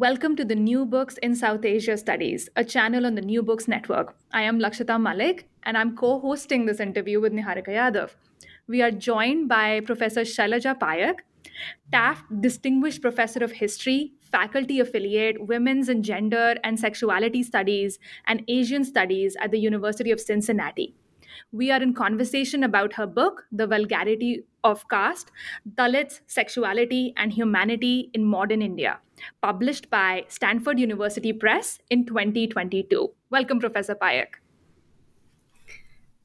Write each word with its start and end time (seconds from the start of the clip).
Welcome 0.00 0.36
to 0.36 0.44
the 0.44 0.54
New 0.54 0.86
Books 0.86 1.16
in 1.24 1.34
South 1.34 1.64
Asia 1.64 1.96
Studies, 1.96 2.48
a 2.54 2.62
channel 2.62 3.04
on 3.04 3.16
the 3.16 3.20
New 3.20 3.42
Books 3.42 3.66
Network. 3.66 4.14
I 4.32 4.42
am 4.42 4.60
Lakshita 4.60 4.96
Malik, 5.02 5.48
and 5.64 5.76
I'm 5.76 5.96
co 5.96 6.20
hosting 6.20 6.66
this 6.66 6.78
interview 6.78 7.20
with 7.20 7.32
Niharika 7.32 7.70
Yadav. 7.78 8.10
We 8.68 8.80
are 8.80 8.92
joined 8.92 9.48
by 9.48 9.80
Professor 9.80 10.20
Shailaja 10.20 10.78
Paik, 10.78 11.16
Taft 11.90 12.22
Distinguished 12.40 13.02
Professor 13.02 13.42
of 13.42 13.50
History, 13.50 14.12
Faculty 14.20 14.78
Affiliate, 14.78 15.44
Women's 15.48 15.88
and 15.88 16.04
Gender 16.04 16.54
and 16.62 16.78
Sexuality 16.78 17.42
Studies, 17.42 17.98
and 18.28 18.44
Asian 18.46 18.84
Studies 18.84 19.36
at 19.40 19.50
the 19.50 19.58
University 19.58 20.12
of 20.12 20.20
Cincinnati. 20.20 20.94
We 21.50 21.72
are 21.72 21.82
in 21.82 21.92
conversation 21.92 22.62
about 22.62 22.92
her 22.92 23.06
book, 23.08 23.46
The 23.50 23.66
Vulgarity 23.66 24.44
of 24.62 24.88
Caste 24.88 25.32
Dalits, 25.74 26.20
Sexuality, 26.28 27.12
and 27.16 27.32
Humanity 27.32 28.10
in 28.14 28.24
Modern 28.24 28.62
India, 28.62 29.00
published 29.42 29.90
by 29.90 30.24
Stanford 30.28 30.78
University 30.78 31.32
Press 31.32 31.78
in 31.90 32.04
2022. 32.06 33.10
Welcome, 33.30 33.60
Professor 33.60 33.94
Paik. 33.94 34.40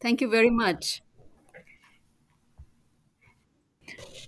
Thank 0.02 0.22
you 0.22 0.30
very 0.30 0.50
much. 0.50 1.02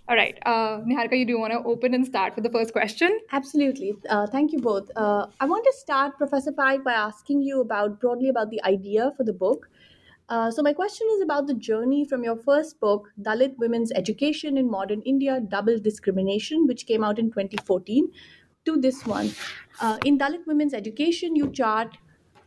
All 0.08 0.16
right. 0.16 0.38
Uh, 0.46 0.82
Niharika, 0.82 1.18
you 1.18 1.26
do 1.26 1.40
want 1.40 1.52
to 1.52 1.64
open 1.68 1.96
and 1.96 2.06
start 2.06 2.36
with 2.36 2.44
the 2.44 2.52
first 2.52 2.74
question? 2.74 3.20
Absolutely. 3.32 3.96
Uh, 4.08 4.28
thank 4.28 4.52
you 4.52 4.60
both. 4.60 4.92
Uh, 4.96 5.26
I 5.40 5.46
want 5.46 5.66
to 5.66 5.74
start, 5.74 6.18
Professor 6.18 6.52
Paik, 6.52 6.84
by 6.84 6.94
asking 6.94 7.42
you 7.42 7.60
about 7.60 8.00
broadly 8.00 8.30
about 8.30 8.52
the 8.52 8.64
idea 8.64 9.12
for 9.18 9.24
the 9.24 9.34
book. 9.34 9.68
Uh, 10.30 10.52
so 10.52 10.62
my 10.62 10.74
question 10.74 11.08
is 11.16 11.22
about 11.22 11.48
the 11.48 11.56
journey 11.56 12.06
from 12.06 12.24
your 12.24 12.36
first 12.36 12.80
book, 12.80 13.10
Dalit 13.22 13.58
Women's 13.58 13.92
Education 13.92 14.58
in 14.58 14.70
Modern 14.70 15.02
India: 15.02 15.40
Double 15.40 15.80
Discrimination, 15.80 16.68
which 16.68 16.86
came 16.86 17.04
out 17.04 17.18
in 17.18 17.32
2014, 17.32 18.12
to 18.66 18.78
this 18.78 19.06
one. 19.06 19.32
Uh, 19.80 19.98
in 20.06 20.18
Dalit 20.18 20.46
Women's 20.48 20.74
Education, 20.74 21.36
you 21.36 21.52
chart 21.52 21.98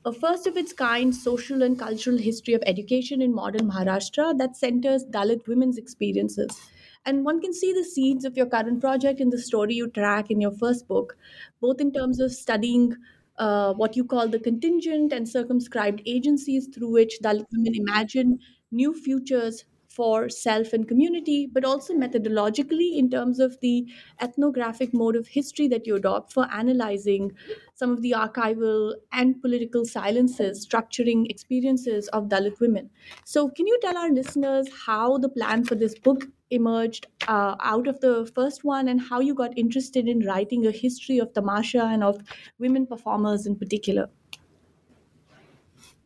a 0.04 0.12
first 0.12 0.46
of 0.46 0.56
its 0.56 0.72
kind 0.72 1.14
social 1.14 1.62
and 1.62 1.78
cultural 1.78 2.16
history 2.16 2.54
of 2.54 2.62
education 2.66 3.20
in 3.20 3.34
modern 3.34 3.68
Maharashtra 3.70 4.38
that 4.38 4.56
centers 4.56 5.04
Dalit 5.04 5.46
women's 5.46 5.76
experiences. 5.78 6.58
And 7.04 7.24
one 7.24 7.40
can 7.40 7.52
see 7.52 7.72
the 7.72 7.84
seeds 7.84 8.24
of 8.24 8.36
your 8.36 8.46
current 8.46 8.80
project 8.80 9.20
in 9.20 9.30
the 9.30 9.38
story 9.38 9.74
you 9.74 9.88
track 9.88 10.30
in 10.30 10.40
your 10.40 10.52
first 10.52 10.86
book, 10.88 11.16
both 11.60 11.80
in 11.80 11.92
terms 11.92 12.20
of 12.20 12.32
studying 12.32 12.96
uh, 13.38 13.72
what 13.74 13.96
you 13.96 14.04
call 14.04 14.28
the 14.28 14.40
contingent 14.40 15.12
and 15.12 15.28
circumscribed 15.28 16.02
agencies 16.06 16.68
through 16.74 16.90
which 16.90 17.18
Dalit 17.22 17.46
women 17.52 17.74
imagine 17.74 18.38
new 18.70 18.92
futures 18.92 19.64
for 19.98 20.28
self 20.28 20.72
and 20.72 20.86
community, 20.88 21.36
but 21.53 21.64
also 21.64 21.94
methodologically 21.94 22.97
in 22.97 23.10
terms 23.10 23.41
of 23.41 23.59
the 23.60 23.86
ethnographic 24.20 24.94
mode 24.94 25.16
of 25.16 25.26
history 25.36 25.66
that 25.69 25.86
you 25.88 25.97
adopt 25.97 26.32
for 26.32 26.47
analyzing 26.53 27.32
some 27.75 27.91
of 27.92 28.03
the 28.03 28.12
archival 28.12 28.94
and 29.12 29.41
political 29.42 29.84
silences 29.84 30.64
structuring 30.66 31.26
experiences 31.28 32.09
of 32.19 32.28
Dalit 32.28 32.60
women. 32.60 32.91
So, 33.25 33.48
can 33.48 33.66
you 33.66 33.78
tell 33.82 33.97
our 33.97 34.10
listeners 34.10 34.69
how 34.86 35.19
the 35.19 35.28
plan 35.28 35.64
for 35.64 35.75
this 35.75 35.98
book 35.98 36.26
emerged 36.50 37.06
uh, 37.26 37.56
out 37.60 37.88
of 37.88 38.00
the 38.00 38.30
first 38.34 38.65
one 38.65 38.88
and 38.88 39.00
how 39.00 39.20
you 39.20 39.34
got 39.34 39.59
interested 39.59 40.06
in 40.06 40.25
writing 40.26 40.66
a 40.66 40.70
history 40.70 41.19
of 41.19 41.32
tamasha 41.32 41.84
and 41.84 42.04
of 42.04 42.22
women 42.59 42.86
performers 42.86 43.47
in 43.47 43.56
particular? 43.56 44.09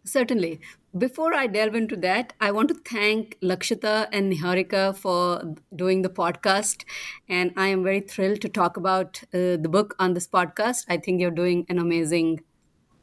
Certainly. 0.04 0.60
Before 0.98 1.32
I 1.32 1.46
delve 1.46 1.74
into 1.74 1.96
that, 1.96 2.32
I 2.40 2.50
want 2.50 2.68
to 2.68 2.74
thank 2.74 3.38
Lakshita 3.40 4.08
and 4.12 4.32
Niharika 4.32 4.96
for 4.96 5.54
doing 5.74 6.02
the 6.02 6.10
podcast. 6.10 6.84
And 7.28 7.52
I 7.56 7.68
am 7.68 7.82
very 7.84 8.00
thrilled 8.00 8.40
to 8.42 8.48
talk 8.48 8.76
about 8.76 9.22
uh, 9.32 9.56
the 9.56 9.68
book 9.70 9.94
on 9.98 10.14
this 10.14 10.26
podcast. 10.26 10.84
I 10.88 10.96
think 10.96 11.20
you're 11.20 11.30
doing 11.30 11.66
an 11.68 11.78
amazing 11.78 12.40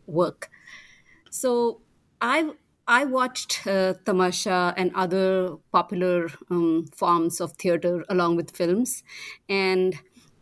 work. 0.08 0.50
So 1.32 1.82
I 2.22 2.52
I 2.86 3.06
watched 3.06 3.68
uh, 3.68 3.94
Tamasha 4.04 4.74
and 4.76 4.92
other 4.96 5.58
popular 5.72 6.28
um, 6.50 6.88
forms 6.96 7.40
of 7.40 7.54
theater 7.54 8.04
along 8.10 8.36
with 8.36 8.58
films. 8.58 9.04
And 9.48 9.94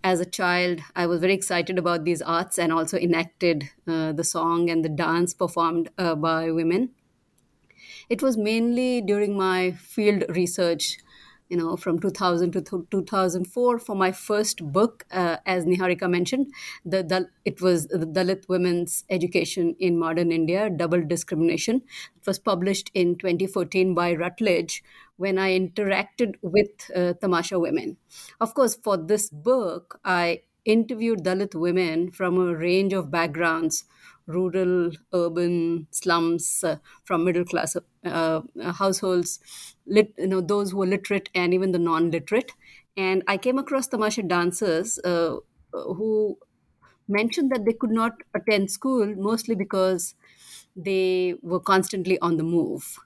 as 0.08 0.20
a 0.22 0.26
child, 0.26 0.80
I 0.96 1.06
was 1.08 1.20
very 1.20 1.34
excited 1.34 1.78
about 1.78 2.06
these 2.06 2.22
arts 2.22 2.58
and 2.58 2.72
also 2.72 2.98
enacted 2.98 3.70
uh, 3.88 4.14
the 4.14 4.24
song 4.24 4.70
and 4.70 4.84
the 4.84 4.90
dance 4.90 5.34
performed 5.34 5.90
uh, 5.98 6.16
by 6.16 6.52
women. 6.52 6.96
It 8.10 8.22
was 8.22 8.36
mainly 8.38 9.02
during 9.02 9.38
my 9.38 9.72
field 9.72 10.24
research 10.30 10.98
you 11.50 11.58
know, 11.58 11.76
from 11.78 12.00
2000 12.00 12.52
to 12.52 12.62
th- 12.62 12.84
2004 12.92 13.80
for 13.80 13.96
my 13.96 14.12
first 14.12 14.64
book, 14.72 15.06
uh, 15.12 15.38
as 15.46 15.66
Niharika 15.66 16.10
mentioned. 16.10 16.48
The, 16.86 17.04
the, 17.04 17.30
it 17.46 17.62
was 17.62 17.88
the 17.88 18.06
Dalit 18.06 18.48
Women's 18.50 19.04
Education 19.10 19.76
in 19.80 19.98
Modern 19.98 20.32
India, 20.32 20.70
Double 20.70 21.04
Discrimination. 21.06 21.82
It 22.18 22.28
was 22.28 22.40
published 22.40 22.92
in 22.94 23.16
2014 23.18 23.94
by 23.96 24.14
Routledge 24.14 24.84
when 25.18 25.38
I 25.38 25.58
interacted 25.58 26.36
with 26.42 26.70
uh, 26.96 27.14
Tamasha 27.14 27.60
women. 27.60 27.98
Of 28.40 28.54
course, 28.54 28.76
for 28.76 28.98
this 28.98 29.30
book, 29.30 30.00
I 30.04 30.42
interviewed 30.66 31.24
Dalit 31.24 31.56
women 31.56 32.12
from 32.12 32.38
a 32.38 32.56
range 32.56 32.94
of 32.94 33.10
backgrounds 33.10 33.86
rural, 34.28 34.92
urban 35.14 35.88
slums, 35.92 36.64
uh, 36.64 36.78
from 37.06 37.24
middle 37.26 37.46
class 37.46 37.76
uh, 38.06 38.42
households, 38.74 39.40
lit, 39.86 40.14
you 40.18 40.28
know, 40.28 40.42
those 40.42 40.72
who 40.72 40.82
are 40.84 40.88
literate 40.88 41.30
and 41.34 41.54
even 41.54 41.72
the 41.72 41.80
non-literate. 41.80 42.52
And 42.96 43.24
I 43.28 43.38
came 43.38 43.58
across 43.58 43.88
tamasha 43.88 44.24
dancers 44.24 45.00
uh, 45.06 45.38
who 45.74 46.38
mentioned 47.08 47.52
that 47.52 47.66
they 47.66 47.74
could 47.74 47.92
not 47.92 48.14
attend 48.34 48.72
school 48.72 49.16
mostly 49.16 49.56
because 49.56 50.16
they 50.76 51.36
were 51.42 51.60
constantly 51.60 52.20
on 52.20 52.38
the 52.38 52.44
move 52.44 52.98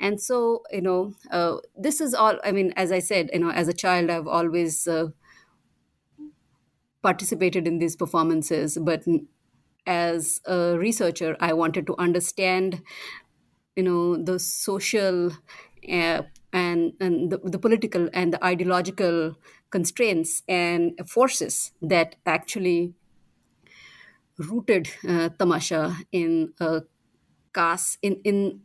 and 0.00 0.20
so 0.20 0.62
you 0.72 0.80
know 0.80 1.14
uh, 1.30 1.56
this 1.76 2.00
is 2.00 2.14
all 2.14 2.38
i 2.44 2.50
mean 2.52 2.72
as 2.76 2.90
i 2.92 2.98
said 2.98 3.30
you 3.32 3.38
know 3.38 3.50
as 3.50 3.68
a 3.68 3.72
child 3.72 4.10
i've 4.10 4.26
always 4.26 4.86
uh, 4.88 5.08
participated 7.02 7.66
in 7.66 7.78
these 7.78 7.94
performances 7.96 8.76
but 8.82 9.04
as 9.88 10.40
a 10.46 10.78
researcher, 10.78 11.36
I 11.40 11.54
wanted 11.54 11.86
to 11.88 11.96
understand, 11.98 12.82
you 13.76 13.82
know, 13.82 14.22
the 14.22 14.38
social 14.38 15.32
uh, 15.90 16.22
and, 16.52 16.92
and 17.00 17.30
the, 17.30 17.38
the 17.44 17.58
political 17.58 18.08
and 18.12 18.32
the 18.32 18.44
ideological 18.44 19.36
constraints 19.70 20.42
and 20.48 20.98
forces 21.08 21.72
that 21.82 22.16
actually 22.26 22.94
rooted 24.38 24.88
uh, 25.08 25.28
tamasha 25.38 25.96
in 26.12 26.52
a 26.60 26.82
caste 27.54 27.98
in, 28.02 28.20
in 28.24 28.62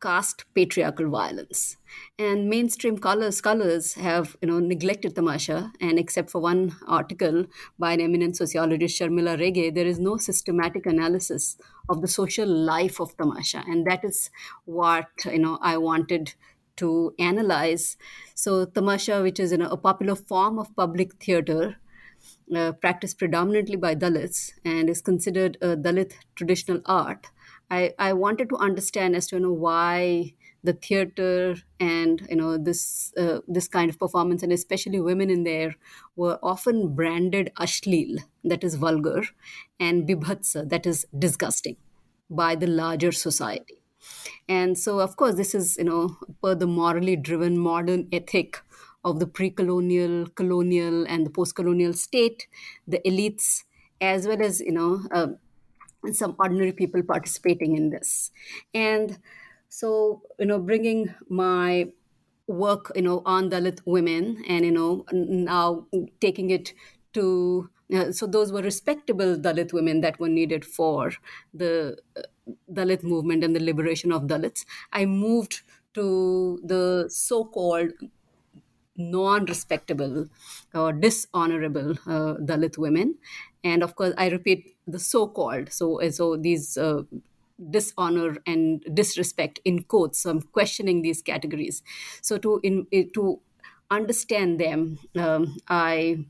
caste 0.00 0.44
patriarchal 0.54 1.10
violence. 1.10 1.76
And 2.18 2.48
mainstream 2.48 2.98
colors 2.98 3.36
scholars 3.36 3.94
have 3.94 4.36
you 4.40 4.48
know 4.48 4.58
neglected 4.58 5.14
tamasha. 5.14 5.72
And 5.80 5.98
except 5.98 6.30
for 6.30 6.40
one 6.40 6.76
article 6.86 7.46
by 7.78 7.92
an 7.92 8.00
eminent 8.00 8.36
sociologist 8.36 9.00
sharmila 9.00 9.38
rege 9.38 9.74
there 9.74 9.86
is 9.86 9.98
no 9.98 10.16
systematic 10.16 10.86
analysis 10.86 11.56
of 11.88 12.00
the 12.02 12.08
social 12.08 12.48
life 12.48 13.00
of 13.00 13.16
tamasha. 13.16 13.64
And 13.66 13.86
that 13.86 14.04
is 14.04 14.30
what 14.64 15.08
you 15.24 15.38
know 15.38 15.58
i 15.62 15.76
wanted 15.76 16.34
to 16.76 17.14
analyze. 17.18 17.96
So 18.34 18.64
tamasha 18.64 19.22
which 19.22 19.38
is 19.40 19.52
you 19.52 19.58
know, 19.58 19.70
a 19.70 19.76
popular 19.76 20.14
form 20.14 20.58
of 20.58 20.74
public 20.76 21.14
theater 21.22 21.76
uh, 22.54 22.72
practiced 22.72 23.18
predominantly 23.18 23.76
by 23.76 23.94
Dalits 23.94 24.52
and 24.64 24.88
is 24.90 25.00
considered 25.00 25.56
a 25.60 25.76
Dalit 25.76 26.12
traditional 26.34 26.80
art. 26.86 27.28
I, 27.70 27.94
I 27.98 28.12
wanted 28.12 28.48
to 28.50 28.56
understand 28.56 29.14
as 29.14 29.28
to 29.28 29.36
you 29.36 29.42
know 29.42 29.52
why 29.52 30.34
the 30.62 30.72
theater 30.72 31.56
and 31.78 32.26
you 32.28 32.36
know 32.36 32.58
this 32.58 33.12
uh, 33.16 33.40
this 33.48 33.68
kind 33.68 33.88
of 33.90 33.98
performance 33.98 34.42
and 34.42 34.52
especially 34.52 35.00
women 35.00 35.30
in 35.30 35.44
there 35.44 35.76
were 36.16 36.38
often 36.42 36.94
branded 36.94 37.50
ashleel 37.58 38.18
that 38.44 38.64
is 38.64 38.74
vulgar 38.74 39.22
and 39.78 40.06
bibhatsa 40.08 40.68
that 40.68 40.86
is 40.86 41.06
disgusting 41.18 41.76
by 42.28 42.54
the 42.54 42.66
larger 42.66 43.12
society. 43.12 43.82
And 44.48 44.78
so 44.78 45.00
of 45.00 45.16
course 45.16 45.36
this 45.36 45.54
is 45.54 45.76
you 45.78 45.84
know 45.84 46.16
per 46.42 46.54
the 46.54 46.66
morally 46.66 47.16
driven 47.16 47.58
modern 47.58 48.08
ethic 48.12 48.62
of 49.02 49.18
the 49.18 49.26
pre-colonial, 49.26 50.26
colonial, 50.28 51.06
and 51.08 51.24
the 51.24 51.30
post-colonial 51.30 51.94
state, 51.94 52.46
the 52.86 53.00
elites, 53.06 53.64
as 53.98 54.26
well 54.28 54.42
as 54.42 54.60
you 54.60 54.72
know 54.72 55.02
uh, 55.10 55.28
some 56.12 56.36
ordinary 56.38 56.72
people 56.72 57.02
participating 57.02 57.76
in 57.76 57.90
this, 57.90 58.30
and 58.74 59.18
so 59.68 60.22
you 60.38 60.46
know 60.46 60.58
bringing 60.58 61.14
my 61.28 61.92
work 62.46 62.90
you 62.96 63.02
know 63.02 63.22
on 63.24 63.50
Dalit 63.50 63.80
women, 63.86 64.44
and 64.48 64.64
you 64.64 64.72
know 64.72 65.04
now 65.12 65.86
taking 66.20 66.50
it 66.50 66.72
to 67.12 67.70
uh, 67.94 68.12
so 68.12 68.26
those 68.26 68.52
were 68.52 68.62
respectable 68.62 69.36
Dalit 69.36 69.72
women 69.72 70.00
that 70.00 70.18
were 70.20 70.28
needed 70.28 70.64
for 70.64 71.12
the 71.52 71.98
uh, 72.16 72.22
Dalit 72.72 73.02
movement 73.02 73.44
and 73.44 73.54
the 73.54 73.60
liberation 73.60 74.12
of 74.12 74.22
Dalits. 74.22 74.64
I 74.92 75.06
moved 75.06 75.62
to 75.94 76.60
the 76.64 77.06
so-called 77.08 77.90
non-respectable 78.96 80.28
or 80.74 80.92
dishonorable 80.92 81.92
uh, 82.06 82.34
Dalit 82.50 82.76
women, 82.76 83.18
and 83.64 83.82
of 83.82 83.94
course, 83.96 84.12
I 84.18 84.28
repeat 84.28 84.76
the 84.90 84.98
so-called. 84.98 85.72
So, 85.72 86.00
so 86.10 86.36
these 86.36 86.76
uh, 86.76 87.02
dishonor 87.68 88.36
and 88.46 88.84
disrespect 88.92 89.60
in 89.64 89.82
quotes. 89.84 90.20
So 90.20 90.30
I'm 90.30 90.42
questioning 90.42 91.02
these 91.02 91.22
categories. 91.22 91.82
So 92.22 92.38
to 92.38 92.60
in 92.62 92.86
to 93.14 93.40
understand 93.90 94.60
them, 94.60 94.98
um, 95.16 95.56
I 95.68 96.24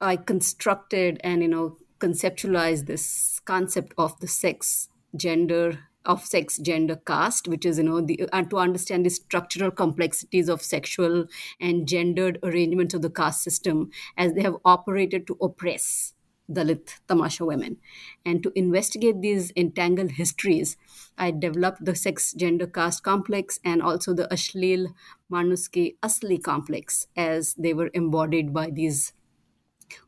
I 0.00 0.16
constructed 0.16 1.20
and 1.24 1.42
you 1.42 1.48
know 1.48 1.78
conceptualized 1.98 2.86
this 2.86 3.40
concept 3.44 3.94
of 3.96 4.18
the 4.20 4.28
sex, 4.28 4.88
gender, 5.16 5.78
of 6.06 6.24
sex 6.24 6.58
gender 6.58 6.96
caste 6.96 7.48
which 7.48 7.66
is 7.66 7.78
you 7.78 7.84
know 7.84 8.00
the, 8.00 8.28
and 8.32 8.50
to 8.50 8.58
understand 8.58 9.04
the 9.04 9.10
structural 9.10 9.70
complexities 9.70 10.48
of 10.48 10.62
sexual 10.62 11.26
and 11.60 11.86
gendered 11.86 12.38
arrangements 12.42 12.94
of 12.94 13.02
the 13.02 13.10
caste 13.10 13.42
system 13.42 13.90
as 14.16 14.32
they 14.34 14.42
have 14.42 14.56
operated 14.64 15.26
to 15.26 15.36
oppress 15.40 16.14
Dalit 16.50 17.00
Tamasha 17.08 17.44
women. 17.44 17.78
And 18.24 18.42
to 18.42 18.52
investigate 18.54 19.20
these 19.20 19.52
entangled 19.56 20.12
histories, 20.12 20.76
I 21.18 21.30
developed 21.30 21.84
the 21.84 21.94
sex 21.94 22.32
gender 22.32 22.66
caste 22.66 23.02
complex 23.02 23.58
and 23.64 23.82
also 23.82 24.14
the 24.14 24.28
Ashleel 24.28 24.94
Manuski 25.30 25.96
Asli 26.02 26.42
complex 26.42 27.08
as 27.16 27.54
they 27.54 27.74
were 27.74 27.90
embodied 27.94 28.52
by 28.54 28.70
these 28.70 29.12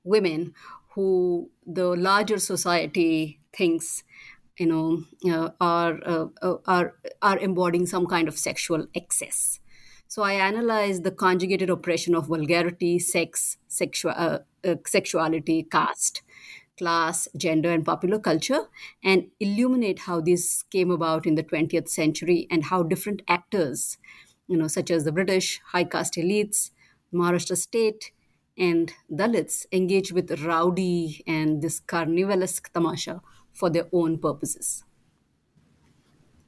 women 0.04 0.54
who 0.90 1.50
the 1.66 1.94
larger 1.96 2.38
society 2.38 3.40
thinks 3.52 4.04
you 4.58 4.66
know 4.66 5.04
uh, 5.30 5.50
are, 5.60 6.00
uh, 6.04 6.26
uh, 6.42 6.56
are 6.66 6.98
are 7.22 7.38
embodying 7.38 7.86
some 7.86 8.06
kind 8.06 8.28
of 8.28 8.36
sexual 8.38 8.86
excess. 8.94 9.60
So 10.10 10.22
i 10.22 10.32
analyze 10.32 11.02
the 11.02 11.10
conjugated 11.10 11.70
oppression 11.70 12.14
of 12.14 12.28
vulgarity 12.28 12.98
sex 12.98 13.58
sexual 13.68 14.12
uh, 14.16 14.38
uh, 14.64 14.76
sexuality 14.86 15.62
caste 15.64 16.22
class 16.76 17.28
gender 17.36 17.70
and 17.70 17.84
popular 17.84 18.18
culture 18.18 18.68
and 19.02 19.30
illuminate 19.40 20.00
how 20.00 20.20
this 20.20 20.62
came 20.70 20.90
about 20.90 21.26
in 21.26 21.34
the 21.34 21.42
20th 21.42 21.88
century 21.88 22.46
and 22.50 22.64
how 22.64 22.82
different 22.82 23.22
actors 23.28 23.98
you 24.46 24.56
know 24.56 24.68
such 24.68 24.90
as 24.90 25.04
the 25.04 25.12
british 25.12 25.60
high 25.72 25.84
caste 25.84 26.14
elites 26.14 26.70
maharashtra 27.12 27.56
state 27.56 28.12
and 28.56 28.92
dalits 29.10 29.66
engage 29.72 30.12
with 30.12 30.30
rowdy 30.44 31.22
and 31.26 31.62
this 31.62 31.80
carnivalesque 31.80 32.70
tamasha 32.72 33.20
for 33.58 33.70
their 33.70 33.88
own 33.92 34.18
purposes. 34.18 34.84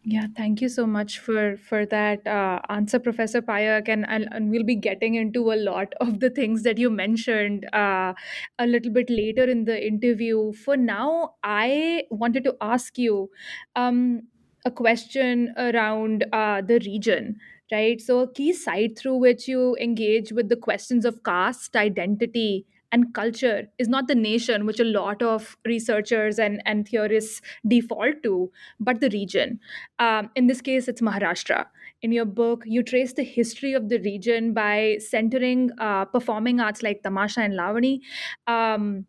Yeah, 0.03 0.29
thank 0.35 0.63
you 0.63 0.71
so 0.71 0.87
much 0.87 1.19
for 1.19 1.59
for 1.59 1.85
that 1.87 2.27
uh, 2.27 2.61
answer, 2.71 2.99
Professor 2.99 3.43
Paik, 3.43 3.87
and, 3.87 4.09
and 4.09 4.29
and 4.33 4.51
we'll 4.51 4.65
be 4.65 4.75
getting 4.75 5.17
into 5.17 5.53
a 5.53 5.57
lot 5.57 5.93
of 6.01 6.21
the 6.21 6.31
things 6.31 6.63
that 6.63 6.79
you 6.79 6.89
mentioned 6.89 7.67
uh, 7.75 8.15
a 8.59 8.67
little 8.67 8.91
bit 8.91 9.11
later 9.11 9.45
in 9.45 9.67
the 9.67 9.77
interview. 9.87 10.55
For 10.55 10.79
now, 10.79 11.35
I 11.45 12.05
wanted 12.11 12.45
to 12.45 12.57
ask 12.63 12.97
you 12.97 13.31
um, 13.77 14.23
a 14.65 14.71
question 14.71 15.53
around 15.59 16.25
uh, 16.33 16.63
the 16.63 16.81
region 16.87 17.37
right? 17.73 18.01
So, 18.01 18.21
a 18.21 18.33
key 18.33 18.53
site 18.53 18.99
through 18.99 19.17
which 19.17 19.47
you 19.47 19.77
engage 19.77 20.33
with 20.33 20.49
the 20.49 20.57
questions 20.57 21.05
of 21.05 21.23
caste, 21.23 21.77
identity, 21.77 22.67
and 22.93 23.15
culture 23.15 23.69
is 23.79 23.89
not 23.89 24.09
the 24.09 24.15
nation, 24.15 24.67
which 24.67 24.81
a 24.81 24.85
lot 24.85 25.23
of 25.23 25.57
researchers 25.65 26.39
and, 26.39 26.63
and 26.67 26.89
theorists 26.89 27.41
default 27.67 28.23
to, 28.23 28.51
but 28.79 29.01
the 29.01 29.11
region. 29.11 29.61
Um, 29.99 30.31
in 30.35 30.47
this 30.47 30.61
case, 30.61 30.89
it's 30.89 31.01
Maharashtra. 31.01 31.67
In 32.03 32.13
your 32.13 32.25
book, 32.25 32.65
you 32.67 32.83
trace 32.83 33.13
the 33.13 33.23
history 33.23 33.75
of 33.75 33.89
the 33.89 33.99
region 33.99 34.55
by 34.55 34.99
centering 34.99 35.71
uh, 35.79 36.07
performing 36.07 36.61
arts 36.61 36.83
like 36.83 37.03
Tamasha 37.03 37.41
and 37.41 37.55
Lavani. 37.55 38.01
Um, 38.47 39.07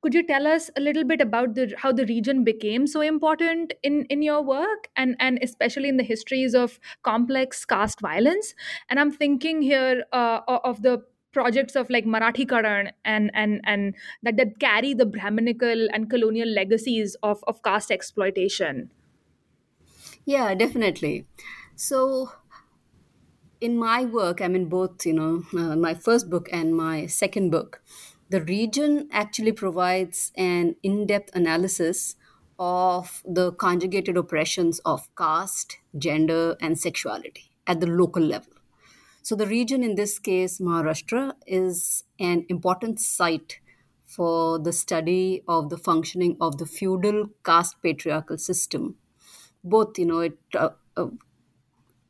could 0.00 0.14
you 0.14 0.24
tell 0.26 0.46
us 0.46 0.70
a 0.76 0.80
little 0.80 1.04
bit 1.04 1.20
about 1.20 1.54
the 1.54 1.74
how 1.76 1.92
the 1.92 2.06
region 2.06 2.44
became 2.44 2.86
so 2.86 3.00
important 3.00 3.72
in 3.82 4.04
in 4.06 4.22
your 4.22 4.42
work 4.42 4.88
and 4.96 5.16
and 5.18 5.38
especially 5.42 5.88
in 5.88 5.96
the 5.96 6.04
histories 6.04 6.54
of 6.54 6.78
complex 7.02 7.64
caste 7.64 8.00
violence 8.00 8.54
and 8.88 9.00
i'm 9.00 9.10
thinking 9.10 9.60
here 9.60 10.04
uh, 10.12 10.40
of 10.46 10.82
the 10.82 11.02
projects 11.38 11.76
of 11.76 11.90
like 11.90 12.04
Marathi 12.04 12.48
Karan 12.48 12.92
and 13.04 13.30
and 13.34 13.60
and 13.64 13.94
that 14.22 14.36
that 14.36 14.58
carry 14.60 14.94
the 14.94 15.06
Brahminical 15.06 15.88
and 15.92 16.10
colonial 16.10 16.48
legacies 16.60 17.16
of 17.22 17.44
of 17.46 17.62
caste 17.62 17.90
exploitation. 17.90 18.90
Yeah, 20.24 20.54
definitely. 20.54 21.26
So 21.76 22.30
in 23.60 23.76
my 23.76 24.04
work, 24.04 24.40
I 24.40 24.48
mean 24.48 24.68
both 24.68 25.04
you 25.06 25.12
know 25.12 25.44
uh, 25.54 25.76
my 25.76 25.94
first 25.94 26.30
book 26.30 26.48
and 26.52 26.74
my 26.76 27.06
second 27.06 27.50
book, 27.50 27.82
the 28.28 28.42
region 28.42 29.08
actually 29.12 29.52
provides 29.52 30.32
an 30.36 30.76
in-depth 30.82 31.34
analysis 31.34 32.16
of 32.58 33.22
the 33.24 33.52
conjugated 33.52 34.16
oppressions 34.16 34.80
of 34.80 35.08
caste, 35.16 35.78
gender, 35.96 36.56
and 36.60 36.78
sexuality 36.78 37.50
at 37.66 37.80
the 37.80 37.86
local 37.86 38.22
level. 38.22 38.52
So, 39.28 39.36
the 39.36 39.46
region 39.46 39.82
in 39.82 39.94
this 39.94 40.18
case, 40.18 40.58
Maharashtra, 40.58 41.34
is 41.46 42.04
an 42.18 42.46
important 42.48 42.98
site 42.98 43.60
for 44.06 44.58
the 44.58 44.72
study 44.72 45.42
of 45.46 45.68
the 45.68 45.76
functioning 45.76 46.38
of 46.40 46.56
the 46.56 46.64
feudal 46.64 47.28
caste 47.44 47.76
patriarchal 47.82 48.38
system. 48.38 48.96
Both, 49.62 49.98
you 49.98 50.06
know, 50.06 50.20
it 50.20 50.38
uh, 50.54 50.70
uh, 50.96 51.08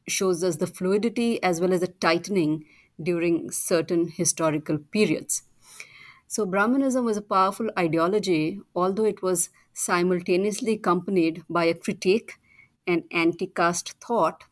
shows 0.06 0.44
us 0.44 0.58
the 0.58 0.68
fluidity 0.68 1.42
as 1.42 1.60
well 1.60 1.72
as 1.72 1.80
the 1.80 1.88
tightening 1.88 2.66
during 3.02 3.50
certain 3.50 4.10
historical 4.10 4.78
periods. 4.78 5.42
So, 6.28 6.46
Brahmanism 6.46 7.04
was 7.04 7.16
a 7.16 7.22
powerful 7.22 7.68
ideology, 7.76 8.60
although 8.76 9.06
it 9.06 9.22
was 9.24 9.50
simultaneously 9.72 10.74
accompanied 10.74 11.42
by 11.50 11.64
a 11.64 11.74
critique 11.74 12.34
and 12.86 13.02
anti 13.10 13.48
caste 13.48 13.94
thought 14.00 14.44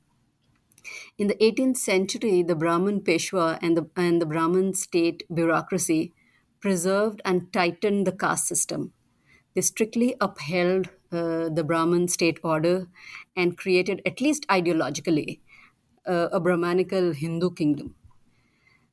in 1.18 1.26
the 1.28 1.42
18th 1.42 1.76
century, 1.78 2.42
the 2.42 2.54
Brahmin 2.56 3.00
Peshwa 3.02 3.58
and 3.62 3.76
the, 3.76 3.90
and 3.96 4.20
the 4.20 4.26
Brahmin 4.26 4.74
state 4.74 5.24
bureaucracy 5.32 6.12
preserved 6.60 7.20
and 7.24 7.52
tightened 7.52 8.06
the 8.06 8.12
caste 8.24 8.46
system. 8.46 8.92
they 9.54 9.62
strictly 9.62 10.14
upheld 10.20 10.88
uh, 11.12 11.48
the 11.58 11.64
Brahmin 11.64 12.08
state 12.08 12.38
order 12.44 12.88
and 13.36 13.56
created, 13.58 14.02
at 14.06 14.20
least 14.20 14.46
ideologically, 14.48 15.40
uh, 16.06 16.28
a 16.32 16.40
Brahmanical 16.40 17.12
Hindu 17.12 17.50
kingdom. 17.52 17.96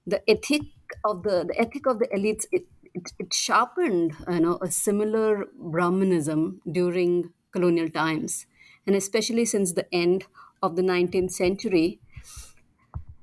The 0.06 0.22
ethic 0.30 0.62
of 1.04 1.24
the, 1.24 1.46
the 1.46 1.60
ethic 1.60 1.86
of 1.88 2.00
the 2.00 2.08
elites 2.10 2.46
it, 2.52 2.68
it, 2.94 3.12
it 3.20 3.34
sharpened 3.34 4.16
you 4.30 4.40
know 4.40 4.58
a 4.62 4.70
similar 4.72 5.46
Brahmanism 5.56 6.62
during 6.70 7.34
colonial 7.52 7.90
times, 7.90 8.46
and 8.86 8.96
especially 8.96 9.46
since 9.46 9.74
the 9.74 9.88
end 9.94 10.26
of 10.64 10.76
the 10.78 10.82
19th 10.84 11.34
century, 11.34 12.02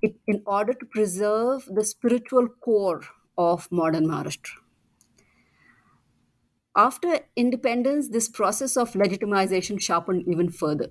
it, 0.02 0.16
in 0.26 0.42
order 0.47 0.75
to 0.75 0.85
preserve 0.87 1.64
the 1.66 1.85
spiritual 1.85 2.49
core 2.49 3.02
of 3.38 3.70
modern 3.70 4.06
Maharashtra. 4.06 4.59
After 6.76 7.20
independence, 7.37 8.09
this 8.09 8.28
process 8.28 8.76
of 8.76 8.92
legitimization 8.92 9.80
sharpened 9.80 10.25
even 10.28 10.50
further. 10.50 10.88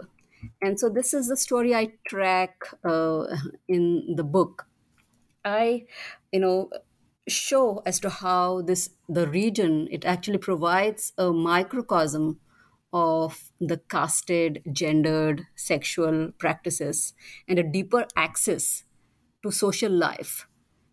And 0.62 0.80
so, 0.80 0.90
this 0.90 1.14
is 1.14 1.28
the 1.28 1.38
story 1.38 1.74
I 1.76 1.94
track 2.08 2.56
uh, 2.84 3.26
in 3.68 4.16
the 4.16 4.24
book. 4.24 4.68
I, 5.46 5.88
you 6.32 6.40
know, 6.42 6.72
show 7.28 7.80
as 7.86 8.00
to 8.02 8.10
how 8.10 8.62
this 8.64 8.92
the 9.10 9.28
region 9.28 9.88
it 9.92 10.06
actually 10.06 10.40
provides 10.40 11.14
a 11.18 11.32
microcosm 11.34 12.40
of 12.92 13.52
the 13.60 13.78
casted, 13.90 14.64
gendered, 14.72 15.46
sexual 15.56 16.32
practices 16.40 17.14
and 17.48 17.60
a 17.60 17.64
deeper 17.64 18.06
access 18.16 18.84
to 19.44 19.52
social 19.52 19.92
life, 19.92 20.48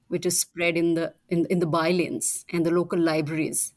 which 0.09 0.27
is 0.27 0.41
spread 0.41 0.77
in 0.77 0.95
the 0.95 1.15
in, 1.29 1.47
in 1.47 1.59
the 1.61 1.67
bylanes 1.67 2.45
and 2.51 2.67
the 2.67 2.71
local 2.71 2.99
libraries, 2.99 3.75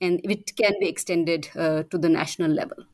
and 0.00 0.20
it 0.24 0.54
can 0.56 0.74
be 0.80 0.88
extended 0.88 1.48
uh, 1.56 1.82
to 1.84 1.98
the 1.98 2.08
national 2.08 2.50
level. 2.50 2.86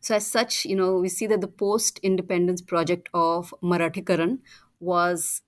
So, 0.00 0.16
as 0.16 0.26
such, 0.26 0.64
you 0.64 0.76
know, 0.76 0.98
we 0.98 1.08
see 1.08 1.26
that 1.26 1.40
the 1.40 1.48
post-independence 1.48 2.62
project 2.62 3.08
of 3.14 3.54
Marathikaran 3.62 4.40
was 4.80 5.42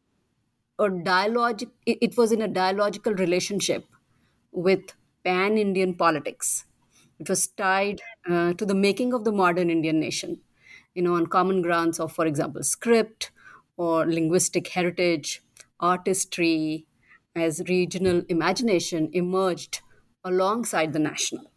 a 0.78 0.88
dialogue. 0.90 1.62
It, 1.86 1.98
it 2.00 2.16
was 2.16 2.32
in 2.32 2.42
a 2.42 2.48
dialogical 2.48 3.14
relationship 3.14 3.86
with 4.52 4.94
pan-Indian 5.24 5.94
politics. 5.96 6.66
It 7.18 7.28
was 7.28 7.48
tied 7.48 8.00
uh, 8.30 8.52
to 8.54 8.66
the 8.66 8.74
making 8.74 9.12
of 9.12 9.24
the 9.24 9.32
modern 9.32 9.70
Indian 9.70 10.00
nation, 10.00 10.40
you 10.94 11.02
know, 11.02 11.14
on 11.14 11.26
common 11.26 11.62
grounds 11.62 12.00
of, 12.00 12.12
for 12.12 12.26
example, 12.26 12.62
script 12.62 13.30
or 13.76 14.06
linguistic 14.06 14.68
heritage, 14.68 15.42
artistry, 15.80 16.86
as 17.34 17.62
regional 17.68 18.22
imagination 18.28 19.08
emerged 19.12 19.80
alongside 20.24 20.92
the 20.92 20.98
national. 20.98 21.52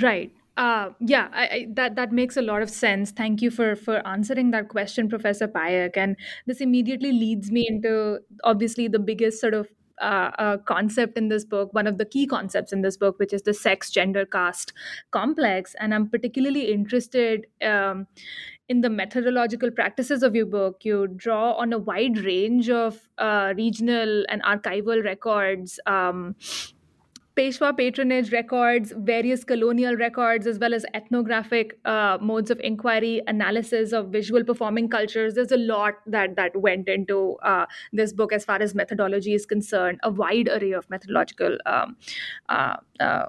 Right. 0.00 0.32
Uh, 0.56 0.90
yeah, 1.00 1.28
I, 1.32 1.46
I, 1.46 1.66
that 1.74 1.96
that 1.96 2.12
makes 2.12 2.36
a 2.36 2.42
lot 2.42 2.62
of 2.62 2.70
sense. 2.70 3.10
Thank 3.10 3.42
you 3.42 3.50
for 3.50 3.74
for 3.74 4.06
answering 4.06 4.52
that 4.52 4.68
question, 4.68 5.08
Professor 5.08 5.48
Paik. 5.48 5.96
And 5.96 6.16
this 6.46 6.60
immediately 6.60 7.12
leads 7.12 7.50
me 7.50 7.66
into 7.68 8.20
obviously 8.44 8.86
the 8.86 9.00
biggest 9.00 9.40
sort 9.40 9.54
of 9.54 9.68
uh, 10.00 10.30
uh, 10.38 10.56
concept 10.58 11.16
in 11.16 11.28
this 11.28 11.44
book, 11.44 11.72
one 11.72 11.86
of 11.86 11.98
the 11.98 12.04
key 12.04 12.26
concepts 12.26 12.72
in 12.72 12.82
this 12.82 12.96
book, 12.96 13.18
which 13.18 13.32
is 13.32 13.42
the 13.42 13.54
sex, 13.54 13.90
gender, 13.90 14.26
caste 14.26 14.72
complex. 15.10 15.74
And 15.78 15.94
I'm 15.94 16.08
particularly 16.08 16.72
interested 16.72 17.46
um, 17.62 18.06
in 18.68 18.80
the 18.80 18.90
methodological 18.90 19.70
practices 19.70 20.22
of 20.22 20.34
your 20.34 20.46
book. 20.46 20.84
You 20.84 21.06
draw 21.08 21.52
on 21.52 21.72
a 21.72 21.78
wide 21.78 22.18
range 22.18 22.70
of 22.70 23.08
uh, 23.18 23.54
regional 23.56 24.24
and 24.28 24.42
archival 24.42 25.04
records. 25.04 25.78
Um, 25.86 26.36
Peshwa 27.36 27.76
patronage 27.76 28.30
records, 28.30 28.92
various 28.96 29.42
colonial 29.42 29.96
records, 29.96 30.46
as 30.46 30.60
well 30.60 30.72
as 30.72 30.86
ethnographic 30.94 31.76
uh, 31.84 32.16
modes 32.20 32.48
of 32.48 32.60
inquiry, 32.60 33.22
analysis 33.26 33.92
of 33.92 34.08
visual 34.10 34.44
performing 34.44 34.88
cultures. 34.88 35.34
There's 35.34 35.50
a 35.50 35.56
lot 35.56 35.94
that 36.06 36.36
that 36.36 36.54
went 36.54 36.88
into 36.88 37.36
uh, 37.42 37.66
this 37.92 38.12
book 38.12 38.32
as 38.32 38.44
far 38.44 38.62
as 38.62 38.74
methodology 38.74 39.34
is 39.34 39.46
concerned. 39.46 39.98
A 40.04 40.10
wide 40.10 40.48
array 40.48 40.72
of 40.72 40.88
methodological 40.90 41.58
um, 41.66 41.96
uh, 42.48 42.76
uh 43.00 43.26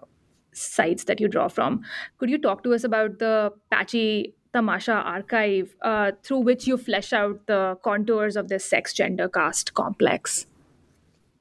sites 0.54 1.04
that 1.06 1.20
you 1.20 1.28
draw 1.28 1.48
from. 1.48 1.82
Could 2.18 2.30
you 2.30 2.38
talk 2.38 2.64
to 2.64 2.74
us 2.74 2.84
about 2.84 3.20
the 3.20 3.52
Patchy 3.72 4.34
Tamasha 4.54 4.94
archive 4.94 5.76
uh, 5.82 6.12
through 6.24 6.40
which 6.40 6.66
you 6.66 6.78
flesh 6.78 7.12
out 7.12 7.46
the 7.48 7.78
contours 7.84 8.38
of 8.38 8.48
this 8.48 8.64
sex, 8.64 8.94
gender, 8.94 9.28
caste 9.28 9.74
complex? 9.74 10.46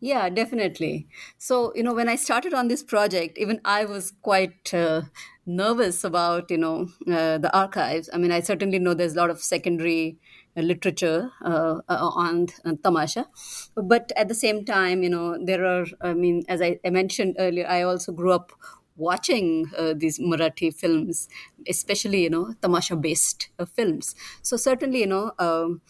Yeah, 0.04 0.28
definitely. 0.28 1.08
So, 1.38 1.72
you 1.74 1.82
know, 1.82 1.94
when 1.94 2.10
I 2.10 2.16
started 2.16 2.52
on 2.52 2.68
this 2.68 2.82
project, 2.82 3.38
even 3.38 3.58
I 3.64 3.86
was 3.86 4.12
quite 4.20 4.74
uh, 4.74 5.02
nervous 5.46 6.04
about, 6.04 6.50
you 6.50 6.58
know, 6.58 6.88
uh, 7.10 7.38
the 7.38 7.50
archives. 7.56 8.10
I 8.12 8.18
mean, 8.18 8.30
I 8.30 8.40
certainly 8.40 8.78
know 8.78 8.92
there's 8.92 9.14
a 9.14 9.18
lot 9.18 9.30
of 9.30 9.40
secondary 9.40 10.18
uh, 10.58 10.60
literature 10.60 11.30
uh, 11.42 11.80
uh, 11.88 12.10
on 12.14 12.48
Tamasha. 12.82 13.28
But 13.76 14.12
at 14.14 14.28
the 14.28 14.34
same 14.34 14.66
time, 14.66 15.02
you 15.02 15.08
know, 15.08 15.38
there 15.42 15.64
are, 15.64 15.86
I 16.02 16.12
mean, 16.12 16.42
as 16.50 16.60
I, 16.60 16.78
I 16.84 16.90
mentioned 16.90 17.36
earlier, 17.38 17.66
I 17.66 17.80
also 17.80 18.12
grew 18.12 18.32
up 18.32 18.52
watching 18.96 19.70
uh, 19.78 19.94
these 19.96 20.18
Marathi 20.18 20.72
films, 20.74 21.28
especially, 21.66 22.24
you 22.24 22.30
know, 22.30 22.52
Tamasha 22.60 22.94
based 22.96 23.48
uh, 23.58 23.64
films. 23.64 24.14
So 24.42 24.58
certainly, 24.58 25.00
you 25.00 25.06
know, 25.06 25.32
um, 25.38 25.80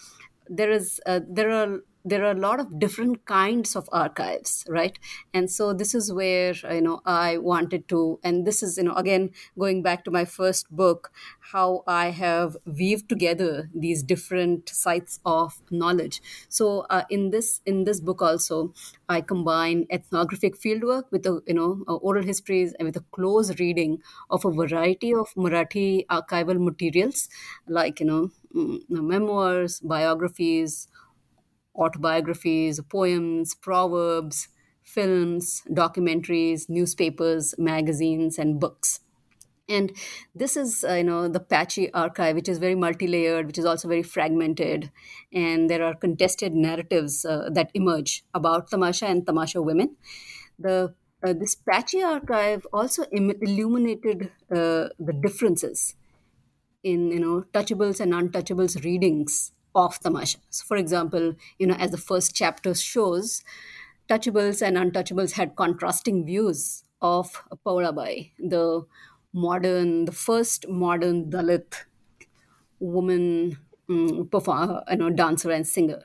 there 0.49 0.71
is, 0.71 1.01
uh, 1.05 1.21
there 1.29 1.51
are 1.51 1.81
there 2.07 2.23
are 2.25 2.33
a 2.33 2.39
lot 2.39 2.61
of 2.61 2.79
different 2.79 3.25
kinds 3.25 3.75
of 3.75 3.89
archives 3.91 4.65
right? 4.69 4.99
And 5.33 5.51
so 5.51 5.73
this 5.73 5.95
is 5.95 6.13
where 6.13 6.53
you 6.71 6.81
know 6.81 7.01
i 7.05 7.39
wanted 7.39 7.89
to 7.89 8.19
and 8.23 8.47
this 8.47 8.63
is 8.63 8.77
you 8.77 8.85
know 8.85 8.95
again 8.95 9.31
going 9.59 9.83
back 9.83 10.05
to 10.05 10.11
my 10.11 10.25
first 10.25 10.71
book 10.71 11.13
how 11.53 11.83
i 11.87 12.11
have 12.11 12.57
weaved 12.67 13.09
together 13.09 13.71
these 13.75 14.03
different 14.03 14.69
sites 14.69 15.21
of 15.25 15.61
knowledge. 15.71 16.21
So 16.49 16.81
uh, 16.91 17.05
in 17.11 17.31
this 17.31 17.61
in 17.67 17.85
this 17.85 18.01
book 18.01 18.21
also 18.23 18.73
i 19.09 19.21
combine 19.21 19.87
ethnographic 19.91 20.57
fieldwork 20.65 21.05
with 21.11 21.27
a 21.27 21.41
you 21.47 21.55
know 21.55 21.85
oral 22.09 22.23
histories 22.25 22.75
and 22.79 22.87
with 22.87 22.97
a 22.97 23.05
close 23.13 23.59
reading 23.59 23.99
of 24.31 24.45
a 24.45 24.51
variety 24.51 25.13
of 25.15 25.33
marathi 25.35 26.07
archival 26.07 26.61
materials 26.69 27.29
like 27.67 28.01
you 28.01 28.07
know 28.07 28.31
mm, 28.55 28.81
memoirs 28.89 29.81
biographies 29.81 30.87
autobiographies, 31.75 32.81
poems, 32.89 33.55
proverbs, 33.55 34.49
films, 34.83 35.63
documentaries, 35.71 36.69
newspapers, 36.69 37.55
magazines, 37.59 38.39
and 38.39 38.61
books. 38.61 39.01
And 39.67 39.97
this 40.35 40.59
is, 40.59 40.85
uh, 40.87 40.95
you 40.95 41.05
know, 41.05 41.27
the 41.27 41.41
patchy 41.41 41.93
archive, 41.95 42.37
which 42.37 42.51
is 42.51 42.59
very 42.59 42.75
multi-layered, 42.75 43.47
which 43.47 43.57
is 43.57 43.65
also 43.65 43.89
very 43.89 44.03
fragmented, 44.03 44.91
and 45.33 45.71
there 45.71 45.83
are 45.83 45.95
contested 45.95 46.53
narratives 46.53 47.25
uh, 47.25 47.49
that 47.51 47.71
emerge 47.73 48.25
about 48.35 48.69
Tamasha 48.71 49.07
and 49.07 49.27
Tamasha 49.27 49.63
women. 49.63 49.97
The 50.59 50.95
uh, 51.23 51.33
this 51.33 51.55
patchy 51.55 52.03
archive 52.03 52.67
also 52.75 53.05
Im- 53.11 53.41
illuminated 53.41 54.31
uh, 54.51 54.89
the 54.99 55.15
differences 55.23 55.95
in, 56.83 57.11
you 57.11 57.21
know, 57.21 57.45
touchables 57.55 58.01
and 58.01 58.13
untouchables 58.13 58.85
readings 58.85 59.53
of 59.75 59.99
tamasha. 60.01 60.39
So 60.51 60.65
for 60.65 60.77
example, 60.77 61.35
you 61.59 61.67
know, 61.67 61.75
as 61.75 61.91
the 61.91 61.99
first 61.99 62.35
chapter 62.35 62.75
shows, 62.75 63.43
touchables 64.09 64.63
and 64.63 64.77
untouchables 64.77 65.33
had 65.33 65.57
contrasting 65.57 66.25
views 66.27 66.85
of 67.01 67.43
Paulabai, 67.67 68.33
the 68.39 68.87
modern, 69.33 70.05
the 70.05 70.13
first 70.13 70.69
modern 70.69 71.31
Dalit 71.31 71.85
woman 72.79 73.59
um, 73.89 74.29
performer, 74.31 74.83
you 74.91 74.97
know, 74.97 75.11
dancer 75.11 75.51
and 75.51 75.67
singer. 75.67 76.03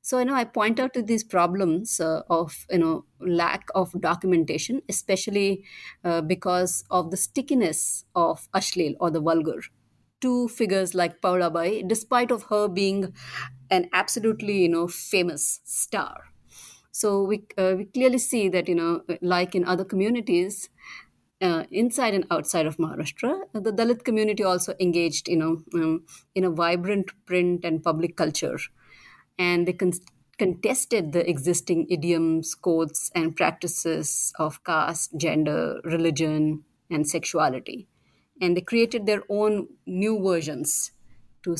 So, 0.00 0.18
you 0.18 0.24
know, 0.24 0.34
I 0.34 0.44
point 0.44 0.80
out 0.80 0.94
to 0.94 1.02
these 1.02 1.24
problems 1.24 2.00
uh, 2.00 2.22
of, 2.30 2.66
you 2.70 2.78
know, 2.78 3.04
lack 3.20 3.68
of 3.74 3.92
documentation, 4.00 4.80
especially 4.88 5.64
uh, 6.04 6.20
because 6.22 6.84
of 6.90 7.10
the 7.10 7.16
stickiness 7.16 8.04
of 8.14 8.48
Ashleel 8.52 8.94
or 9.00 9.10
the 9.10 9.20
vulgar 9.20 9.60
two 10.20 10.48
figures 10.48 10.94
like 10.94 11.20
Paula 11.20 11.50
Bai, 11.50 11.82
despite 11.86 12.30
of 12.30 12.44
her 12.44 12.68
being 12.68 13.14
an 13.70 13.88
absolutely 13.92 14.62
you 14.62 14.68
know 14.68 14.86
famous 14.88 15.60
star. 15.64 16.24
So 16.90 17.22
we 17.22 17.44
uh, 17.56 17.74
we 17.76 17.84
clearly 17.86 18.18
see 18.18 18.48
that 18.48 18.68
you 18.68 18.74
know 18.74 19.02
like 19.20 19.54
in 19.54 19.64
other 19.64 19.84
communities. 19.84 20.68
Uh, 21.40 21.62
inside 21.70 22.14
and 22.14 22.26
outside 22.32 22.66
of 22.66 22.78
Maharashtra, 22.78 23.42
the 23.52 23.70
Dalit 23.72 24.02
community 24.02 24.42
also 24.42 24.74
engaged, 24.80 25.28
you 25.28 25.36
know, 25.36 25.62
um, 25.72 26.04
in 26.34 26.42
a 26.42 26.50
vibrant 26.50 27.12
print 27.26 27.64
and 27.64 27.80
public 27.80 28.16
culture, 28.16 28.58
and 29.38 29.68
they 29.68 29.72
con- 29.72 29.92
contested 30.36 31.12
the 31.12 31.28
existing 31.28 31.86
idioms, 31.90 32.56
codes, 32.56 33.12
and 33.14 33.36
practices 33.36 34.32
of 34.40 34.64
caste, 34.64 35.16
gender, 35.16 35.80
religion, 35.84 36.64
and 36.90 37.08
sexuality 37.08 37.86
and 38.40 38.56
they 38.56 38.60
created 38.60 39.06
their 39.06 39.22
own 39.28 39.68
new 39.86 40.22
versions 40.22 40.92
to, 41.42 41.56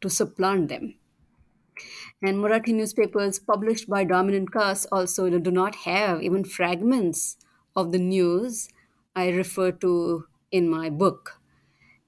to 0.00 0.10
supplant 0.10 0.68
them. 0.68 0.94
And 2.22 2.38
Marathi 2.38 2.74
newspapers 2.74 3.38
published 3.38 3.88
by 3.88 4.04
dominant 4.04 4.52
castes 4.52 4.86
also 4.92 5.30
do 5.38 5.50
not 5.50 5.74
have 5.76 6.22
even 6.22 6.44
fragments 6.44 7.36
of 7.74 7.92
the 7.92 7.98
news 7.98 8.68
I 9.16 9.30
refer 9.30 9.72
to 9.72 10.26
in 10.50 10.68
my 10.68 10.90
book. 10.90 11.40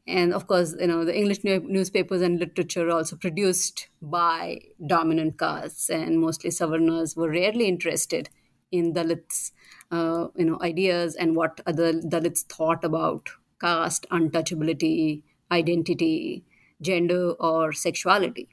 And 0.06 0.34
of 0.34 0.46
course, 0.46 0.74
you 0.78 0.88
know, 0.88 1.04
the 1.04 1.16
English 1.16 1.44
newspapers 1.44 2.22
and 2.22 2.38
literature 2.38 2.90
also 2.90 3.16
produced 3.16 3.88
by 4.02 4.60
dominant 4.86 5.38
castes 5.38 5.88
and 5.88 6.18
mostly 6.18 6.50
Savarnas 6.50 7.16
were 7.16 7.30
rarely 7.30 7.68
interested 7.68 8.28
in 8.72 8.94
Dalits, 8.94 9.52
uh, 9.90 10.28
you 10.36 10.44
know, 10.44 10.58
ideas 10.60 11.14
and 11.14 11.36
what 11.36 11.60
other 11.66 11.92
Dalits 11.92 12.42
thought 12.42 12.84
about 12.84 13.30
caste, 13.62 14.06
untouchability, 14.10 15.22
identity, 15.50 16.44
gender, 16.80 17.32
or 17.32 17.72
sexuality. 17.72 18.48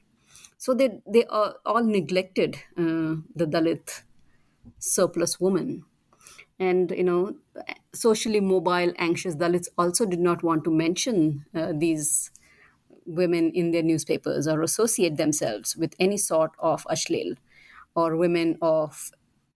So 0.56 0.74
they, 0.74 0.90
they 1.06 1.24
all 1.24 1.84
neglected 1.84 2.56
uh, 2.76 3.16
the 3.34 3.46
Dalit 3.46 4.02
surplus 4.78 5.40
woman. 5.40 5.84
And, 6.58 6.90
you 6.90 7.04
know, 7.04 7.36
socially 7.94 8.40
mobile, 8.40 8.92
anxious 8.98 9.34
Dalits 9.34 9.68
also 9.78 10.04
did 10.04 10.20
not 10.20 10.42
want 10.42 10.64
to 10.64 10.70
mention 10.70 11.46
uh, 11.54 11.72
these 11.74 12.30
women 13.06 13.50
in 13.54 13.70
their 13.70 13.82
newspapers 13.82 14.46
or 14.46 14.62
associate 14.62 15.16
themselves 15.16 15.74
with 15.76 15.94
any 15.98 16.18
sort 16.18 16.52
of 16.58 16.84
ashlil 16.90 17.36
or 17.94 18.16
women 18.16 18.58
of 18.60 19.10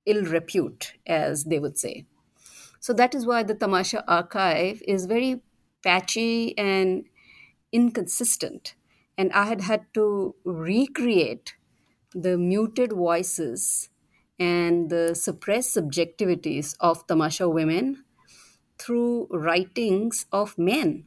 ill 0.07 0.25
repute, 0.25 0.95
as 1.07 1.45
they 1.45 1.59
would 1.59 1.79
say. 1.79 2.07
So 2.85 2.93
that 2.93 3.15
is 3.15 3.25
why 3.25 3.43
the 3.45 3.55
Tamasha 3.55 4.05
archive 4.07 4.83
is 4.87 5.07
very 5.07 5.41
patchy 5.83 6.53
and 6.59 7.07
inconsistent. 7.73 8.75
And 9.17 9.33
I 9.33 9.47
had 9.47 9.63
had 9.63 9.87
to 9.95 10.35
recreate 10.45 11.55
the 12.13 12.37
muted 12.37 12.93
voices 12.93 13.89
and 14.39 14.91
the 14.91 15.15
suppressed 15.15 15.75
subjectivities 15.75 16.77
of 16.79 17.07
Tamasha 17.07 17.49
women 17.49 18.05
through 18.79 19.29
writings 19.31 20.27
of 20.31 20.59
men 20.59 21.05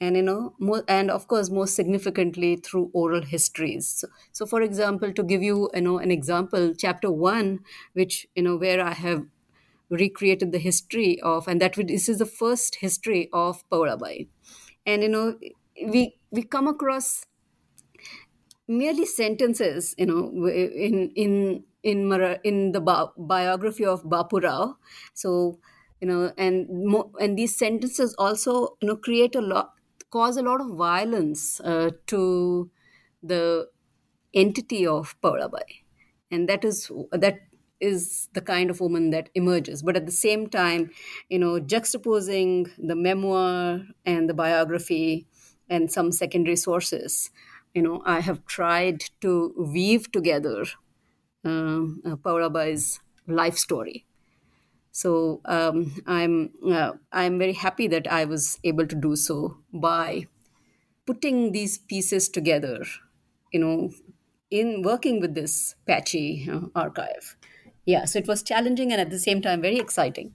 and 0.00 0.16
you 0.16 0.22
know 0.22 0.54
mo- 0.58 0.84
and 0.88 1.10
of 1.10 1.28
course 1.28 1.50
most 1.50 1.76
significantly 1.76 2.56
through 2.56 2.90
oral 2.94 3.22
histories 3.22 3.88
so, 3.88 4.08
so 4.32 4.46
for 4.46 4.62
example 4.62 5.12
to 5.12 5.22
give 5.22 5.42
you 5.42 5.68
you 5.74 5.80
know 5.82 5.98
an 5.98 6.10
example 6.10 6.72
chapter 6.74 7.10
1 7.10 7.58
which 7.92 8.26
you 8.36 8.42
know 8.42 8.56
where 8.56 8.82
i 8.82 8.94
have 8.94 9.26
recreated 9.90 10.52
the 10.52 10.58
history 10.58 11.20
of 11.20 11.48
and 11.48 11.60
that 11.60 11.74
this 11.74 12.08
is 12.08 12.18
the 12.18 12.26
first 12.26 12.76
history 12.76 13.28
of 13.32 13.68
Paulabai. 13.70 14.28
and 14.86 15.02
you 15.02 15.08
know 15.08 15.38
we 15.94 16.16
we 16.30 16.42
come 16.42 16.68
across 16.68 17.26
merely 18.68 19.04
sentences 19.06 19.94
you 19.98 20.06
know 20.06 20.46
in 20.48 21.10
in 21.16 21.64
in 21.82 22.06
Mara, 22.08 22.38
in 22.44 22.72
the 22.72 22.80
bi- 22.80 23.08
biography 23.16 23.84
of 23.84 24.02
Bapurao 24.04 24.76
so 25.14 25.58
you 26.00 26.06
know 26.08 26.32
and 26.36 26.68
mo- 26.70 27.12
and 27.20 27.36
these 27.38 27.56
sentences 27.56 28.14
also 28.18 28.76
you 28.80 28.88
know 28.88 28.96
create 28.96 29.34
a 29.34 29.40
lot 29.40 29.72
cause 30.10 30.36
a 30.36 30.42
lot 30.42 30.60
of 30.60 30.76
violence 30.76 31.60
uh, 31.60 31.90
to 32.06 32.70
the 33.22 33.68
entity 34.34 34.86
of 34.86 35.20
Paulabai 35.20 35.82
and 36.30 36.48
that 36.48 36.64
is 36.64 36.90
that 37.12 37.40
is 37.80 38.28
the 38.34 38.40
kind 38.42 38.70
of 38.70 38.80
woman 38.80 39.10
that 39.10 39.30
emerges. 39.34 39.82
But 39.82 39.96
at 39.96 40.06
the 40.06 40.12
same 40.12 40.48
time 40.48 40.90
you 41.28 41.38
know 41.38 41.60
juxtaposing 41.60 42.70
the 42.78 42.96
memoir 42.96 43.82
and 44.04 44.28
the 44.28 44.34
biography 44.34 45.26
and 45.68 45.90
some 45.90 46.12
secondary 46.12 46.56
sources 46.56 47.30
you 47.74 47.82
know 47.82 48.02
i 48.04 48.20
have 48.20 48.44
tried 48.46 49.04
to 49.20 49.54
weave 49.56 50.10
together 50.12 50.64
um, 51.44 52.02
uh, 52.04 52.16
life 53.26 53.56
story. 53.58 54.06
So 54.92 55.40
um, 55.44 55.94
i'm 56.06 56.52
uh, 56.66 56.92
i'm 57.12 57.38
very 57.38 57.52
happy 57.54 57.88
that 57.88 58.06
i 58.08 58.24
was 58.24 58.58
able 58.64 58.86
to 58.86 58.96
do 58.96 59.16
so 59.16 59.58
by 59.72 60.26
putting 61.06 61.52
these 61.52 61.78
pieces 61.78 62.28
together 62.28 62.84
you 63.52 63.60
know 63.60 63.90
in 64.50 64.82
working 64.82 65.20
with 65.20 65.34
this 65.34 65.76
patchy 65.86 66.48
uh, 66.50 66.62
archive 66.74 67.36
yeah 67.94 68.04
so 68.04 68.18
it 68.18 68.26
was 68.26 68.42
challenging 68.42 68.92
and 68.92 69.00
at 69.00 69.10
the 69.10 69.18
same 69.18 69.42
time 69.42 69.60
very 69.60 69.78
exciting 69.78 70.32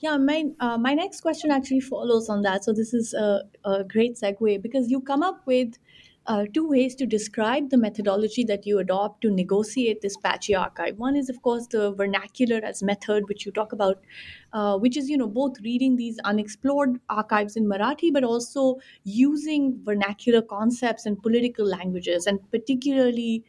yeah 0.00 0.16
my 0.16 0.44
uh, 0.60 0.78
my 0.78 0.94
next 0.94 1.20
question 1.20 1.50
actually 1.50 1.80
follows 1.80 2.28
on 2.28 2.42
that 2.42 2.64
so 2.64 2.72
this 2.72 2.94
is 2.94 3.12
a, 3.14 3.42
a 3.64 3.84
great 3.84 4.16
segue 4.16 4.60
because 4.62 4.90
you 4.90 5.00
come 5.00 5.22
up 5.22 5.46
with 5.46 5.78
uh, 6.26 6.44
two 6.54 6.68
ways 6.68 6.94
to 6.94 7.06
describe 7.06 7.70
the 7.70 7.76
methodology 7.76 8.44
that 8.44 8.66
you 8.66 8.78
adopt 8.78 9.20
to 9.22 9.30
negotiate 9.30 10.00
this 10.00 10.16
patchy 10.18 10.54
archive. 10.54 10.98
One 10.98 11.16
is, 11.16 11.28
of 11.28 11.40
course, 11.42 11.66
the 11.66 11.92
vernacular 11.92 12.60
as 12.62 12.82
method, 12.82 13.26
which 13.28 13.46
you 13.46 13.52
talk 13.52 13.72
about, 13.72 14.04
uh, 14.52 14.78
which 14.78 14.96
is, 14.96 15.08
you 15.08 15.16
know, 15.16 15.26
both 15.26 15.60
reading 15.62 15.96
these 15.96 16.18
unexplored 16.24 17.00
archives 17.08 17.56
in 17.56 17.64
Marathi, 17.64 18.12
but 18.12 18.22
also 18.22 18.76
using 19.04 19.82
vernacular 19.82 20.42
concepts 20.42 21.06
and 21.06 21.20
political 21.22 21.66
languages, 21.66 22.26
and 22.26 22.38
particularly 22.50 23.42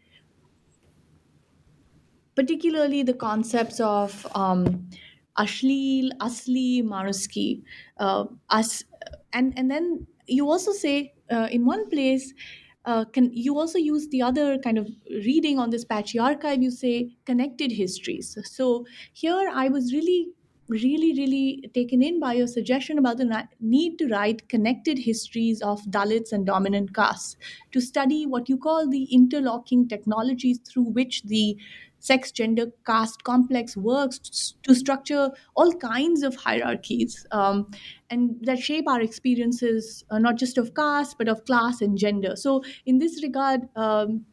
particularly 2.36 3.04
the 3.04 3.13
concepts 3.13 3.80
of 3.80 4.28
um, 4.36 4.89
ashleel, 5.38 6.12
asli, 6.20 6.84
manuski, 6.84 7.63
uh, 7.98 8.26
as, 8.50 8.86
and 9.34 9.58
and 9.58 9.70
then 9.72 10.08
you 10.28 10.50
also 10.50 10.72
say 10.72 11.13
uh, 11.32 11.48
in 11.52 11.65
one 11.65 11.89
place. 11.89 12.34
Uh, 12.84 13.06
can 13.06 13.32
you 13.32 13.60
also 13.60 13.78
use 13.78 14.08
the 14.08 14.24
other 14.24 14.58
kind 14.58 14.80
of 14.80 14.89
reading 15.24 15.60
on 15.60 15.70
this 15.70 15.86
patchy 15.86 16.17
archive 16.17 16.63
you 16.63 16.72
say 16.72 17.15
connected 17.26 17.72
histories 17.72 18.36
so 18.44 18.84
here 19.13 19.52
i 19.54 19.70
was 19.70 19.94
really 19.94 20.30
really 20.70 21.13
really 21.13 21.70
taken 21.74 22.02
in 22.02 22.20
by 22.20 22.34
your 22.34 22.48
suggestion 22.48 22.98
about 22.98 23.17
the 23.17 23.48
need 23.60 23.98
to 24.00 24.08
write 24.08 24.48
connected 24.50 24.98
histories 24.98 25.62
of 25.62 25.82
dalits 25.98 26.32
and 26.32 26.46
dominant 26.46 26.94
castes 26.96 27.36
to 27.72 27.82
study 27.82 28.26
what 28.26 28.48
you 28.48 28.58
call 28.58 28.89
the 28.89 29.04
interlocking 29.13 29.88
technologies 29.88 30.60
through 30.67 30.86
which 31.00 31.22
the 31.24 31.58
sex, 32.02 32.32
gender, 32.32 32.68
caste 32.86 33.24
complex 33.24 33.78
works 33.78 34.54
to 34.64 34.76
structure 34.76 35.32
all 35.56 35.72
kinds 35.74 36.24
of 36.24 36.36
hierarchies 36.36 37.26
um, 37.32 37.72
and 38.10 38.36
that 38.42 38.60
shape 38.60 38.88
our 38.88 39.02
experiences, 39.02 40.04
uh, 40.10 40.20
not 40.20 40.36
just 40.38 40.58
of 40.58 40.74
caste, 40.76 41.18
but 41.18 41.30
of 41.30 41.46
class 41.46 41.82
and 41.82 41.98
gender. 41.98 42.36
So, 42.36 42.64
in 42.86 42.98
this 43.00 43.24
regard, 43.24 43.70
um, 43.76 44.26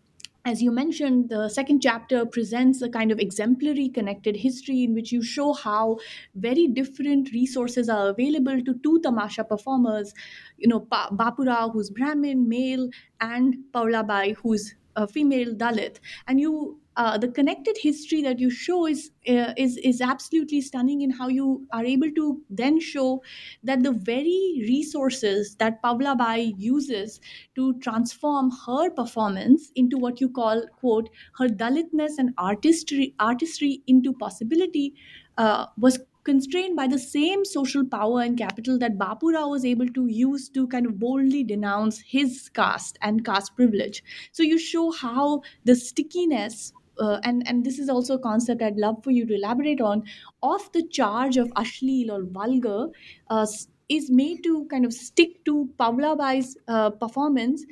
as 0.45 0.63
you 0.63 0.71
mentioned, 0.71 1.29
the 1.29 1.49
second 1.49 1.81
chapter 1.83 2.25
presents 2.25 2.81
a 2.81 2.89
kind 2.89 3.13
of 3.13 3.19
exemplary 3.19 3.89
connected 3.89 4.37
history 4.37 4.83
in 4.83 4.95
which 4.95 5.13
you 5.13 5.23
show 5.23 5.53
how 5.53 5.99
very 6.35 6.67
different 6.69 7.31
resources 7.33 7.89
are 7.89 8.09
available 8.09 8.63
to 8.63 8.75
two 8.83 8.99
tamasha 9.01 9.45
performers. 9.45 10.15
You 10.57 10.69
know, 10.69 10.81
pa- 10.81 11.11
Bapurao, 11.11 11.73
who's 11.73 11.91
Brahmin, 11.91 12.49
male, 12.49 12.89
and 13.21 13.57
Paulabai, 13.73 14.37
who's 14.37 14.75
a 14.97 15.07
female 15.07 15.55
Dalit. 15.55 15.99
And 16.27 16.41
you 16.41 16.81
uh, 16.99 17.17
the 17.17 17.29
connected 17.29 17.77
history 17.81 18.23
that 18.23 18.41
you 18.41 18.51
show 18.51 18.87
is 18.87 19.11
uh, 19.29 19.53
is 19.57 19.77
is 19.91 20.01
absolutely 20.01 20.61
stunning 20.61 21.03
in 21.03 21.11
how 21.19 21.29
you 21.29 21.65
are 21.73 21.85
able 21.85 22.11
to 22.17 22.41
then 22.51 22.81
show 22.81 23.23
that 23.63 23.85
the 23.85 23.93
very 23.93 24.65
resources 24.69 25.55
that 25.61 25.81
Pavla 25.83 26.17
Bai 26.17 26.53
uses 26.59 27.21
to 27.55 27.73
transform 27.79 28.51
her 28.67 28.91
performance 28.91 29.71
into 29.77 29.97
what 29.97 30.21
you 30.21 30.29
call 30.29 30.63
quote 30.81 31.09
her 31.39 31.49
Dalitness 31.49 32.19
and 32.19 32.35
artistry 32.37 33.15
artistry 33.21 33.83
into 33.87 34.13
possibility 34.13 34.95
uh, 35.39 35.67
was 35.79 36.01
constrained 36.25 36.77
by 36.77 36.87
the 36.87 36.99
same 36.99 37.45
social 37.45 37.85
power 37.87 38.21
and 38.23 38.37
capital 38.37 38.79
that 38.79 38.99
Bapurao 38.99 39.51
was 39.51 39.65
able 39.65 39.89
to 39.99 40.09
use 40.09 40.49
to 40.51 40.67
kind 40.67 40.85
of 40.85 40.99
boldly 40.99 41.43
denounce 41.45 42.01
his 42.01 42.51
caste 42.51 42.99
and 43.01 43.25
caste 43.25 43.55
privilege. 43.57 44.03
So 44.33 44.43
you 44.43 44.59
show 44.59 44.91
how 44.91 45.43
the 45.65 45.75
stickiness 45.75 46.73
uh, 47.01 47.21
and 47.25 47.47
and 47.47 47.65
this 47.65 47.79
is 47.79 47.89
also 47.89 48.15
a 48.15 48.19
concept 48.19 48.63
I'd 48.63 48.77
love 48.77 49.03
for 49.03 49.11
you 49.11 49.27
to 49.27 49.35
elaborate 49.35 49.81
on 49.81 50.03
of 50.43 50.71
the 50.73 50.87
charge 50.89 51.37
of 51.37 51.49
ashleel 51.51 52.11
or 52.11 52.25
vulgar 52.25 52.89
uh, 53.29 53.47
is 53.89 54.11
made 54.11 54.43
to 54.45 54.67
kind 54.71 54.85
of 54.85 54.93
stick 54.93 55.45
to 55.47 55.71
Pavla 55.79 56.17
Bai's 56.17 56.57
uh, 56.69 56.91
performance 56.91 57.65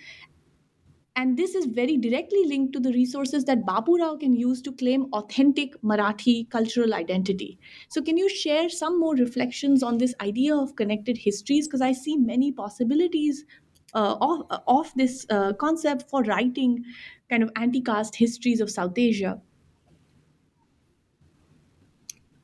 and 1.16 1.38
this 1.38 1.54
is 1.54 1.64
very 1.64 1.96
directly 1.96 2.44
linked 2.44 2.74
to 2.74 2.80
the 2.80 2.92
resources 2.92 3.44
that 3.46 3.64
Babu 3.64 3.96
Rao 3.96 4.16
can 4.16 4.34
use 4.34 4.60
to 4.62 4.72
claim 4.72 5.06
authentic 5.14 5.80
Marathi 5.82 6.48
cultural 6.50 6.92
identity. 6.92 7.58
So, 7.88 8.02
can 8.02 8.18
you 8.18 8.28
share 8.28 8.68
some 8.68 9.00
more 9.00 9.14
reflections 9.14 9.82
on 9.82 9.96
this 9.96 10.14
idea 10.20 10.54
of 10.54 10.76
connected 10.76 11.16
histories? 11.16 11.66
Because 11.66 11.80
I 11.80 11.92
see 11.92 12.18
many 12.18 12.52
possibilities 12.52 13.46
uh, 13.94 14.16
of, 14.20 14.42
of 14.66 14.92
this 14.94 15.24
uh, 15.30 15.54
concept 15.54 16.10
for 16.10 16.22
writing 16.24 16.84
kind 17.30 17.42
of 17.42 17.50
anti 17.56 17.80
caste 17.80 18.16
histories 18.16 18.60
of 18.60 18.70
South 18.70 18.96
Asia. 18.98 19.40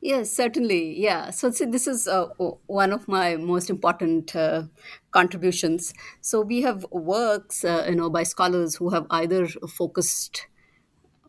Yes, 0.00 0.32
certainly. 0.32 0.98
Yeah. 1.00 1.30
So 1.30 1.50
see, 1.52 1.64
this 1.64 1.86
is 1.86 2.08
uh, 2.08 2.26
one 2.66 2.92
of 2.92 3.06
my 3.06 3.36
most 3.36 3.70
important 3.70 4.34
uh, 4.34 4.64
contributions. 5.12 5.94
So 6.20 6.40
we 6.40 6.62
have 6.62 6.84
works, 6.90 7.64
uh, 7.64 7.86
you 7.88 7.94
know, 7.94 8.10
by 8.10 8.24
scholars 8.24 8.74
who 8.76 8.90
have 8.90 9.06
either 9.10 9.46
focused 9.46 10.48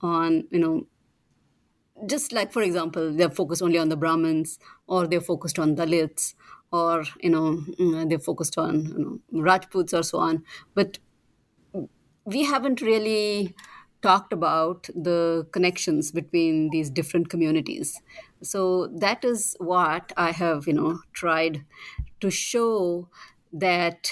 on, 0.02 0.48
you 0.52 0.60
know, 0.60 0.88
just 2.06 2.32
like 2.34 2.52
for 2.52 2.62
example 2.62 3.14
they're 3.14 3.30
focused 3.30 3.62
only 3.62 3.78
on 3.78 3.90
the 3.90 3.96
brahmins 3.98 4.60
or 4.88 5.08
they're 5.08 5.22
focused 5.22 5.60
on 5.60 5.76
dalits 5.76 6.34
or 6.72 7.04
you 7.22 7.30
know 7.30 7.64
mm, 7.80 8.10
they're 8.10 8.20
focused 8.20 8.58
on 8.58 8.86
you 8.86 8.98
know, 9.32 9.42
rajputs 9.42 9.94
or 9.94 10.04
so 10.04 10.18
on 10.18 10.44
but 10.74 11.00
we 12.26 12.44
haven't 12.44 12.82
really 12.82 13.56
talked 14.02 14.34
about 14.34 14.84
the 14.96 15.48
connections 15.52 16.12
between 16.12 16.70
these 16.72 16.90
different 16.90 17.30
communities. 17.30 18.02
So 18.42 18.88
that 19.00 19.24
is 19.24 19.56
what 19.60 20.12
i 20.18 20.32
have 20.32 20.68
you 20.68 20.74
know 20.74 21.00
tried 21.14 21.64
to 22.20 22.30
show 22.30 23.08
that 23.54 24.12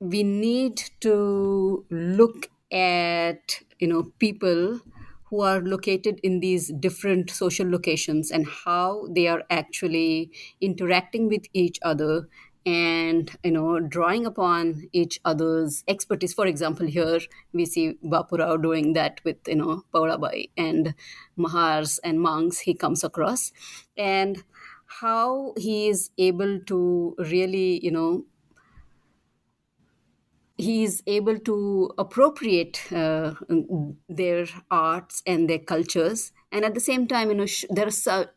we 0.00 0.22
need 0.22 0.82
to 1.00 1.84
look 1.90 2.50
at 2.72 3.60
you 3.78 3.86
know 3.88 4.04
people 4.18 4.80
who 5.24 5.40
are 5.40 5.60
located 5.60 6.20
in 6.22 6.40
these 6.40 6.72
different 6.80 7.30
social 7.30 7.68
locations 7.68 8.30
and 8.30 8.46
how 8.46 9.06
they 9.14 9.26
are 9.26 9.42
actually 9.50 10.30
interacting 10.60 11.28
with 11.28 11.46
each 11.54 11.78
other 11.82 12.28
and 12.66 13.36
you 13.44 13.50
know 13.50 13.78
drawing 13.80 14.26
upon 14.26 14.88
each 14.92 15.20
other's 15.24 15.84
expertise. 15.88 16.32
For 16.34 16.46
example 16.46 16.86
here 16.86 17.20
we 17.52 17.66
see 17.66 17.98
bapurao 18.04 18.60
doing 18.62 18.92
that 18.94 19.20
with 19.24 19.36
you 19.46 19.56
know 19.56 19.84
paulabai 19.92 20.50
and 20.56 20.94
mahars 21.38 21.98
and 22.02 22.20
Mangs 22.20 22.60
he 22.60 22.74
comes 22.74 23.04
across. 23.04 23.52
And 23.96 24.44
how 25.00 25.54
he 25.56 25.88
is 25.88 26.10
able 26.18 26.60
to 26.60 27.14
really 27.18 27.84
you 27.84 27.90
know 27.90 28.24
he 30.56 30.84
is 30.84 31.02
able 31.06 31.38
to 31.40 31.90
appropriate 31.98 32.90
uh, 32.92 33.34
their 34.08 34.46
arts 34.70 35.22
and 35.26 35.50
their 35.50 35.58
cultures. 35.58 36.32
And 36.52 36.64
at 36.64 36.74
the 36.74 36.80
same 36.80 37.08
time 37.08 37.28
you 37.30 37.34
know 37.34 37.46
sh- 37.46 37.64
there 37.70 37.88
are 37.88 38.34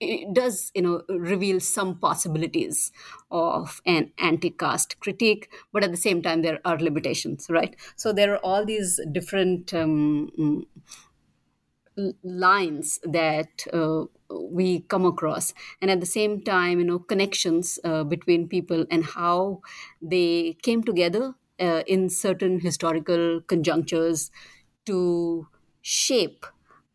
it 0.00 0.32
does 0.32 0.70
you 0.74 0.82
know 0.82 1.02
reveal 1.08 1.58
some 1.60 1.98
possibilities 1.98 2.92
of 3.30 3.80
an 3.86 4.12
anti-caste 4.18 4.98
critique 5.00 5.52
but 5.72 5.82
at 5.84 5.90
the 5.90 5.96
same 5.96 6.22
time 6.22 6.42
there 6.42 6.60
are 6.64 6.78
limitations 6.78 7.46
right? 7.50 7.76
So 7.96 8.12
there 8.12 8.34
are 8.34 8.38
all 8.44 8.64
these 8.64 9.00
different 9.12 9.74
um, 9.74 10.30
mm, 10.38 10.64
lines 12.22 12.98
that 13.02 13.66
uh, 13.72 14.04
we 14.30 14.80
come 14.82 15.04
across. 15.04 15.52
And 15.80 15.90
at 15.90 16.00
the 16.00 16.06
same 16.06 16.42
time 16.42 16.78
you 16.78 16.84
know 16.84 16.98
connections 16.98 17.78
uh, 17.84 18.04
between 18.04 18.48
people 18.48 18.86
and 18.90 19.04
how 19.04 19.60
they 20.00 20.54
came 20.62 20.82
together 20.82 21.34
uh, 21.60 21.82
in 21.86 22.08
certain 22.08 22.60
historical 22.60 23.40
conjunctures 23.42 24.30
to 24.86 25.48
shape 25.82 26.46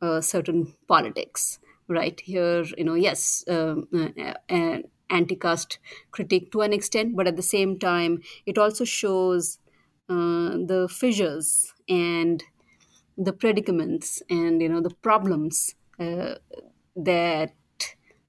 uh, 0.01 0.21
certain 0.21 0.75
politics 0.87 1.59
right 1.87 2.19
here 2.21 2.63
you 2.77 2.83
know 2.83 2.93
yes 2.95 3.43
um, 3.49 3.87
uh, 3.93 4.33
uh, 4.49 4.77
anti-caste 5.09 5.79
critique 6.11 6.51
to 6.51 6.61
an 6.61 6.73
extent 6.73 7.15
but 7.15 7.27
at 7.27 7.35
the 7.35 7.41
same 7.41 7.77
time 7.77 8.21
it 8.45 8.57
also 8.57 8.83
shows 8.83 9.59
uh, 10.09 10.57
the 10.71 10.87
fissures 10.89 11.73
and 11.87 12.43
the 13.17 13.33
predicaments 13.33 14.21
and 14.29 14.61
you 14.61 14.69
know 14.69 14.81
the 14.81 14.89
problems 14.89 15.75
uh, 15.99 16.35
that 16.95 17.53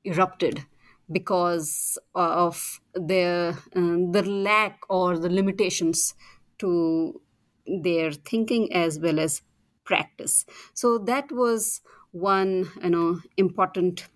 erupted 0.04 0.66
because 1.10 1.98
of 2.14 2.80
their 2.94 3.50
uh, 3.50 3.96
the 4.16 4.22
lack 4.26 4.80
or 4.88 5.18
the 5.18 5.28
limitations 5.28 6.14
to 6.58 7.20
their 7.66 8.12
thinking 8.12 8.72
as 8.72 8.98
well 8.98 9.18
as 9.18 9.42
practice. 9.84 10.44
So 10.72 10.98
that 10.98 11.30
was 11.30 11.82
one 12.14 12.70
you 12.82 12.90
know 12.90 13.20
important 13.36 14.08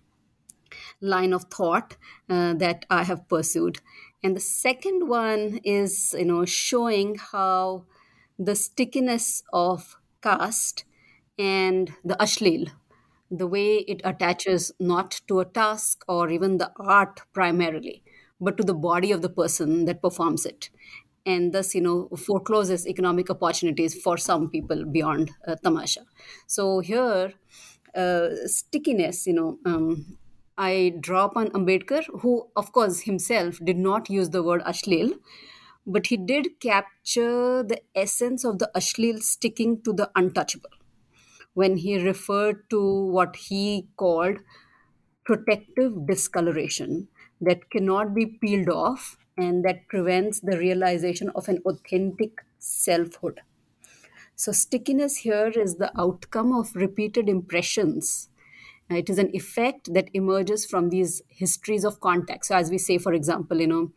line 1.01 1.33
of 1.33 1.45
thought 1.45 1.97
uh, 2.29 2.53
that 2.55 2.85
I 2.89 3.03
have 3.03 3.27
pursued. 3.27 3.79
And 4.23 4.35
the 4.35 4.39
second 4.41 5.07
one 5.07 5.59
is 5.63 6.15
you 6.17 6.25
know 6.25 6.45
showing 6.45 7.15
how 7.15 7.85
the 8.37 8.55
stickiness 8.55 9.43
of 9.53 9.97
caste 10.21 10.85
and 11.37 11.93
the 12.03 12.15
ashleel, 12.15 12.71
the 13.31 13.47
way 13.47 13.77
it 13.79 14.01
attaches 14.03 14.71
not 14.79 15.21
to 15.27 15.39
a 15.39 15.45
task 15.45 16.03
or 16.07 16.29
even 16.29 16.57
the 16.57 16.71
art 16.77 17.21
primarily, 17.33 18.03
but 18.41 18.57
to 18.57 18.63
the 18.63 18.73
body 18.73 19.11
of 19.11 19.21
the 19.21 19.29
person 19.29 19.85
that 19.85 20.01
performs 20.01 20.45
it. 20.45 20.69
And 21.25 21.53
thus, 21.53 21.75
you 21.75 21.81
know, 21.81 22.09
forecloses 22.17 22.87
economic 22.87 23.29
opportunities 23.29 23.93
for 24.01 24.17
some 24.17 24.49
people 24.49 24.85
beyond 24.85 25.31
uh, 25.47 25.55
tamasha. 25.63 26.01
So 26.47 26.79
here, 26.79 27.33
uh, 27.95 28.29
stickiness, 28.45 29.25
you 29.27 29.33
know, 29.33 29.59
um, 29.65 30.17
I 30.57 30.95
draw 30.99 31.25
upon 31.25 31.49
Ambedkar, 31.51 32.03
who, 32.21 32.49
of 32.55 32.71
course, 32.73 33.01
himself 33.01 33.59
did 33.63 33.77
not 33.77 34.09
use 34.09 34.29
the 34.29 34.43
word 34.43 34.61
ashleel, 34.63 35.17
but 35.85 36.07
he 36.07 36.17
did 36.17 36.59
capture 36.59 37.63
the 37.63 37.81
essence 37.95 38.43
of 38.43 38.59
the 38.59 38.69
ashleel 38.75 39.21
sticking 39.23 39.81
to 39.83 39.93
the 39.93 40.11
untouchable 40.15 40.69
when 41.53 41.77
he 41.77 41.97
referred 42.03 42.69
to 42.69 42.81
what 43.07 43.35
he 43.35 43.87
called 43.97 44.37
protective 45.25 46.05
discoloration 46.07 47.07
that 47.41 47.69
cannot 47.69 48.13
be 48.13 48.25
peeled 48.25 48.69
off 48.69 49.17
and 49.37 49.63
that 49.65 49.87
prevents 49.87 50.39
the 50.41 50.57
realization 50.57 51.29
of 51.31 51.47
an 51.47 51.59
authentic 51.65 52.45
selfhood. 52.59 53.41
So, 54.39 54.53
stickiness 54.53 55.17
here 55.17 55.49
is 55.49 55.75
the 55.75 55.91
outcome 55.99 56.53
of 56.53 56.73
repeated 56.73 57.27
impressions. 57.27 58.29
It 58.89 59.09
is 59.09 59.19
an 59.19 59.35
effect 59.35 59.93
that 59.93 60.09
emerges 60.13 60.65
from 60.65 60.89
these 60.91 61.21
histories 61.27 61.83
of 61.83 61.99
contact. 61.99 62.45
So, 62.45 62.55
as 62.55 62.71
we 62.71 62.77
say, 62.77 62.97
for 62.97 63.13
example, 63.13 63.59
you 63.59 63.67
know, 63.67 63.91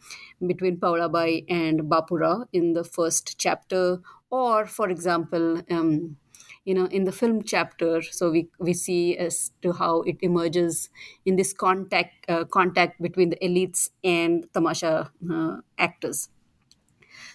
between 0.45 0.79
Paulabai 0.79 1.45
and 1.49 1.83
Bapurao 1.83 2.47
in 2.53 2.73
the 2.73 2.83
first 2.83 3.39
chapter, 3.39 4.01
or 4.31 4.67
for 4.67 4.91
example, 4.91 5.63
um, 5.71 6.17
you 6.65 6.75
know, 6.75 6.87
in 6.87 7.05
the 7.05 7.13
film 7.13 7.43
chapter, 7.45 8.03
so 8.03 8.33
we 8.33 8.49
we 8.59 8.75
see 8.75 9.17
as 9.17 9.53
to 9.63 9.73
how 9.73 10.03
it 10.03 10.17
emerges 10.23 10.91
in 11.25 11.37
this 11.37 11.53
contact 11.53 12.29
uh, 12.29 12.45
contact 12.47 13.01
between 13.01 13.31
the 13.31 13.39
elites 13.49 13.91
and 14.03 14.53
tamasha 14.53 15.13
uh, 15.33 15.57
actors. 15.79 16.29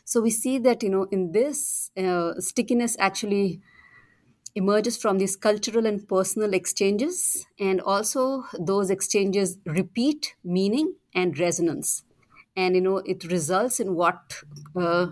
So 0.10 0.22
we 0.22 0.30
see 0.32 0.58
that, 0.60 0.84
you 0.84 0.90
know, 0.90 1.06
in 1.16 1.34
this, 1.34 1.92
uh, 1.98 2.34
stickiness 2.40 2.96
actually 3.08 3.60
emerges 4.56 4.98
from 4.98 5.18
these 5.18 5.36
cultural 5.36 5.86
and 5.86 6.08
personal 6.08 6.54
exchanges, 6.54 7.46
and 7.60 7.82
also 7.82 8.46
those 8.70 8.90
exchanges 8.90 9.58
repeat 9.66 10.36
meaning 10.44 10.96
and 11.14 11.38
resonance. 11.38 12.04
And, 12.56 12.76
you 12.76 12.82
know, 12.82 12.98
it 13.00 13.26
results 13.26 13.80
in 13.82 13.96
what 13.96 14.44
uh, 14.76 15.08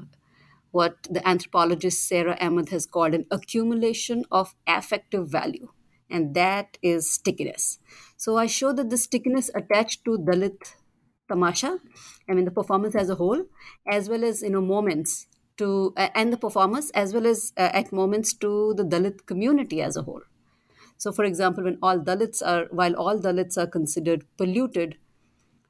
what 0.72 0.96
the 1.10 1.26
anthropologist 1.28 2.08
Sara 2.08 2.38
Ahmed 2.42 2.70
has 2.70 2.86
called 2.86 3.14
an 3.14 3.26
accumulation 3.32 4.26
of 4.32 4.56
affective 4.68 5.30
value, 5.30 5.68
and 6.10 6.34
that 6.36 6.78
is 6.82 7.12
stickiness. 7.12 7.80
So 8.18 8.38
I 8.38 8.48
show 8.48 8.74
that 8.74 8.90
the 8.90 8.98
stickiness 8.98 9.52
attached 9.62 10.06
to 10.06 10.18
Dalit 10.18 10.76
tamasha 11.28 11.78
i 12.30 12.34
mean 12.34 12.46
the 12.46 12.52
performance 12.52 12.96
as 12.96 13.10
a 13.10 13.16
whole 13.16 13.46
as 13.88 14.10
well 14.10 14.24
as 14.24 14.42
you 14.42 14.50
know 14.50 14.62
moments 14.62 15.28
to 15.58 15.94
uh, 15.98 16.10
and 16.16 16.34
the 16.34 16.38
performers 16.38 16.90
as 16.92 17.14
well 17.14 17.26
as 17.26 17.54
uh, 17.58 17.70
at 17.74 17.92
moments 17.92 18.34
to 18.34 18.74
the 18.76 18.84
dalit 18.84 19.26
community 19.26 19.82
as 19.82 19.96
a 19.96 20.02
whole. 20.04 20.22
So 20.98 21.12
for 21.12 21.26
example 21.26 21.64
when 21.64 21.78
all 21.82 22.00
dalits 22.00 22.42
are 22.46 22.66
while 22.72 22.96
all 22.96 23.20
dalits 23.20 23.58
are 23.58 23.68
considered 23.68 24.26
polluted 24.38 24.98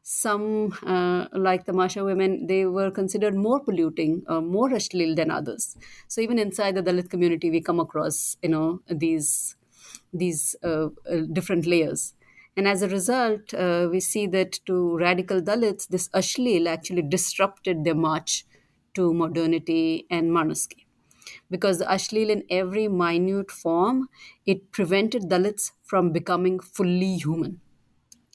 some 0.04 0.72
uh, 0.86 1.26
like 1.34 1.66
tamasha 1.66 2.04
women 2.04 2.46
they 2.48 2.66
were 2.66 2.92
considered 2.92 3.36
more 3.36 3.60
polluting 3.60 4.24
uh, 4.28 4.42
more 4.42 4.70
ashleel 4.70 5.16
than 5.16 5.32
others. 5.32 5.76
So 6.08 6.22
even 6.22 6.40
inside 6.40 6.76
the 6.76 6.84
dalit 6.84 7.10
community 7.10 7.50
we 7.50 7.62
come 7.62 7.80
across 7.80 8.38
you 8.42 8.50
know 8.50 8.82
these 8.88 9.56
these 10.14 10.56
uh, 10.64 10.88
uh 11.10 11.22
different 11.32 11.66
layers 11.66 12.14
and 12.58 12.68
as 12.68 12.82
a 12.82 12.88
result, 12.88 13.54
uh, 13.54 13.88
we 13.92 14.00
see 14.00 14.28
that 14.28 14.60
to 14.66 14.98
radical 14.98 15.42
Dalits, 15.42 15.88
this 15.88 16.10
Ashleel 16.10 16.68
actually 16.68 17.02
disrupted 17.02 17.84
their 17.84 17.96
march 17.96 18.46
to 18.94 19.14
modernity 19.14 20.08
and 20.10 20.32
Manuski. 20.32 20.86
Because 21.50 21.80
the 21.80 21.86
Ashleel, 21.86 22.30
in 22.30 22.44
every 22.50 22.88
minute 22.88 23.52
form, 23.52 24.10
it 24.46 24.72
prevented 24.72 25.24
Dalits 25.24 25.72
from 25.84 26.12
becoming 26.12 26.60
fully 26.60 27.18
human. 27.18 27.62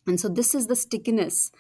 And 0.06 0.20
so, 0.20 0.28
this 0.28 0.54
is 0.54 0.66
the 0.66 0.76
stickiness 0.76 1.52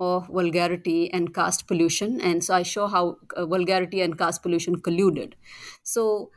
of 0.00 0.26
vulgarity 0.28 1.10
and 1.12 1.32
caste 1.34 1.66
pollution. 1.66 2.20
And 2.20 2.42
so, 2.44 2.54
I 2.54 2.62
show 2.62 2.86
how 2.86 3.18
uh, 3.36 3.46
vulgarity 3.46 4.00
and 4.00 4.18
caste 4.18 4.42
pollution 4.42 4.80
colluded. 4.80 5.34
So, 5.82 6.30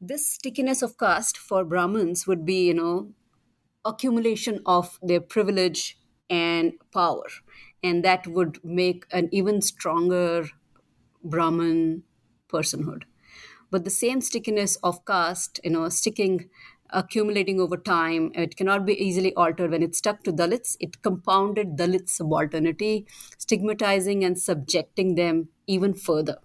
this 0.00 0.28
stickiness 0.28 0.82
of 0.82 0.98
caste 0.98 1.38
for 1.38 1.64
Brahmins 1.64 2.26
would 2.26 2.44
be, 2.44 2.66
you 2.66 2.74
know, 2.74 3.12
accumulation 3.84 4.60
of 4.66 4.98
their 5.02 5.20
privilege 5.20 5.98
and 6.30 6.72
power. 6.92 7.24
And 7.82 8.04
that 8.04 8.26
would 8.26 8.64
make 8.64 9.04
an 9.10 9.28
even 9.32 9.60
stronger 9.60 10.48
Brahmin 11.22 12.04
personhood. 12.48 13.02
But 13.70 13.84
the 13.84 13.90
same 13.90 14.20
stickiness 14.20 14.76
of 14.76 15.04
caste, 15.04 15.60
you 15.64 15.70
know, 15.70 15.88
sticking 15.88 16.48
accumulating 16.90 17.60
over 17.60 17.76
time. 17.76 18.30
It 18.34 18.56
cannot 18.56 18.86
be 18.86 18.94
easily 18.94 19.34
altered. 19.34 19.70
When 19.72 19.82
it 19.82 19.94
stuck 19.94 20.22
to 20.24 20.32
Dalits, 20.32 20.76
it 20.80 21.02
compounded 21.02 21.76
Dalit 21.76 22.06
subalternity, 22.06 23.06
stigmatizing 23.38 24.24
and 24.24 24.38
subjecting 24.38 25.16
them 25.16 25.48
even 25.66 25.94
further. 25.94 26.38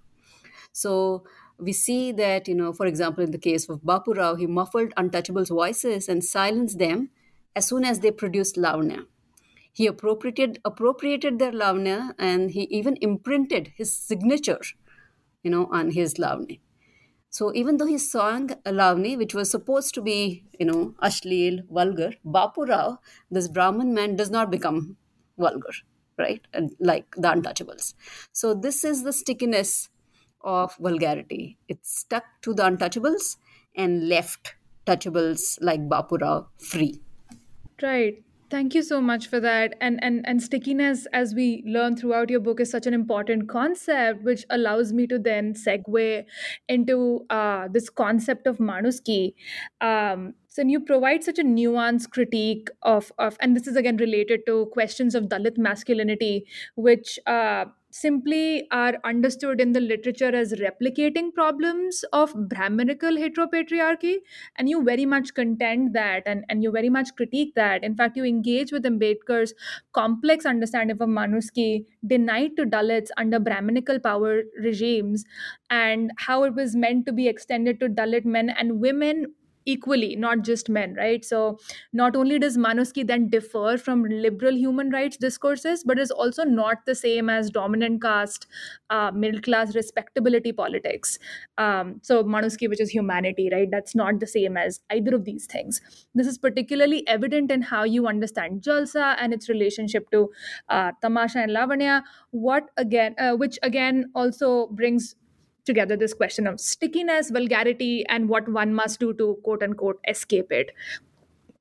So 0.71 1.23
we 1.57 1.73
see 1.73 2.11
that, 2.13 2.47
you 2.47 2.55
know, 2.55 2.73
for 2.73 2.85
example, 2.85 3.23
in 3.23 3.31
the 3.31 3.37
case 3.37 3.69
of 3.69 3.81
Bapu 3.81 4.15
Rao, 4.15 4.35
he 4.35 4.47
muffled 4.47 4.93
untouchables' 4.95 5.49
voices 5.49 6.09
and 6.09 6.23
silenced 6.23 6.79
them 6.79 7.09
as 7.55 7.67
soon 7.67 7.83
as 7.85 7.99
they 7.99 8.11
produced 8.11 8.55
Lavanya. 8.55 9.05
He 9.73 9.87
appropriated 9.87 10.59
appropriated 10.65 11.39
their 11.39 11.51
Lavanya 11.51 12.13
and 12.17 12.51
he 12.51 12.63
even 12.63 12.97
imprinted 13.01 13.73
his 13.75 13.95
signature, 13.95 14.61
you 15.43 15.51
know, 15.51 15.67
on 15.71 15.91
his 15.91 16.15
Lavanya. 16.15 16.59
So 17.29 17.53
even 17.53 17.77
though 17.77 17.85
he 17.85 17.97
sang 17.99 18.47
Lavani, 18.65 19.15
which 19.15 19.35
was 19.35 19.51
supposed 19.51 19.93
to 19.93 20.01
be, 20.01 20.45
you 20.59 20.65
know, 20.65 20.95
ashleel, 21.01 21.59
vulgar, 21.69 22.13
Bapu 22.25 22.67
Rao, 22.67 22.99
this 23.29 23.47
Brahmin 23.47 23.93
man, 23.93 24.15
does 24.15 24.31
not 24.31 24.49
become 24.49 24.97
vulgar, 25.37 25.73
right? 26.17 26.41
And 26.53 26.71
like 26.79 27.13
the 27.15 27.27
untouchables. 27.29 27.93
So 28.33 28.55
this 28.55 28.83
is 28.83 29.03
the 29.03 29.13
stickiness 29.13 29.89
of 30.41 30.75
vulgarity. 30.77 31.59
It 31.67 31.85
stuck 31.85 32.23
to 32.41 32.53
the 32.53 32.63
untouchables 32.63 33.37
and 33.75 34.09
left 34.09 34.55
touchables 34.87 35.59
like 35.61 35.87
Bapu 35.87 36.19
Rao 36.19 36.47
free. 36.57 36.99
Right. 37.81 38.23
Thank 38.49 38.73
you 38.73 38.81
so 38.81 38.99
much 38.99 39.27
for 39.27 39.39
that. 39.41 39.75
And 39.79 40.03
and 40.03 40.27
and 40.27 40.41
stickiness, 40.41 41.05
as 41.13 41.35
we 41.35 41.63
learn 41.67 41.95
throughout 41.95 42.31
your 42.31 42.39
book, 42.39 42.59
is 42.59 42.71
such 42.71 42.87
an 42.87 42.95
important 42.95 43.47
concept, 43.47 44.23
which 44.23 44.43
allows 44.49 44.91
me 44.91 45.05
to 45.05 45.19
then 45.19 45.53
segue 45.53 46.25
into 46.67 47.25
uh, 47.29 47.67
this 47.71 47.91
concept 47.91 48.47
of 48.47 48.57
Manuski. 48.57 49.35
Um, 49.81 50.33
so 50.47 50.63
you 50.63 50.79
provide 50.79 51.23
such 51.23 51.37
a 51.37 51.43
nuanced 51.43 52.09
critique 52.09 52.69
of, 52.81 53.11
of 53.19 53.37
and 53.39 53.55
this 53.55 53.67
is 53.67 53.75
again 53.75 53.97
related 53.97 54.41
to 54.47 54.65
questions 54.73 55.13
of 55.13 55.25
Dalit 55.25 55.59
masculinity, 55.59 56.47
which 56.75 57.19
uh, 57.27 57.65
simply 57.91 58.67
are 58.71 58.99
understood 59.03 59.59
in 59.59 59.71
the 59.73 59.79
literature 59.79 60.33
as 60.35 60.53
replicating 60.53 61.33
problems 61.33 62.03
of 62.13 62.33
Brahminical 62.47 63.11
heteropatriarchy. 63.15 64.17
And 64.55 64.69
you 64.69 64.83
very 64.83 65.05
much 65.05 65.33
contend 65.33 65.93
that 65.95 66.23
and, 66.25 66.45
and 66.49 66.63
you 66.63 66.71
very 66.71 66.89
much 66.89 67.15
critique 67.15 67.55
that. 67.55 67.83
In 67.83 67.95
fact, 67.95 68.15
you 68.17 68.23
engage 68.23 68.71
with 68.71 68.83
Ambedkar's 68.83 69.53
complex 69.93 70.45
understanding 70.45 71.01
of 71.01 71.07
Manuski 71.09 71.85
denied 72.05 72.55
to 72.57 72.65
Dalits 72.65 73.09
under 73.17 73.39
Brahminical 73.39 73.99
power 73.99 74.43
regimes 74.61 75.25
and 75.69 76.11
how 76.17 76.43
it 76.43 76.53
was 76.55 76.75
meant 76.75 77.05
to 77.05 77.13
be 77.13 77.27
extended 77.27 77.79
to 77.79 77.87
Dalit 77.89 78.25
men 78.25 78.49
and 78.49 78.79
women 78.79 79.33
equally, 79.73 80.15
not 80.15 80.43
just 80.49 80.69
men, 80.69 80.95
right? 80.95 81.23
So 81.23 81.59
not 81.93 82.15
only 82.15 82.39
does 82.43 82.57
Manuski 82.57 83.05
then 83.11 83.27
differ 83.29 83.77
from 83.77 84.03
liberal 84.03 84.55
human 84.55 84.89
rights 84.89 85.17
discourses, 85.17 85.83
but 85.83 85.99
is 85.99 86.11
also 86.11 86.43
not 86.43 86.85
the 86.85 86.95
same 86.95 87.29
as 87.29 87.49
dominant 87.49 88.01
caste, 88.01 88.47
uh, 88.89 89.11
middle 89.11 89.41
class 89.41 89.75
respectability 89.75 90.51
politics. 90.51 91.17
Um, 91.57 91.99
so 92.01 92.23
Manuski, 92.23 92.69
which 92.69 92.81
is 92.81 92.89
humanity, 92.89 93.49
right? 93.51 93.69
That's 93.71 93.95
not 93.95 94.19
the 94.19 94.27
same 94.27 94.57
as 94.57 94.81
either 94.89 95.15
of 95.15 95.25
these 95.25 95.45
things. 95.45 95.81
This 96.15 96.27
is 96.27 96.37
particularly 96.37 97.07
evident 97.07 97.51
in 97.51 97.61
how 97.61 97.83
you 97.83 98.07
understand 98.07 98.61
Jalsa 98.61 99.15
and 99.19 99.33
its 99.33 99.49
relationship 99.49 100.09
to 100.11 100.29
uh, 100.69 100.91
Tamasha 101.01 101.39
and 101.39 101.51
Lavanya. 101.51 102.03
What 102.31 102.69
again, 102.77 103.15
uh, 103.17 103.35
which 103.35 103.59
again 103.63 104.11
also 104.15 104.67
brings 104.67 105.15
together 105.65 105.95
this 105.95 106.13
question 106.13 106.47
of 106.47 106.59
stickiness, 106.59 107.29
vulgarity, 107.29 108.05
and 108.07 108.29
what 108.29 108.47
one 108.49 108.73
must 108.73 108.99
do 108.99 109.13
to 109.13 109.37
quote 109.43 109.63
unquote 109.63 109.99
escape 110.07 110.51
it. 110.51 110.71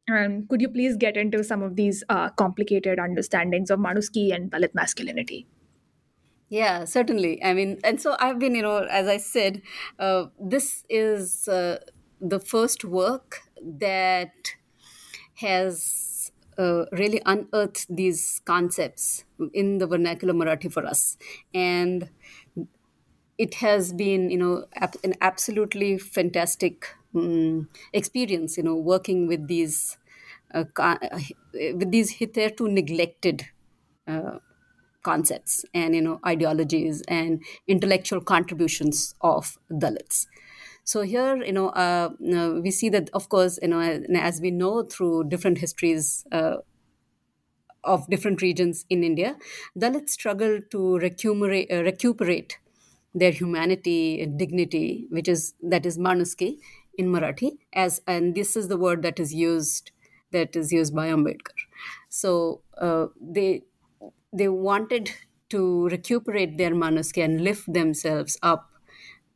And 0.09 0.49
could 0.49 0.61
you 0.61 0.69
please 0.69 0.97
get 0.97 1.17
into 1.17 1.45
some 1.45 1.63
of 1.63 1.77
these 1.77 2.03
uh, 2.09 2.31
complicated 2.31 2.99
understandings 2.99 3.71
of 3.71 3.79
Manuski 3.79 4.35
and 4.35 4.51
Dalit 4.51 4.75
masculinity? 4.75 5.47
Yeah, 6.49 6.87
certainly. 6.87 7.43
I 7.45 7.53
mean, 7.53 7.79
and 7.85 8.01
so 8.01 8.17
I've 8.19 8.39
been, 8.39 8.55
you 8.55 8.63
know, 8.63 8.79
as 8.79 9.07
I 9.07 9.19
said, 9.19 9.61
uh, 9.99 10.27
this 10.41 10.83
is 10.89 11.47
uh, 11.47 11.79
the 12.21 12.41
first 12.41 12.85
work 12.85 13.43
that 13.63 14.33
has 15.35 16.33
uh, 16.59 16.87
really 16.93 17.21
unearthed 17.27 17.87
these 17.95 18.41
concepts 18.45 19.25
in 19.53 19.79
the 19.79 19.87
vernacular 19.87 20.33
Marathi 20.33 20.73
for 20.73 20.87
us. 20.87 21.19
And 21.53 22.09
it 23.39 23.55
has 23.55 23.93
been 23.93 24.31
you 24.31 24.39
know 24.39 24.67
an 25.05 25.15
absolutely 25.21 25.99
fantastic 25.99 26.87
um, 27.15 27.69
experience 27.93 28.57
you 28.57 28.63
know 28.63 28.75
working 28.77 29.27
with 29.27 29.47
these 29.49 29.97
uh, 30.55 30.65
uh, 30.79 30.99
with 31.55 31.91
these 31.91 32.11
hitherto 32.13 32.69
neglected 32.69 33.47
uh, 34.07 34.39
concepts 35.03 35.65
and 35.75 35.95
you 35.95 36.03
know 36.03 36.21
ideologies 36.27 37.03
and 37.09 37.45
intellectual 37.69 38.21
contributions 38.21 39.15
of 39.21 39.57
dalits. 39.71 40.27
So 40.85 41.03
here 41.03 41.43
you 41.45 41.53
know 41.53 41.69
uh, 41.71 42.11
we 42.63 42.71
see 42.71 42.89
that 42.91 43.11
of 43.13 43.29
course 43.29 43.59
you 43.63 43.69
know 43.69 43.81
as 43.81 44.41
we 44.41 44.51
know 44.51 44.83
through 44.85 45.29
different 45.29 45.59
histories 45.59 46.27
uh, 46.33 46.59
of 47.93 48.07
different 48.13 48.43
regions 48.45 48.79
in 48.95 49.03
india 49.09 49.31
dalits 49.85 50.11
struggle 50.19 50.55
to 50.75 50.81
recuperate, 50.99 51.71
uh, 51.73 51.83
recuperate 51.83 52.59
their 53.19 53.33
humanity 53.33 54.21
and 54.23 54.39
dignity, 54.39 55.07
which 55.11 55.29
is 55.29 55.55
that 55.63 55.87
is 55.87 55.99
Manuski 55.99 56.59
in 56.97 57.09
Marathi, 57.09 57.59
as 57.73 58.01
and 58.07 58.35
this 58.35 58.57
is 58.57 58.69
the 58.69 58.77
word 58.77 59.03
that 59.03 59.21
is 59.21 59.35
used 59.35 59.93
that 60.33 60.57
is 60.57 60.73
used 60.73 60.95
by 60.95 61.09
Ambedkar. 61.09 61.55
So 62.09 62.63
uh, 62.77 63.07
they 63.21 63.63
they 64.33 64.49
wanted 64.49 65.11
to 65.51 65.89
recuperate 65.89 66.59
their 66.59 66.73
Manuski 66.73 67.25
and 67.25 67.41
lift 67.41 67.73
themselves 67.73 68.39
up, 68.43 68.71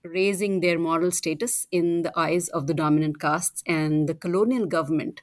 raising 0.04 0.60
their 0.60 0.78
moral 0.78 1.10
status 1.10 1.66
in 1.70 2.02
the 2.02 2.12
eyes 2.16 2.48
of 2.48 2.66
the 2.66 2.74
dominant 2.74 3.20
castes 3.20 3.62
and 3.66 4.08
the 4.08 4.14
colonial 4.14 4.66
government 4.66 5.22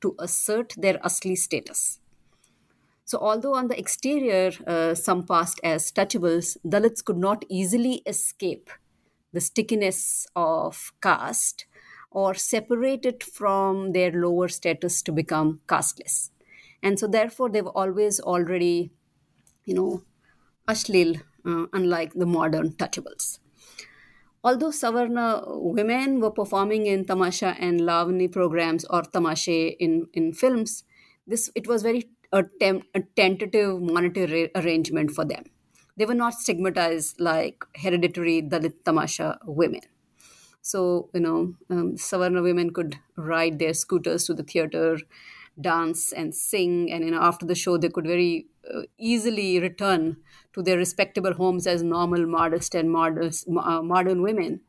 to 0.00 0.14
assert 0.18 0.74
their 0.76 0.98
Asli 0.98 1.36
status. 1.36 1.98
So, 3.04 3.18
although 3.18 3.54
on 3.54 3.68
the 3.68 3.78
exterior 3.78 4.52
uh, 4.66 4.94
some 4.94 5.26
passed 5.26 5.60
as 5.62 5.92
touchables, 5.92 6.56
Dalits 6.64 7.04
could 7.04 7.18
not 7.18 7.44
easily 7.48 8.02
escape 8.06 8.70
the 9.32 9.40
stickiness 9.40 10.26
of 10.36 10.92
caste 11.02 11.66
or 12.10 12.34
separate 12.34 13.04
it 13.06 13.22
from 13.22 13.92
their 13.92 14.12
lower 14.12 14.48
status 14.48 15.02
to 15.02 15.12
become 15.12 15.60
casteless. 15.68 16.30
And 16.82 16.98
so, 16.98 17.06
therefore, 17.06 17.50
they've 17.50 17.66
always 17.66 18.20
already, 18.20 18.92
you 19.64 19.74
know, 19.74 20.04
ashlil, 20.68 21.22
uh, 21.44 21.66
unlike 21.72 22.14
the 22.14 22.26
modern 22.26 22.72
touchables. 22.72 23.38
Although 24.44 24.70
Savarna 24.70 25.44
women 25.46 26.20
were 26.20 26.30
performing 26.30 26.86
in 26.86 27.04
tamasha 27.04 27.56
and 27.58 27.80
lavani 27.80 28.30
programs 28.30 28.84
or 28.86 29.02
tamashe 29.02 29.76
in, 29.78 30.08
in 30.12 30.32
films, 30.32 30.84
this 31.26 31.50
it 31.54 31.68
was 31.68 31.82
very 31.82 32.10
a, 32.32 32.44
tem- 32.60 32.82
a 32.94 33.02
tentative 33.16 33.80
monetary 33.80 34.50
arrangement 34.54 35.10
for 35.10 35.24
them. 35.24 35.44
They 35.96 36.06
were 36.06 36.14
not 36.14 36.34
stigmatized 36.34 37.20
like 37.20 37.64
hereditary 37.76 38.42
Dalit 38.42 38.84
Tamasha 38.84 39.38
women. 39.44 39.82
So, 40.62 41.10
you 41.12 41.20
know, 41.20 41.54
um, 41.70 41.96
Savarna 41.96 42.42
women 42.42 42.72
could 42.72 42.98
ride 43.16 43.58
their 43.58 43.74
scooters 43.74 44.26
to 44.26 44.34
the 44.34 44.44
theater, 44.44 44.98
dance 45.60 46.12
and 46.12 46.34
sing, 46.34 46.90
and, 46.90 47.04
you 47.04 47.10
know, 47.10 47.20
after 47.20 47.44
the 47.46 47.54
show, 47.54 47.76
they 47.76 47.88
could 47.88 48.06
very 48.06 48.46
uh, 48.72 48.82
easily 48.98 49.58
return 49.60 50.16
to 50.54 50.62
their 50.62 50.76
respectable 50.78 51.34
homes 51.34 51.66
as 51.66 51.82
normal, 51.82 52.26
modest, 52.26 52.74
and 52.74 52.90
modest, 52.92 53.48
uh, 53.48 53.82
modern 53.82 54.22
women. 54.22 54.60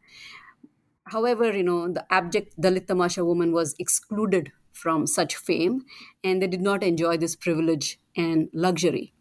However, 1.06 1.56
you 1.56 1.64
know, 1.64 1.88
the 1.92 2.06
abject 2.14 2.60
Dalit 2.60 2.88
Tamasha 2.88 3.24
woman 3.26 3.52
was 3.54 3.74
excluded 3.80 4.52
from 4.74 5.08
such 5.08 5.36
fame, 5.36 5.86
and 6.24 6.42
they 6.42 6.48
did 6.48 6.62
not 6.62 6.84
enjoy 6.84 7.18
this 7.18 7.36
privilege 7.36 8.00
and 8.18 8.50
luxury. 8.54 9.14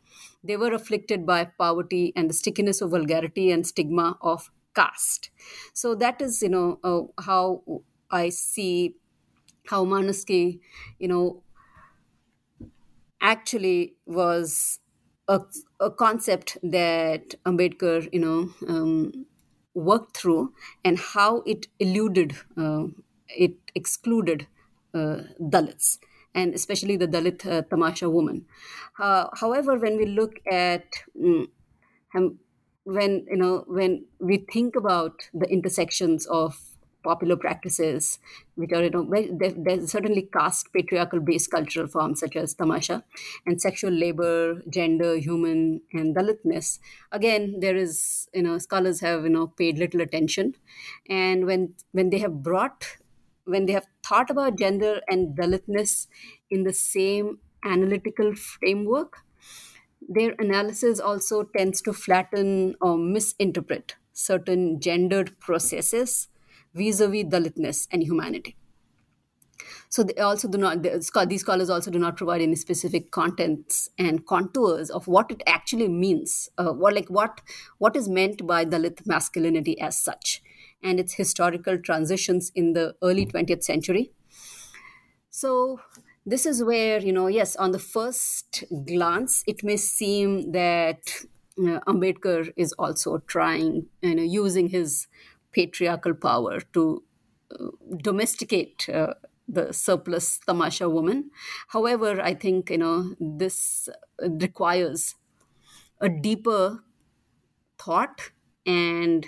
They 0.43 0.57
were 0.57 0.73
afflicted 0.73 1.25
by 1.25 1.45
poverty 1.45 2.13
and 2.17 2.29
the 2.29 2.35
stickiness 2.35 2.81
of 2.81 2.91
vulgarity 2.91 3.51
and 3.53 3.67
stigma 3.67 4.19
of 4.21 4.51
caste. 4.75 5.31
So 5.73 5.95
that 5.95 6.21
is, 6.21 6.43
you 6.43 6.49
know, 6.49 6.81
uh, 6.83 7.23
how 7.23 7.63
I 8.11 8.31
see 8.31 8.97
how 9.69 9.85
Manuski, 9.85 10.61
you 10.99 11.09
know, 11.09 11.43
actually 13.21 13.95
was 14.07 14.81
a, 15.29 15.41
a 15.81 15.91
concept 15.91 16.59
that 16.63 17.35
Ambedkar, 17.47 18.09
you 18.13 18.19
know, 18.19 18.51
um, 18.69 19.27
worked 19.75 20.17
through 20.17 20.53
and 20.85 20.99
how 20.99 21.43
it 21.47 21.69
eluded, 21.79 22.37
uh, 22.57 22.87
it 23.29 23.55
excluded 23.75 24.47
Dalits, 25.41 25.99
and 26.35 26.55
especially 26.55 26.97
the 26.97 27.09
Dalit 27.09 27.47
uh, 27.47 27.63
Tamasha 27.63 28.09
woman. 28.11 28.47
Uh, 28.99 29.29
however, 29.35 29.79
when 29.79 29.97
we 29.97 30.07
look 30.07 30.41
at 30.51 30.85
um, 31.23 31.49
when 32.85 33.27
you 33.31 33.37
know 33.37 33.65
when 33.67 34.05
we 34.19 34.39
think 34.53 34.77
about 34.77 35.29
the 35.33 35.47
intersections 35.47 36.27
of 36.27 36.59
popular 37.03 37.37
practices, 37.37 38.19
which 38.55 38.73
are, 38.73 38.85
you 38.85 38.91
know, 38.91 39.05
there's 39.11 39.91
certainly 39.91 40.29
caste 40.33 40.69
patriarchal 40.73 41.21
based 41.21 41.51
cultural 41.51 41.87
forms 41.89 42.21
such 42.21 42.37
as 42.37 42.55
tamasha 42.55 43.03
and 43.47 43.61
sexual 43.61 43.91
labor, 43.91 44.63
gender, 44.71 45.17
human, 45.17 45.81
and 45.93 46.15
Dalitness. 46.15 46.79
Again, 47.11 47.61
there 47.61 47.77
is, 47.77 48.29
you 48.33 48.43
know, 48.43 48.59
scholars 48.59 49.01
have, 49.01 49.25
you 49.25 49.31
know, 49.31 49.49
paid 49.49 49.79
little 49.79 50.01
attention. 50.01 50.55
And 51.09 51.47
when 51.47 51.75
when 51.93 52.11
they 52.11 52.19
have 52.19 52.43
brought, 52.43 52.99
when 53.45 53.67
they 53.67 53.73
have 53.73 53.87
thought 54.05 54.31
about 54.31 54.59
gender 54.59 55.01
and 55.09 55.37
Dalitness 55.37 56.09
in 56.51 56.65
the 56.65 56.73
same 56.73 57.39
analytical 57.65 58.35
framework, 58.35 59.19
their 60.09 60.35
analysis 60.39 61.01
also 61.01 61.45
tends 61.57 61.81
to 61.83 61.93
flatten 61.93 62.75
or 62.81 62.99
misinterpret 62.99 63.97
certain 64.13 64.81
gendered 64.81 65.39
processes 65.41 66.29
vis-a-vis 66.75 67.25
Dalitness 67.25 67.89
and 67.91 68.03
humanity. 68.03 68.57
So 69.89 70.03
they 70.03 70.15
also 70.15 70.49
do 70.49 70.59
not. 70.59 70.83
These 70.83 71.41
scholars 71.43 71.69
also 71.69 71.91
do 71.91 71.99
not 71.99 72.17
provide 72.17 72.41
any 72.41 72.57
specific 72.57 73.11
contents 73.11 73.91
and 73.99 74.27
contours 74.27 74.91
of 74.91 75.07
what 75.07 75.31
it 75.31 75.43
actually 75.47 75.89
means. 75.89 76.49
Uh, 76.57 76.73
what 76.73 76.95
like 76.95 77.09
what 77.09 77.43
what 77.79 77.95
is 77.95 78.09
meant 78.09 78.47
by 78.47 78.65
Dalit 78.65 79.07
masculinity 79.07 79.79
as 79.79 80.03
such, 80.03 80.42
and 80.83 81.01
its 81.01 81.15
historical 81.15 81.79
transitions 81.79 82.51
in 82.55 82.73
the 82.75 82.95
early 83.03 83.27
20th 83.27 83.65
century. 83.65 84.13
So 85.31 85.81
this 86.27 86.47
is 86.47 86.63
where 86.63 87.01
you 87.01 87.13
know 87.13 87.27
yes 87.27 87.57
on 87.57 87.73
the 87.73 87.79
first 87.79 88.63
glance 88.87 89.43
it 89.47 89.65
may 89.65 89.77
seem 89.77 90.53
that 90.53 91.25
uh, 91.59 91.81
ambedkar 91.93 92.53
is 92.57 92.73
also 92.75 93.19
trying 93.19 93.89
you 94.03 94.15
know 94.15 94.23
using 94.23 94.69
his 94.69 95.09
patriarchal 95.51 96.15
power 96.15 96.61
to 96.75 97.03
uh, 97.51 97.67
domesticate 98.05 98.89
uh, 98.89 99.15
the 99.49 99.73
surplus 99.73 100.39
tamasha 100.47 100.89
woman 100.89 101.29
however 101.69 102.21
i 102.23 102.33
think 102.35 102.71
you 102.71 102.79
know 102.79 103.17
this 103.19 103.89
requires 104.21 105.17
a 106.01 106.09
deeper 106.09 106.83
thought 107.79 108.33
and 108.67 109.27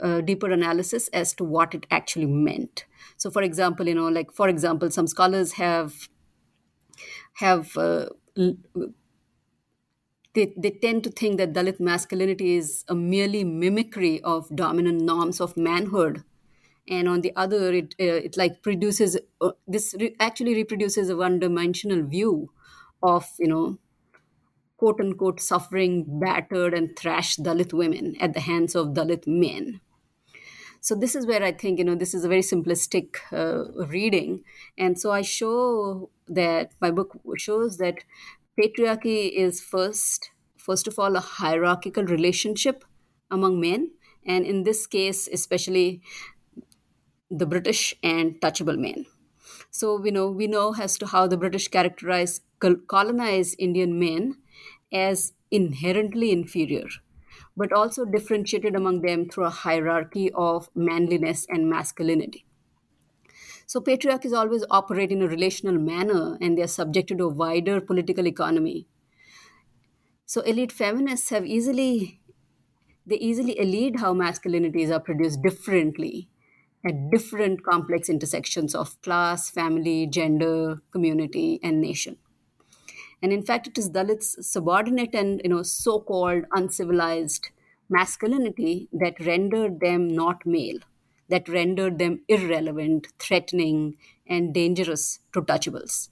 a 0.00 0.22
deeper 0.22 0.50
analysis 0.50 1.08
as 1.08 1.34
to 1.34 1.44
what 1.44 1.74
it 1.74 1.86
actually 1.90 2.26
meant 2.26 2.84
so 3.16 3.30
for 3.30 3.42
example 3.42 3.86
you 3.86 3.94
know 3.94 4.08
like 4.08 4.32
for 4.32 4.48
example 4.48 4.90
some 4.90 5.06
scholars 5.06 5.52
have 5.52 6.08
have 7.34 7.76
uh, 7.76 8.06
they, 10.34 10.54
they 10.56 10.70
tend 10.70 11.04
to 11.04 11.10
think 11.10 11.38
that 11.38 11.52
Dalit 11.52 11.80
masculinity 11.80 12.56
is 12.56 12.84
a 12.88 12.94
merely 12.94 13.44
mimicry 13.44 14.20
of 14.22 14.54
dominant 14.54 15.00
norms 15.00 15.40
of 15.40 15.56
manhood. 15.56 16.22
And 16.88 17.08
on 17.08 17.20
the 17.20 17.34
other, 17.36 17.72
it, 17.72 17.94
uh, 18.00 18.22
it 18.26 18.36
like 18.36 18.62
produces, 18.62 19.18
uh, 19.40 19.52
this 19.66 19.94
re- 19.98 20.14
actually 20.20 20.54
reproduces 20.54 21.10
a 21.10 21.16
one 21.16 21.38
dimensional 21.38 22.02
view 22.04 22.52
of, 23.02 23.26
you 23.38 23.48
know, 23.48 23.78
quote 24.76 25.00
unquote 25.00 25.40
suffering, 25.40 26.20
battered, 26.20 26.72
and 26.72 26.96
thrashed 26.96 27.42
Dalit 27.42 27.72
women 27.72 28.16
at 28.20 28.32
the 28.32 28.40
hands 28.40 28.74
of 28.76 28.88
Dalit 28.88 29.26
men. 29.26 29.80
So 30.80 30.94
this 30.94 31.14
is 31.14 31.26
where 31.26 31.42
I 31.42 31.52
think 31.52 31.78
you 31.78 31.84
know 31.84 31.94
this 31.94 32.14
is 32.14 32.24
a 32.24 32.28
very 32.28 32.40
simplistic 32.40 33.16
uh, 33.32 33.86
reading, 33.86 34.44
and 34.76 34.98
so 34.98 35.10
I 35.10 35.22
show 35.22 36.10
that 36.28 36.72
my 36.80 36.90
book 36.90 37.18
shows 37.36 37.78
that 37.78 38.04
patriarchy 38.58 39.30
is 39.32 39.60
first 39.60 40.30
first 40.56 40.86
of 40.86 40.98
all 40.98 41.16
a 41.16 41.20
hierarchical 41.20 42.04
relationship 42.04 42.84
among 43.30 43.60
men, 43.60 43.90
and 44.24 44.46
in 44.46 44.62
this 44.62 44.86
case 44.86 45.28
especially 45.32 46.00
the 47.30 47.46
British 47.46 47.94
and 48.02 48.40
touchable 48.40 48.78
men. 48.78 49.06
So 49.70 50.00
we 50.00 50.10
know 50.10 50.30
we 50.30 50.46
know 50.46 50.74
as 50.74 50.96
to 50.98 51.06
how 51.06 51.26
the 51.26 51.36
British 51.36 51.68
characterize 51.68 52.40
colonized 52.86 53.56
Indian 53.58 53.98
men 53.98 54.38
as 54.92 55.32
inherently 55.50 56.32
inferior 56.32 56.86
but 57.58 57.72
also 57.72 58.04
differentiated 58.04 58.76
among 58.76 59.02
them 59.02 59.28
through 59.28 59.44
a 59.44 59.50
hierarchy 59.50 60.30
of 60.32 60.70
manliness 60.76 61.44
and 61.48 61.68
masculinity. 61.68 62.44
So 63.66 63.80
patriarchies 63.80 64.32
always 64.32 64.64
operate 64.70 65.10
in 65.10 65.20
a 65.22 65.28
relational 65.28 65.76
manner 65.76 66.38
and 66.40 66.56
they 66.56 66.62
are 66.62 66.68
subjected 66.68 67.18
to 67.18 67.24
a 67.24 67.28
wider 67.28 67.80
political 67.80 68.28
economy. 68.28 68.86
So 70.24 70.40
elite 70.42 70.72
feminists 70.72 71.30
have 71.30 71.44
easily 71.44 72.20
they 73.06 73.16
easily 73.16 73.54
elide 73.54 74.00
how 74.00 74.12
masculinities 74.12 74.94
are 74.94 75.00
produced 75.00 75.42
differently 75.42 76.28
at 76.86 77.10
different 77.10 77.64
complex 77.64 78.08
intersections 78.10 78.74
of 78.74 79.00
class, 79.02 79.50
family, 79.50 80.06
gender, 80.06 80.82
community, 80.92 81.58
and 81.62 81.80
nation. 81.80 82.18
And 83.22 83.32
in 83.32 83.42
fact, 83.42 83.66
it 83.66 83.78
is 83.78 83.90
Dalits' 83.90 84.42
subordinate 84.44 85.14
and 85.14 85.40
you 85.44 85.50
know 85.50 85.62
so-called 85.62 86.44
uncivilized 86.52 87.50
masculinity 87.88 88.88
that 88.92 89.18
rendered 89.24 89.80
them 89.80 90.08
not 90.08 90.44
male, 90.46 90.78
that 91.28 91.48
rendered 91.48 91.98
them 91.98 92.22
irrelevant, 92.28 93.08
threatening, 93.18 93.96
and 94.26 94.52
dangerous 94.54 95.20
to 95.32 95.42
touchables. 95.42 96.10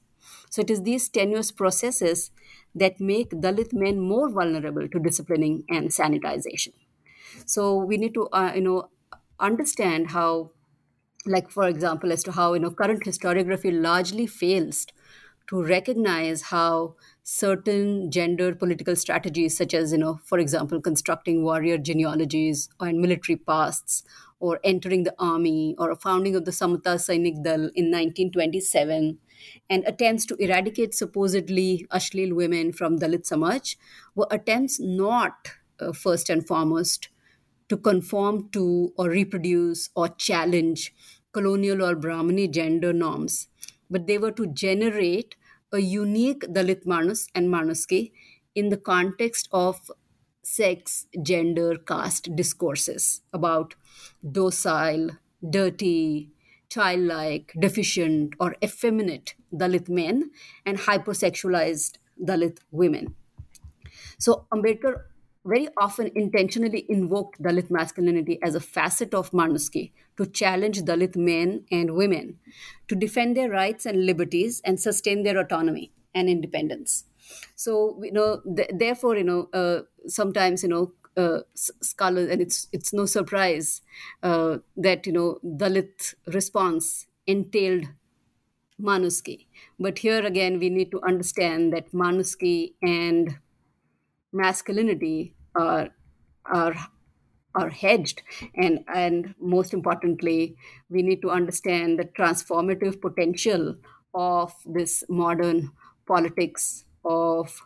So 0.50 0.62
it 0.62 0.70
is 0.70 0.82
these 0.82 1.08
tenuous 1.08 1.52
processes 1.52 2.30
that 2.74 3.00
make 3.00 3.30
Dalit 3.30 3.72
men 3.72 4.00
more 4.00 4.28
vulnerable 4.30 4.88
to 4.88 4.98
disciplining 4.98 5.64
and 5.68 5.90
sanitization. 5.90 6.72
So 7.46 7.76
we 7.76 7.96
need 7.96 8.14
to, 8.14 8.28
uh, 8.28 8.52
you 8.54 8.62
know, 8.62 8.90
understand 9.38 10.10
how, 10.10 10.52
like 11.26 11.50
for 11.50 11.68
example, 11.68 12.12
as 12.12 12.22
to 12.24 12.32
how 12.32 12.54
you 12.54 12.60
know 12.60 12.70
current 12.70 13.04
historiography 13.04 13.72
largely 13.72 14.26
fails 14.26 14.86
to 15.48 15.62
recognize 15.62 16.42
how 16.42 16.96
certain 17.22 18.10
gender 18.10 18.54
political 18.54 18.96
strategies 18.96 19.56
such 19.56 19.74
as 19.74 19.92
you 19.92 19.98
know 19.98 20.18
for 20.24 20.38
example 20.38 20.80
constructing 20.80 21.42
warrior 21.42 21.78
genealogies 21.78 22.68
and 22.80 23.00
military 23.00 23.36
pasts 23.36 24.02
or 24.38 24.60
entering 24.64 25.02
the 25.04 25.14
army 25.18 25.74
or 25.78 25.90
a 25.90 25.96
founding 25.96 26.36
of 26.36 26.44
the 26.44 26.50
Samata 26.50 26.96
Sainik 27.04 27.42
Dal 27.42 27.70
in 27.74 27.90
1927 27.90 29.18
and 29.70 29.84
attempts 29.84 30.26
to 30.26 30.36
eradicate 30.36 30.94
supposedly 30.94 31.86
Ashleel 31.90 32.34
women 32.34 32.72
from 32.72 32.98
Dalit 32.98 33.26
Samaj 33.26 33.76
were 34.14 34.26
attempts 34.30 34.78
not 34.80 35.52
uh, 35.80 35.92
first 35.92 36.28
and 36.30 36.46
foremost 36.46 37.08
to 37.68 37.76
conform 37.76 38.48
to 38.50 38.92
or 38.96 39.08
reproduce 39.10 39.90
or 39.94 40.08
challenge 40.08 40.94
colonial 41.32 41.82
or 41.82 41.94
Brahmini 41.96 42.50
gender 42.50 42.92
norms 42.92 43.48
but 43.90 44.06
they 44.06 44.18
were 44.18 44.32
to 44.32 44.46
generate 44.46 45.36
a 45.72 45.78
unique 45.78 46.40
Dalit 46.42 46.86
Manus 46.86 47.28
and 47.34 47.48
Manuski 47.48 48.12
in 48.54 48.68
the 48.70 48.76
context 48.76 49.48
of 49.52 49.90
sex, 50.42 51.06
gender, 51.22 51.76
caste 51.76 52.34
discourses 52.36 53.22
about 53.32 53.74
docile, 54.32 55.10
dirty, 55.48 56.30
childlike, 56.68 57.52
deficient, 57.58 58.34
or 58.40 58.56
effeminate 58.62 59.34
Dalit 59.52 59.88
men 59.88 60.30
and 60.64 60.78
hypersexualized 60.78 61.98
Dalit 62.22 62.58
women. 62.70 63.14
So 64.18 64.46
Ambedkar 64.52 65.04
very 65.46 65.68
often 65.76 66.10
intentionally 66.14 66.84
invoked 66.88 67.40
Dalit 67.42 67.70
masculinity 67.70 68.38
as 68.42 68.54
a 68.54 68.60
facet 68.60 69.14
of 69.14 69.30
Manuski 69.30 69.92
to 70.16 70.26
challenge 70.26 70.82
Dalit 70.82 71.16
men 71.16 71.64
and 71.70 71.94
women 71.94 72.38
to 72.88 72.94
defend 72.96 73.36
their 73.36 73.50
rights 73.50 73.86
and 73.86 74.04
liberties 74.06 74.60
and 74.64 74.80
sustain 74.80 75.22
their 75.22 75.38
autonomy 75.38 75.92
and 76.14 76.28
independence. 76.28 77.04
So, 77.54 78.00
you 78.02 78.12
know, 78.12 78.40
th- 78.56 78.70
therefore, 78.72 79.16
you 79.16 79.24
know, 79.24 79.48
uh, 79.52 79.82
sometimes, 80.06 80.62
you 80.62 80.68
know, 80.68 80.92
uh, 81.16 81.40
scholars, 81.54 82.28
and 82.30 82.42
it's 82.42 82.68
it's 82.72 82.92
no 82.92 83.06
surprise 83.06 83.80
uh, 84.22 84.58
that 84.76 85.06
you 85.06 85.12
know 85.12 85.38
Dalit 85.42 86.14
response 86.26 87.06
entailed 87.26 87.86
Manuski. 88.80 89.46
But 89.78 89.98
here 90.00 90.24
again, 90.24 90.58
we 90.58 90.70
need 90.70 90.90
to 90.92 91.02
understand 91.02 91.72
that 91.72 91.92
Manuski 91.92 92.74
and 92.82 93.38
masculinity 94.32 95.35
are 95.58 95.90
are 96.44 96.74
are 97.54 97.70
hedged 97.70 98.22
and 98.54 98.80
and 98.94 99.34
most 99.40 99.72
importantly 99.72 100.56
we 100.90 101.02
need 101.02 101.22
to 101.22 101.30
understand 101.30 101.98
the 101.98 102.04
transformative 102.04 103.00
potential 103.00 103.76
of 104.14 104.52
this 104.66 105.02
modern 105.08 105.70
politics 106.06 106.84
of 107.04 107.62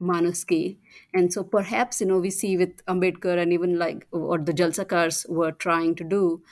Manuski. 0.00 0.78
And 1.12 1.32
so 1.32 1.44
perhaps, 1.44 2.00
you 2.00 2.06
know, 2.06 2.18
we 2.18 2.30
see 2.30 2.56
with 2.56 2.84
Ambedkar 2.86 3.38
and 3.40 3.52
even 3.52 3.78
like 3.78 4.06
what 4.10 4.46
the 4.46 4.52
Jalsakars 4.52 5.28
were 5.28 5.52
trying 5.52 5.94
to 5.96 6.04
do, 6.04 6.42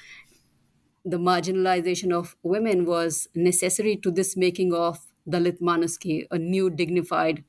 the 1.04 1.18
marginalization 1.18 2.12
of 2.12 2.36
women 2.42 2.84
was 2.84 3.28
necessary 3.34 3.96
to 3.96 4.10
this 4.10 4.36
making 4.36 4.74
of 4.74 4.98
Dalit 5.28 5.60
Manuski, 5.60 6.26
a 6.30 6.38
new 6.38 6.68
dignified 6.70 7.44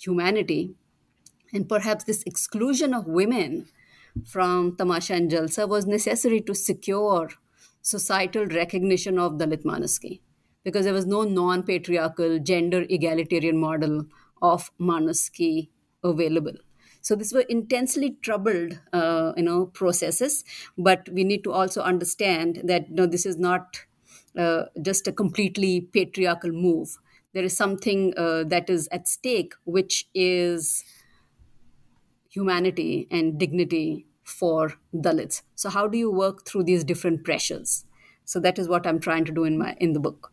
humanity. 0.00 0.74
And 1.54 1.68
perhaps 1.68 2.04
this 2.04 2.22
exclusion 2.26 2.92
of 2.92 3.06
women 3.06 3.68
from 4.26 4.76
Tamasha 4.76 5.14
and 5.14 5.30
Jalsa 5.30 5.68
was 5.68 5.86
necessary 5.86 6.40
to 6.42 6.54
secure 6.54 7.30
societal 7.80 8.46
recognition 8.46 9.18
of 9.18 9.34
Dalit 9.34 9.64
Manuski 9.64 10.20
because 10.64 10.84
there 10.84 10.94
was 10.94 11.06
no 11.06 11.22
non 11.22 11.62
patriarchal, 11.62 12.40
gender 12.40 12.84
egalitarian 12.90 13.58
model 13.58 14.06
of 14.42 14.70
Manuski 14.80 15.68
available. 16.02 16.54
So 17.02 17.14
these 17.14 17.34
were 17.34 17.42
intensely 17.42 18.16
troubled, 18.22 18.80
uh, 18.92 19.32
you 19.36 19.42
know, 19.42 19.66
processes. 19.66 20.42
But 20.78 21.08
we 21.12 21.22
need 21.22 21.44
to 21.44 21.52
also 21.52 21.82
understand 21.82 22.62
that 22.64 22.88
you 22.88 22.94
know, 22.94 23.06
this 23.06 23.26
is 23.26 23.36
not 23.36 23.80
uh, 24.38 24.64
just 24.80 25.06
a 25.06 25.12
completely 25.12 25.82
patriarchal 25.82 26.50
move. 26.50 26.96
There 27.34 27.44
is 27.44 27.56
something 27.56 28.14
uh, 28.16 28.44
that 28.44 28.70
is 28.70 28.88
at 28.90 29.06
stake, 29.06 29.52
which 29.64 30.08
is 30.14 30.84
humanity 32.34 33.06
and 33.10 33.38
dignity 33.38 34.06
for 34.24 34.74
Dalits. 34.94 35.42
So 35.54 35.70
how 35.70 35.86
do 35.86 35.96
you 35.96 36.10
work 36.10 36.46
through 36.46 36.64
these 36.64 36.84
different 36.84 37.24
pressures? 37.24 37.84
So 38.24 38.40
that 38.40 38.58
is 38.58 38.68
what 38.68 38.86
I'm 38.86 39.00
trying 39.00 39.24
to 39.26 39.32
do 39.32 39.44
in 39.44 39.58
my 39.58 39.76
in 39.78 39.92
the 39.92 40.00
book. 40.00 40.32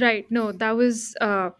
Right. 0.00 0.30
No, 0.30 0.52
that 0.52 0.70
was 0.72 1.14
uh, 1.20 1.50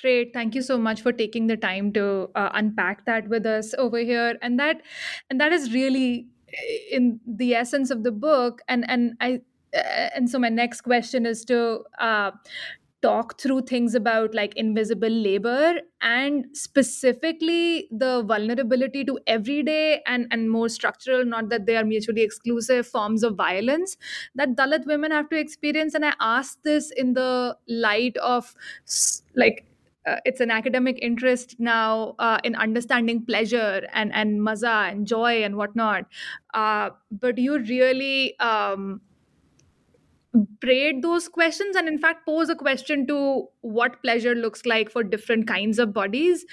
great. 0.00 0.32
Thank 0.32 0.54
you 0.54 0.62
so 0.62 0.78
much 0.78 1.02
for 1.02 1.12
taking 1.12 1.48
the 1.48 1.56
time 1.56 1.92
to 1.94 2.30
uh, 2.34 2.50
unpack 2.54 3.04
that 3.06 3.28
with 3.28 3.46
us 3.46 3.74
over 3.74 3.98
here. 3.98 4.36
And 4.42 4.58
that, 4.60 4.82
and 5.28 5.40
that 5.40 5.52
is 5.52 5.72
really 5.72 6.28
eh, 6.52 6.96
in 6.96 7.20
the 7.26 7.54
essence 7.54 7.90
of 7.90 8.04
the 8.04 8.12
book. 8.12 8.62
And 8.68 8.88
and 8.88 9.14
I, 9.20 9.42
uh, 9.74 10.10
and 10.14 10.30
so 10.30 10.38
my 10.38 10.48
next 10.48 10.82
question 10.82 11.26
is 11.26 11.44
to 11.46 11.84
uh, 11.98 12.30
talk 13.00 13.40
through 13.40 13.60
things 13.62 13.94
about 13.94 14.34
like 14.34 14.54
invisible 14.56 15.08
labor 15.08 15.80
and 16.00 16.44
specifically 16.56 17.88
the 17.92 18.22
vulnerability 18.24 19.04
to 19.04 19.18
everyday 19.26 20.02
and 20.06 20.26
and 20.32 20.50
more 20.50 20.68
structural 20.68 21.24
not 21.24 21.48
that 21.48 21.66
they 21.66 21.76
are 21.76 21.84
mutually 21.84 22.22
exclusive 22.22 22.86
forms 22.86 23.22
of 23.22 23.36
violence 23.36 23.96
that 24.34 24.56
dalit 24.56 24.84
women 24.86 25.10
have 25.12 25.28
to 25.28 25.36
experience. 25.38 25.94
And 25.94 26.04
i 26.04 26.12
ask 26.20 26.60
this 26.62 26.90
in 26.90 27.14
the 27.14 27.56
light 27.68 28.16
of 28.18 28.54
like 29.36 29.64
uh, 30.06 30.16
it's 30.24 30.40
an 30.40 30.50
academic 30.50 30.98
interest 31.02 31.56
now 31.58 32.14
uh, 32.18 32.38
in 32.42 32.54
understanding 32.56 33.24
pleasure 33.26 33.86
and 33.92 34.12
and 34.14 34.42
maza 34.42 34.88
and 34.90 35.06
joy 35.06 35.42
and 35.44 35.56
whatnot. 35.56 36.04
Uh, 36.54 36.90
but 37.10 37.36
you 37.36 37.58
really 37.58 38.38
um, 38.38 39.00
braid 40.34 41.02
those 41.02 41.26
questions 41.28 41.74
and 41.74 41.88
in 41.88 41.98
fact 41.98 42.26
pose 42.26 42.50
a 42.50 42.54
question 42.54 43.06
to 43.06 43.46
what 43.62 44.02
pleasure 44.02 44.34
looks 44.34 44.66
like 44.66 44.90
for 44.90 45.02
different 45.02 45.46
kinds 45.46 45.78
of 45.78 45.92
bodies 45.92 46.44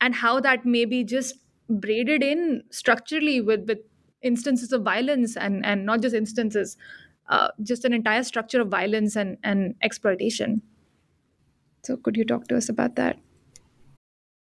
and 0.00 0.14
how 0.14 0.38
that 0.38 0.66
may 0.66 0.84
be 0.84 1.02
just 1.02 1.36
braided 1.68 2.22
in 2.22 2.62
structurally 2.70 3.40
with 3.40 3.66
with 3.66 3.78
instances 4.22 4.72
of 4.72 4.82
violence 4.82 5.36
and 5.36 5.64
and 5.64 5.86
not 5.86 6.02
just 6.02 6.14
instances 6.14 6.76
uh, 7.28 7.48
just 7.62 7.84
an 7.84 7.92
entire 7.94 8.22
structure 8.22 8.60
of 8.60 8.68
violence 8.68 9.16
and 9.16 9.38
and 9.42 9.74
exploitation 9.82 10.60
so 11.82 11.96
could 11.96 12.16
you 12.16 12.24
talk 12.24 12.46
to 12.46 12.56
us 12.56 12.68
about 12.68 12.96
that 12.96 13.18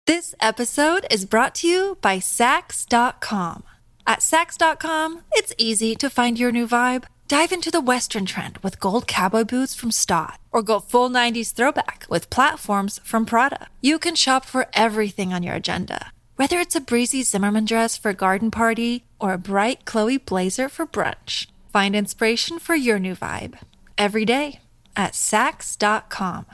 this 0.05 0.35
episode 0.39 1.07
is 1.09 1.25
brought 1.25 1.55
to 1.55 1.67
you 1.67 1.97
by 1.99 2.19
Saks.com. 2.19 3.63
At 4.05 4.19
Saks.com, 4.19 5.21
it's 5.31 5.51
easy 5.57 5.95
to 5.95 6.11
find 6.11 6.37
your 6.37 6.51
new 6.51 6.67
vibe. 6.67 7.05
Dive 7.27 7.51
into 7.51 7.71
the 7.71 7.81
Western 7.81 8.27
trend 8.27 8.59
with 8.59 8.79
gold 8.79 9.07
cowboy 9.07 9.45
boots 9.45 9.73
from 9.73 9.89
Staud, 9.89 10.37
or 10.51 10.61
go 10.61 10.79
full 10.79 11.09
90s 11.09 11.51
throwback 11.53 12.05
with 12.07 12.29
platforms 12.29 12.99
from 13.03 13.25
Prada. 13.25 13.67
You 13.81 13.97
can 13.97 14.13
shop 14.13 14.45
for 14.45 14.67
everything 14.73 15.33
on 15.33 15.41
your 15.41 15.55
agenda, 15.55 16.11
whether 16.35 16.59
it's 16.59 16.75
a 16.75 16.79
breezy 16.79 17.23
Zimmermann 17.23 17.65
dress 17.65 17.97
for 17.97 18.09
a 18.09 18.13
garden 18.13 18.51
party 18.51 19.05
or 19.19 19.33
a 19.33 19.39
bright 19.39 19.85
Chloe 19.85 20.19
blazer 20.19 20.69
for 20.69 20.85
brunch. 20.85 21.47
Find 21.73 21.95
inspiration 21.95 22.59
for 22.59 22.75
your 22.75 22.99
new 22.99 23.15
vibe 23.15 23.57
every 23.97 24.23
day 24.23 24.59
at 24.95 25.13
Saks.com. 25.13 26.45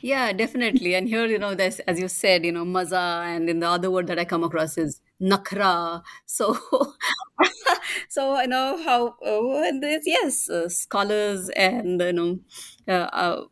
Yeah, 0.00 0.32
definitely. 0.32 0.94
And 0.94 1.08
here, 1.08 1.26
you 1.26 1.38
know, 1.38 1.54
there's, 1.54 1.78
as 1.80 2.00
you 2.00 2.08
said, 2.08 2.44
you 2.44 2.52
know, 2.52 2.64
maza, 2.64 3.22
and 3.24 3.48
then 3.48 3.60
the 3.60 3.68
other 3.68 3.90
word 3.90 4.08
that 4.08 4.18
I 4.18 4.24
come 4.24 4.42
across 4.42 4.78
is 4.78 5.00
nakra. 5.22 6.02
So, 6.26 6.56
so 8.08 8.34
I 8.34 8.46
know 8.46 8.82
how 8.82 9.08
uh, 9.24 9.72
there's 9.80 10.06
yes, 10.06 10.48
uh, 10.50 10.68
scholars 10.68 11.48
and 11.50 12.00
you 12.00 12.12
know, 12.12 12.38
uh, 12.88 12.90
uh, 13.12 13.42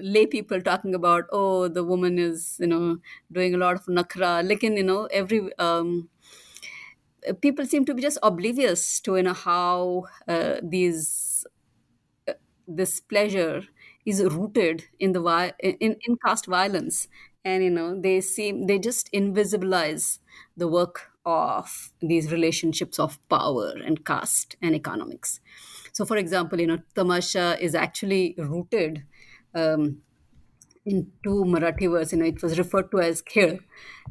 lay 0.00 0.26
people 0.26 0.60
talking 0.60 0.94
about 0.94 1.24
oh, 1.32 1.68
the 1.68 1.84
woman 1.84 2.18
is 2.18 2.56
you 2.60 2.66
know 2.66 2.98
doing 3.30 3.54
a 3.54 3.58
lot 3.58 3.74
of 3.76 3.86
nakra. 3.86 4.46
Like 4.48 4.62
in 4.64 4.76
you 4.76 4.84
know 4.84 5.06
every. 5.06 5.50
Um, 5.58 6.08
people 7.40 7.66
seem 7.66 7.84
to 7.84 7.94
be 7.94 8.02
just 8.02 8.18
oblivious 8.22 9.00
to 9.00 9.16
you 9.16 9.22
know 9.22 9.32
how 9.32 10.04
uh, 10.28 10.56
these 10.62 11.44
uh, 12.28 12.34
this 12.68 13.00
pleasure 13.00 13.62
is 14.06 14.22
rooted 14.24 14.84
in 15.00 15.12
the 15.12 15.20
vi- 15.22 15.54
in, 15.60 15.96
in 16.02 16.16
caste 16.26 16.46
violence 16.46 17.08
and 17.44 17.64
you 17.64 17.70
know 17.70 18.00
they 18.00 18.20
seem 18.22 18.66
they 18.68 18.78
just 18.78 19.10
invisibilize 19.12 20.20
the 20.56 20.68
work 20.68 21.11
of 21.24 21.92
these 22.00 22.32
relationships 22.32 22.98
of 22.98 23.18
power 23.28 23.72
and 23.84 24.04
caste 24.04 24.56
and 24.60 24.74
economics. 24.74 25.40
So 25.92 26.04
for 26.04 26.16
example 26.16 26.60
you 26.60 26.66
know 26.66 26.78
tamasha 26.94 27.56
is 27.60 27.74
actually 27.74 28.34
rooted 28.38 29.04
um, 29.54 30.02
in 30.84 31.12
two 31.24 31.44
marathi 31.46 31.90
words. 31.90 32.12
You 32.12 32.18
know 32.18 32.26
it 32.26 32.42
was 32.42 32.58
referred 32.58 32.90
to 32.92 33.00
as 33.00 33.22
khel 33.22 33.58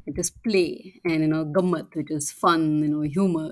it 0.05 0.17
is 0.17 0.29
play 0.29 1.01
and 1.03 1.21
you 1.21 1.27
know 1.27 1.45
gammat 1.45 1.95
which 1.95 2.11
is 2.11 2.31
fun 2.31 2.79
you 2.83 2.89
know 2.89 3.01
humor. 3.01 3.51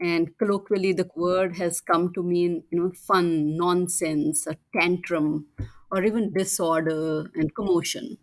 And 0.00 0.36
colloquially 0.38 0.92
the 0.92 1.08
word 1.14 1.56
has 1.56 1.80
come 1.80 2.12
to 2.14 2.22
mean 2.22 2.64
you 2.70 2.78
know 2.80 2.90
fun 2.92 3.56
nonsense 3.56 4.46
a 4.46 4.56
tantrum 4.78 5.46
or 5.90 6.04
even 6.04 6.32
disorder 6.32 7.30
and 7.34 7.54
commotion. 7.54 8.18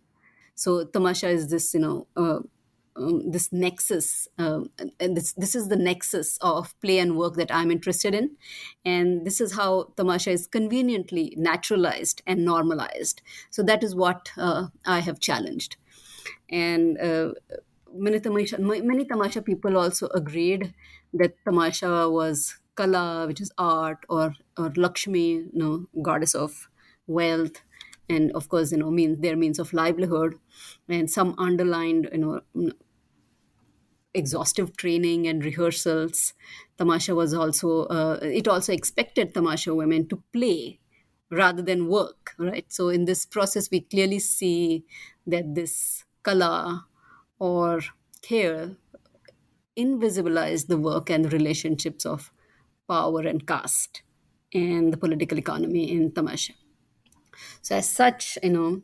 So 0.54 0.84
tamasha 0.84 1.28
is 1.28 1.50
this 1.50 1.74
you 1.74 1.80
know 1.80 2.06
uh, 2.16 2.40
um, 2.96 3.30
this 3.30 3.52
nexus 3.52 4.28
and 4.36 5.16
this 5.16 5.32
this 5.34 5.54
is 5.54 5.68
the 5.68 5.76
nexus 5.76 6.38
of 6.40 6.78
play 6.80 6.98
and 6.98 7.16
work 7.16 7.34
that 7.34 7.54
i'm 7.54 7.70
interested 7.70 8.14
in. 8.14 8.36
And 8.84 9.26
this 9.26 9.40
is 9.40 9.52
how 9.52 9.92
tamasha 9.96 10.30
is 10.30 10.46
conveniently 10.46 11.34
naturalized 11.36 12.22
and 12.26 12.44
normalized. 12.44 13.22
So 13.50 13.62
that 13.62 13.82
is 13.82 13.94
what 13.94 14.30
uh, 14.36 14.68
i 14.86 15.00
have 15.00 15.20
challenged. 15.20 15.76
And 16.48 16.98
uh, 16.98 17.32
many 17.92 18.20
tamasha 18.20 18.58
many 18.58 19.04
tamasha 19.04 19.42
people 19.42 19.76
also 19.76 20.08
agreed 20.08 20.74
that 21.14 21.34
tamasha 21.44 22.08
was 22.08 22.60
kala, 22.74 23.26
which 23.26 23.40
is 23.40 23.52
art, 23.58 24.04
or 24.08 24.34
or 24.56 24.72
Lakshmi, 24.76 25.28
you 25.32 25.50
know, 25.52 25.86
goddess 26.02 26.34
of 26.34 26.68
wealth, 27.06 27.62
and 28.10 28.32
of 28.32 28.48
course, 28.48 28.72
you 28.72 28.78
know, 28.78 28.90
means 28.90 29.20
their 29.20 29.36
means 29.36 29.58
of 29.58 29.72
livelihood, 29.72 30.34
and 30.88 31.10
some 31.10 31.34
underlined, 31.38 32.08
you 32.12 32.18
know, 32.18 32.72
exhaustive 34.14 34.76
training 34.76 35.26
and 35.26 35.44
rehearsals. 35.44 36.34
Tamasha 36.78 37.14
was 37.14 37.32
also 37.34 37.84
uh, 37.84 38.18
it 38.22 38.48
also 38.48 38.72
expected 38.72 39.34
Tamasha 39.34 39.74
women 39.74 40.08
to 40.08 40.22
play 40.32 40.80
rather 41.30 41.62
than 41.62 41.88
work, 41.88 42.34
right? 42.38 42.66
So 42.72 42.88
in 42.88 43.04
this 43.04 43.24
process, 43.24 43.70
we 43.70 43.80
clearly 43.82 44.18
see 44.18 44.84
that 45.26 45.54
this 45.54 46.04
kala 46.22 46.86
or 47.38 47.80
care 48.22 48.76
invisibilize 49.78 50.66
the 50.66 50.76
work 50.76 51.10
and 51.10 51.24
the 51.24 51.30
relationships 51.30 52.04
of 52.04 52.32
power 52.88 53.20
and 53.20 53.46
caste 53.46 54.02
and 54.52 54.92
the 54.92 54.96
political 54.96 55.38
economy 55.38 55.90
in 55.92 56.12
Tamasha. 56.12 56.54
So, 57.62 57.76
as 57.76 57.88
such, 57.88 58.38
you 58.42 58.50
know, 58.50 58.82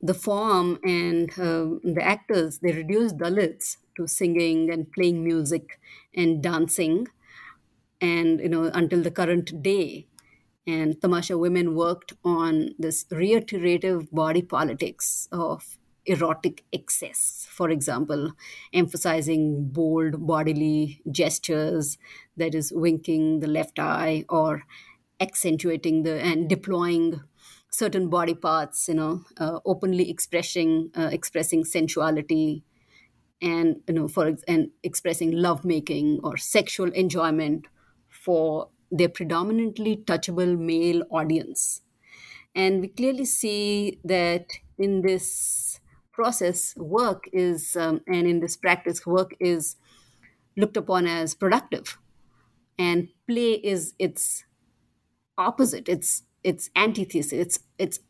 the 0.00 0.14
form 0.14 0.78
and 0.82 1.30
uh, 1.38 1.78
the 1.82 2.02
actors 2.02 2.58
they 2.58 2.72
reduced 2.72 3.16
Dalits 3.18 3.76
to 3.96 4.06
singing 4.06 4.70
and 4.70 4.90
playing 4.90 5.22
music 5.22 5.78
and 6.14 6.42
dancing, 6.42 7.06
and 8.00 8.40
you 8.40 8.48
know 8.48 8.64
until 8.74 9.02
the 9.02 9.10
current 9.10 9.62
day. 9.62 10.06
And 10.66 11.00
Tamasha 11.00 11.38
women 11.38 11.74
worked 11.74 12.14
on 12.24 12.70
this 12.78 13.06
reiterative 13.10 14.10
body 14.12 14.42
politics 14.42 15.28
of 15.32 15.78
erotic 16.06 16.64
excess, 16.72 17.46
for 17.50 17.70
example, 17.70 18.32
emphasizing 18.72 19.68
bold 19.70 20.26
bodily 20.26 21.02
gestures, 21.10 21.98
that 22.36 22.54
is, 22.54 22.72
winking 22.72 23.40
the 23.40 23.48
left 23.48 23.78
eye 23.78 24.24
or 24.28 24.64
accentuating 25.20 26.02
the 26.04 26.20
and 26.20 26.48
deploying 26.48 27.22
certain 27.72 28.08
body 28.10 28.34
parts, 28.34 28.88
you 28.88 28.94
know, 28.94 29.24
uh, 29.38 29.60
openly 29.66 30.10
expressing 30.10 30.90
uh, 30.96 31.10
expressing 31.12 31.64
sensuality, 31.64 32.64
and 33.42 33.82
you 33.88 33.94
know, 33.94 34.08
for 34.08 34.34
and 34.48 34.70
expressing 34.82 35.32
lovemaking 35.32 36.20
or 36.24 36.36
sexual 36.36 36.90
enjoyment 36.92 37.66
for 38.08 38.70
their 38.90 39.08
predominantly 39.08 39.96
touchable 39.96 40.58
male 40.58 41.02
audience. 41.10 41.82
And 42.54 42.80
we 42.82 42.88
clearly 42.88 43.24
see 43.26 44.00
that 44.04 44.46
in 44.78 45.02
this 45.02 45.80
process, 46.12 46.76
work 46.76 47.24
is, 47.32 47.76
um, 47.76 48.02
and 48.06 48.26
in 48.26 48.40
this 48.40 48.56
practice, 48.56 49.06
work 49.06 49.32
is 49.40 49.76
looked 50.56 50.76
upon 50.76 51.06
as 51.06 51.34
productive. 51.34 51.98
and 52.78 53.08
play 53.26 53.52
is 53.54 53.94
its 53.98 54.44
opposite. 55.38 55.88
It's 55.88 56.24
its 56.44 56.70
antithesis. 56.76 57.32
It's 57.32 57.58
it's 57.78 58.00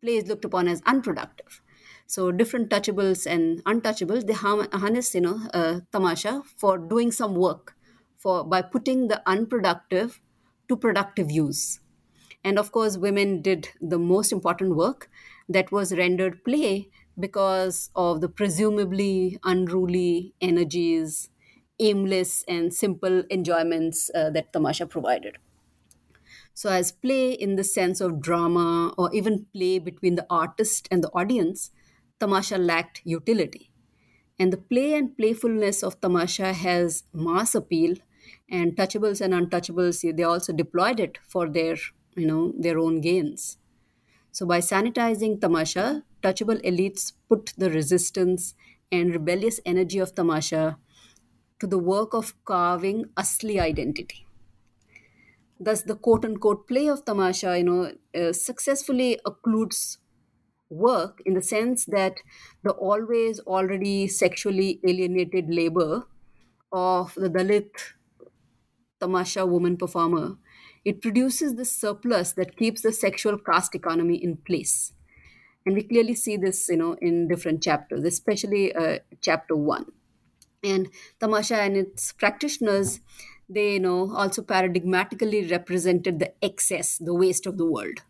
play 0.00 0.16
is 0.16 0.26
looked 0.26 0.44
upon 0.44 0.68
as 0.68 0.82
unproductive. 0.86 1.60
So 2.06 2.30
different 2.32 2.68
touchables 2.70 3.26
and 3.26 3.64
untouchables 3.64 4.26
they 4.26 4.34
harness 4.34 5.14
you 5.14 5.20
know 5.22 5.38
uh, 5.54 5.80
tamasha 5.92 6.42
for 6.56 6.78
doing 6.78 7.10
some 7.10 7.34
work 7.36 7.76
for 8.16 8.44
by 8.44 8.62
putting 8.62 9.08
the 9.08 9.22
unproductive 9.26 10.20
to 10.68 10.76
productive 10.76 11.30
use. 11.30 11.80
And 12.44 12.58
of 12.58 12.72
course, 12.72 12.96
women 12.96 13.40
did 13.42 13.68
the 13.80 13.98
most 13.98 14.32
important 14.32 14.76
work 14.76 15.10
that 15.48 15.70
was 15.72 15.92
rendered 15.96 16.44
play 16.44 16.90
because 17.18 17.90
of 17.94 18.20
the 18.20 18.28
presumably 18.28 19.38
unruly 19.44 20.34
energies, 20.40 21.30
aimless 21.78 22.42
and 22.48 22.74
simple 22.74 23.22
enjoyments 23.30 24.10
uh, 24.14 24.30
that 24.30 24.52
tamasha 24.52 24.86
provided. 24.86 25.38
So, 26.54 26.70
as 26.70 26.92
play 26.92 27.32
in 27.32 27.56
the 27.56 27.64
sense 27.64 28.00
of 28.00 28.20
drama 28.20 28.94
or 28.98 29.12
even 29.14 29.46
play 29.54 29.78
between 29.78 30.14
the 30.16 30.26
artist 30.30 30.88
and 30.90 31.02
the 31.02 31.10
audience, 31.10 31.70
tamasha 32.20 32.58
lacked 32.58 33.00
utility. 33.04 33.70
And 34.38 34.52
the 34.52 34.58
play 34.58 34.94
and 34.94 35.16
playfulness 35.16 35.82
of 35.82 36.00
tamasha 36.00 36.52
has 36.52 37.04
mass 37.12 37.54
appeal, 37.54 37.96
and 38.48 38.76
touchables 38.76 39.20
and 39.20 39.34
untouchables 39.34 40.02
they 40.16 40.22
also 40.22 40.52
deployed 40.52 41.00
it 41.00 41.18
for 41.28 41.48
their 41.48 41.76
you 42.16 42.26
know 42.26 42.52
their 42.58 42.78
own 42.78 43.00
gains. 43.00 43.58
So, 44.32 44.46
by 44.46 44.60
sanitizing 44.60 45.40
tamasha, 45.40 46.04
touchable 46.22 46.62
elites 46.64 47.12
put 47.28 47.54
the 47.56 47.70
resistance 47.70 48.54
and 48.90 49.12
rebellious 49.12 49.60
energy 49.64 49.98
of 49.98 50.14
tamasha 50.14 50.78
to 51.60 51.66
the 51.66 51.78
work 51.78 52.14
of 52.14 52.34
carving 52.44 53.06
asli 53.16 53.60
identity. 53.60 54.26
Thus, 55.62 55.82
the 55.82 55.96
quote 55.96 56.24
unquote 56.24 56.66
play 56.68 56.88
of 56.88 57.04
tamasha, 57.04 57.56
you 57.58 57.64
know, 57.64 57.92
uh, 58.14 58.32
successfully 58.32 59.18
occludes 59.26 59.98
work 60.70 61.22
in 61.26 61.34
the 61.34 61.42
sense 61.42 61.84
that 61.86 62.18
the 62.64 62.72
always 62.72 63.40
already 63.40 64.08
sexually 64.08 64.80
alienated 64.86 65.46
labor 65.50 66.06
of 66.72 67.14
the 67.14 67.28
Dalit 67.30 67.94
tamasha 69.00 69.44
woman 69.46 69.76
performer 69.76 70.36
it 70.84 71.00
produces 71.00 71.54
this 71.54 71.70
surplus 71.72 72.32
that 72.32 72.56
keeps 72.56 72.82
the 72.82 72.92
sexual 72.92 73.38
caste 73.38 73.72
economy 73.76 74.16
in 74.16 74.36
place. 74.36 74.92
And 75.66 75.74
we 75.76 75.82
clearly 75.84 76.14
see 76.14 76.36
this, 76.36 76.68
you 76.68 76.76
know, 76.76 76.94
in 77.00 77.28
different 77.28 77.62
chapters, 77.62 78.04
especially 78.04 78.74
uh, 78.74 79.00
chapter 79.20 79.56
one. 79.56 79.92
And 80.64 80.88
Tamasha 81.20 81.56
and 81.56 81.76
its 81.76 82.12
practitioners, 82.12 83.00
they, 83.54 83.74
you 83.74 83.80
know, 83.80 84.14
also 84.14 84.42
paradigmatically 84.42 85.50
represented 85.50 86.18
the 86.18 86.32
excess, 86.42 86.98
the 86.98 87.14
waste 87.14 87.46
of 87.46 87.58
the 87.58 87.66
world. 87.66 88.00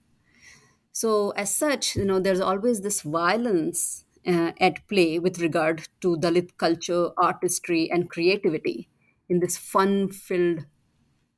So, 0.93 1.31
as 1.31 1.55
such, 1.55 1.97
you 1.97 2.05
know, 2.05 2.21
there's 2.21 2.41
always 2.41 2.83
this 2.83 3.01
violence 3.03 4.05
uh, 4.27 4.53
at 4.61 4.87
play 4.89 5.19
with 5.19 5.41
regard 5.41 5.89
to 6.01 6.17
Dalit 6.17 6.57
culture, 6.59 7.11
artistry, 7.17 7.91
and 7.91 8.11
creativity 8.11 8.89
in 9.29 9.41
this 9.41 9.57
fun 9.57 10.09
filled 10.09 10.67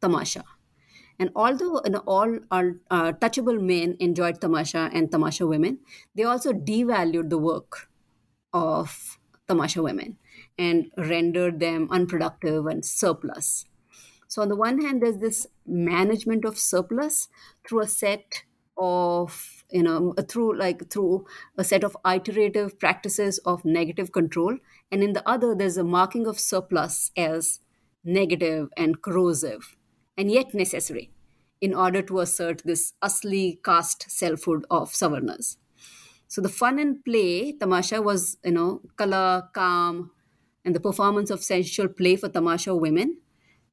tamasha. 0.01 0.45
And 1.19 1.31
although 1.37 1.81
you 1.85 1.93
know, 1.93 2.03
all 2.07 2.41
our 2.51 2.81
uh, 2.91 3.13
touchable 3.13 3.61
men 3.63 3.97
enjoyed 4.01 4.41
tamasha 4.41 4.91
and 4.93 5.11
tamasha 5.11 5.47
women, 5.47 5.81
they 6.15 6.25
also 6.25 6.53
devalued 6.53 7.31
the 7.31 7.39
work 7.39 7.89
of 8.53 9.19
tamasha 9.49 9.83
women 9.83 10.19
and 10.59 10.91
rendered 10.97 11.61
them 11.61 11.89
unproductive 11.91 12.67
and 12.67 12.85
surplus. 12.85 13.67
So, 14.35 14.43
on 14.43 14.49
the 14.49 14.57
one 14.57 14.81
hand, 14.83 15.01
there's 15.01 15.19
this 15.19 15.47
management 15.65 16.45
of 16.45 16.59
surplus 16.59 17.29
through 17.65 17.83
a 17.83 17.87
set 17.87 18.43
of 18.77 19.63
you 19.71 19.85
know 19.85 20.13
through 20.29 20.59
like 20.59 20.91
through 20.91 21.25
a 21.57 21.63
set 21.63 21.85
of 21.85 21.97
iterative 22.05 22.77
practices 22.81 23.39
of 23.47 23.65
negative 23.65 24.11
control 24.11 24.59
and 24.91 25.05
in 25.05 25.13
the 25.13 25.23
other 25.29 25.55
there's 25.55 25.77
a 25.77 25.85
marking 25.85 26.27
of 26.27 26.41
surplus 26.41 27.13
as 27.17 27.61
negative 28.03 28.71
and 28.77 29.01
corrosive 29.01 29.77
and 30.19 30.33
yet 30.33 30.53
necessary 30.53 31.13
in 31.61 31.73
order 31.73 32.03
to 32.03 32.19
assert 32.19 32.65
this 32.65 32.95
asli 33.05 33.63
caste 33.63 34.11
selfhood 34.11 34.65
of 34.69 34.91
Savarnas. 34.91 35.59
So 36.27 36.41
the 36.41 36.49
fun 36.49 36.81
and 36.81 37.05
play, 37.05 37.53
Tamasha 37.53 38.03
was, 38.03 38.39
you 38.45 38.51
know, 38.51 38.81
color 38.97 39.49
calm, 39.55 40.11
and 40.65 40.75
the 40.75 40.81
performance 40.81 41.31
of 41.31 41.45
sensual 41.45 41.87
play 41.87 42.17
for 42.17 42.29
Tamasha 42.29 42.75
women, 42.75 43.19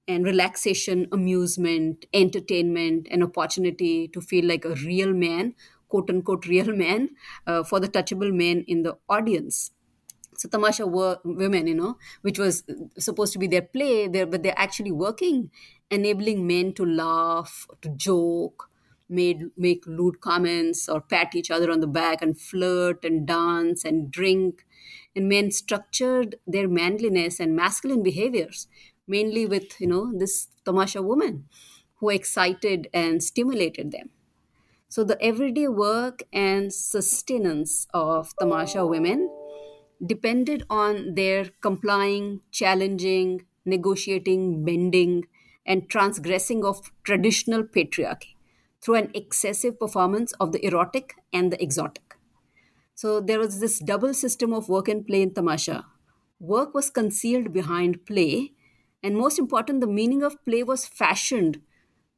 and 0.07 0.25
relaxation, 0.25 1.07
amusement, 1.11 2.05
entertainment, 2.13 3.07
and 3.11 3.23
opportunity 3.23 4.07
to 4.09 4.21
feel 4.21 4.45
like 4.45 4.65
a 4.65 4.75
real 4.75 5.13
man, 5.13 5.55
quote 5.89 6.09
unquote, 6.09 6.45
real 6.47 6.75
man, 6.75 7.09
uh, 7.47 7.63
for 7.63 7.79
the 7.79 7.87
touchable 7.87 8.33
men 8.33 8.63
in 8.67 8.83
the 8.83 8.97
audience. 9.09 9.71
So 10.37 10.49
Tamasha 10.49 10.87
were 10.87 11.19
women, 11.23 11.67
you 11.67 11.75
know, 11.75 11.97
which 12.21 12.39
was 12.39 12.63
supposed 12.97 13.33
to 13.33 13.39
be 13.39 13.47
their 13.47 13.61
play, 13.61 14.07
there, 14.07 14.25
but 14.25 14.41
they're 14.41 14.57
actually 14.57 14.91
working, 14.91 15.51
enabling 15.91 16.47
men 16.47 16.73
to 16.73 16.85
laugh, 16.85 17.67
to 17.81 17.89
joke, 17.89 18.69
made 19.07 19.43
make 19.57 19.85
lewd 19.85 20.21
comments 20.21 20.87
or 20.89 21.01
pat 21.01 21.35
each 21.35 21.51
other 21.51 21.69
on 21.69 21.81
the 21.81 21.87
back 21.87 22.21
and 22.21 22.39
flirt 22.39 23.03
and 23.03 23.27
dance 23.27 23.83
and 23.83 24.09
drink. 24.09 24.65
And 25.15 25.27
men 25.27 25.51
structured 25.51 26.37
their 26.47 26.69
manliness 26.69 27.39
and 27.39 27.53
masculine 27.55 28.01
behaviors 28.01 28.67
mainly 29.07 29.45
with, 29.45 29.79
you 29.79 29.87
know, 29.87 30.11
this 30.17 30.47
Tamasha 30.65 31.01
woman 31.01 31.45
who 31.95 32.09
excited 32.09 32.87
and 32.93 33.23
stimulated 33.23 33.91
them. 33.91 34.09
So 34.89 35.03
the 35.03 35.21
everyday 35.21 35.67
work 35.67 36.23
and 36.33 36.73
sustenance 36.73 37.87
of 37.93 38.33
Tamasha 38.37 38.85
women 38.85 39.29
depended 40.05 40.63
on 40.69 41.13
their 41.13 41.45
complying, 41.61 42.41
challenging, 42.51 43.45
negotiating, 43.65 44.65
bending, 44.65 45.25
and 45.65 45.89
transgressing 45.89 46.65
of 46.65 46.91
traditional 47.03 47.63
patriarchy 47.63 48.35
through 48.81 48.95
an 48.95 49.11
excessive 49.13 49.79
performance 49.79 50.33
of 50.33 50.51
the 50.51 50.65
erotic 50.65 51.13
and 51.31 51.53
the 51.53 51.63
exotic. 51.63 52.15
So 52.95 53.21
there 53.21 53.39
was 53.39 53.59
this 53.59 53.79
double 53.79 54.13
system 54.13 54.53
of 54.53 54.69
work 54.69 54.87
and 54.87 55.05
play 55.05 55.21
in 55.21 55.33
Tamasha. 55.33 55.85
Work 56.39 56.73
was 56.73 56.89
concealed 56.89 57.53
behind 57.53 58.05
play, 58.05 58.53
and 59.03 59.17
most 59.17 59.39
important, 59.39 59.81
the 59.81 59.87
meaning 59.87 60.23
of 60.23 60.43
play 60.45 60.63
was 60.63 60.87
fashioned 60.87 61.61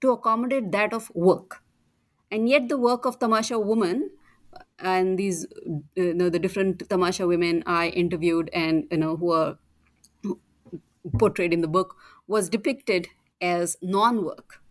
to 0.01 0.11
accommodate 0.11 0.71
that 0.71 0.93
of 0.93 1.11
work. 1.15 1.63
And 2.31 2.49
yet, 2.49 2.69
the 2.69 2.77
work 2.77 3.05
of 3.05 3.19
Tamasha 3.19 3.59
woman 3.59 4.11
and 4.79 5.17
these 5.19 5.45
uh, 5.45 5.79
you 5.95 6.13
know 6.13 6.29
the 6.29 6.39
different 6.39 6.87
tamasha 6.89 7.27
women 7.27 7.63
i 7.65 7.89
interviewed 7.89 8.49
and 8.53 8.87
you 8.91 8.97
know 8.97 9.15
who 9.17 9.31
are 9.31 9.57
portrayed 11.19 11.53
in 11.53 11.61
the 11.61 11.67
book 11.67 11.95
was 12.27 12.49
depicted 12.49 13.07
as 13.41 13.75
non-work 13.81 14.61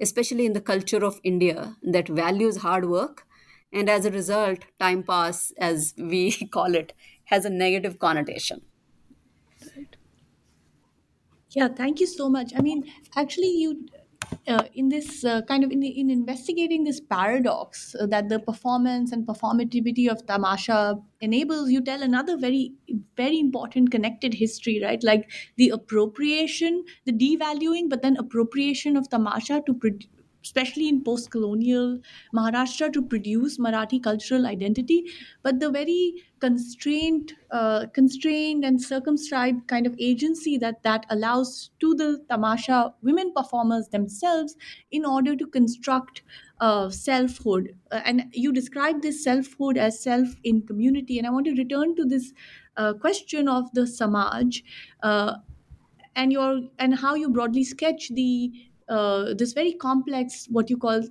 especially 0.00 0.46
in 0.46 0.54
the 0.54 0.62
culture 0.70 1.04
of 1.10 1.20
india 1.24 1.76
that 1.82 2.08
values 2.08 2.58
hard 2.66 2.86
work 2.90 3.26
and 3.72 3.90
as 3.90 4.06
a 4.06 4.12
result 4.12 4.66
time 4.80 5.02
pass 5.04 5.52
as 5.58 5.94
we 5.98 6.22
call 6.58 6.74
it 6.74 6.94
has 7.26 7.44
a 7.44 7.50
negative 7.50 7.98
connotation. 7.98 8.62
Yeah 11.50 11.68
thank 11.68 12.00
you 12.00 12.06
so 12.06 12.28
much. 12.28 12.52
I 12.56 12.60
mean 12.62 12.84
actually 13.16 13.50
you 13.50 13.86
uh, 14.46 14.64
in 14.74 14.88
this 14.88 15.24
uh, 15.24 15.40
kind 15.42 15.64
of 15.64 15.70
in, 15.70 15.82
in 15.82 16.10
investigating 16.10 16.84
this 16.84 17.00
paradox 17.00 17.94
uh, 17.98 18.06
that 18.06 18.28
the 18.28 18.38
performance 18.38 19.12
and 19.12 19.26
performativity 19.26 20.08
of 20.08 20.26
tamasha 20.26 20.96
enables 21.20 21.70
you 21.70 21.80
tell 21.80 22.02
another 22.02 22.36
very 22.36 22.74
very 23.16 23.38
important 23.38 23.90
connected 23.90 24.34
history 24.34 24.80
right? 24.82 25.02
Like 25.02 25.30
the 25.56 25.70
appropriation 25.70 26.84
the 27.06 27.12
devaluing 27.12 27.88
but 27.88 28.02
then 28.02 28.16
appropriation 28.16 28.96
of 28.96 29.08
tamasha 29.08 29.62
to 29.66 29.74
produce 29.74 30.08
especially 30.48 30.88
in 30.88 31.02
post 31.04 31.30
colonial 31.30 31.98
Maharashtra, 32.34 32.92
to 32.92 33.02
produce 33.02 33.58
Marathi 33.58 34.02
cultural 34.02 34.46
identity. 34.46 35.04
But 35.42 35.60
the 35.60 35.70
very 35.70 36.24
constrained, 36.40 37.32
uh, 37.50 37.86
constrained 37.92 38.64
and 38.64 38.82
circumscribed 38.82 39.66
kind 39.68 39.86
of 39.86 39.96
agency 40.10 40.56
that 40.58 40.82
that 40.82 41.06
allows 41.10 41.70
to 41.80 41.94
the 41.94 42.10
tamasha 42.28 42.94
women 43.02 43.32
performers 43.38 43.88
themselves 43.88 44.56
in 44.90 45.04
order 45.04 45.34
to 45.36 45.46
construct 45.46 46.22
uh, 46.60 46.88
selfhood. 46.90 47.74
Uh, 47.90 48.00
and 48.04 48.24
you 48.32 48.52
describe 48.52 49.02
this 49.02 49.22
selfhood 49.24 49.76
as 49.88 50.00
self 50.02 50.28
in 50.44 50.62
community. 50.62 51.18
And 51.18 51.26
I 51.26 51.30
want 51.30 51.46
to 51.46 51.54
return 51.54 51.94
to 51.96 52.04
this 52.04 52.32
uh, 52.76 52.94
question 52.94 53.48
of 53.48 53.72
the 53.74 53.86
samaj 53.86 54.62
uh, 55.02 55.36
and 56.14 56.32
your 56.32 56.60
and 56.78 56.94
how 56.96 57.14
you 57.14 57.30
broadly 57.30 57.64
sketch 57.64 58.08
the 58.20 58.52
uh, 58.88 59.34
this 59.34 59.52
very 59.52 59.72
complex, 59.72 60.46
what 60.50 60.70
you 60.70 60.76
call 60.76 61.02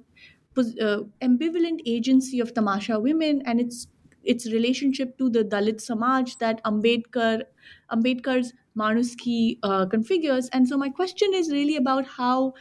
uh, 0.57 0.99
ambivalent 1.21 1.81
agency 1.85 2.39
of 2.39 2.53
Tamasha 2.53 2.99
women 2.99 3.41
and 3.45 3.59
its 3.59 3.87
its 4.23 4.51
relationship 4.51 5.17
to 5.17 5.29
the 5.29 5.43
Dalit 5.43 5.79
Samaj 5.79 6.35
that 6.37 6.61
Ambedkar 6.65 7.43
Ambedkar's 7.91 8.53
Manuski 8.77 9.57
uh, 9.63 9.85
configures. 9.85 10.49
And 10.53 10.67
so 10.67 10.77
my 10.77 10.89
question 10.89 11.33
is 11.33 11.51
really 11.51 11.77
about 11.77 12.05
how, 12.05 12.53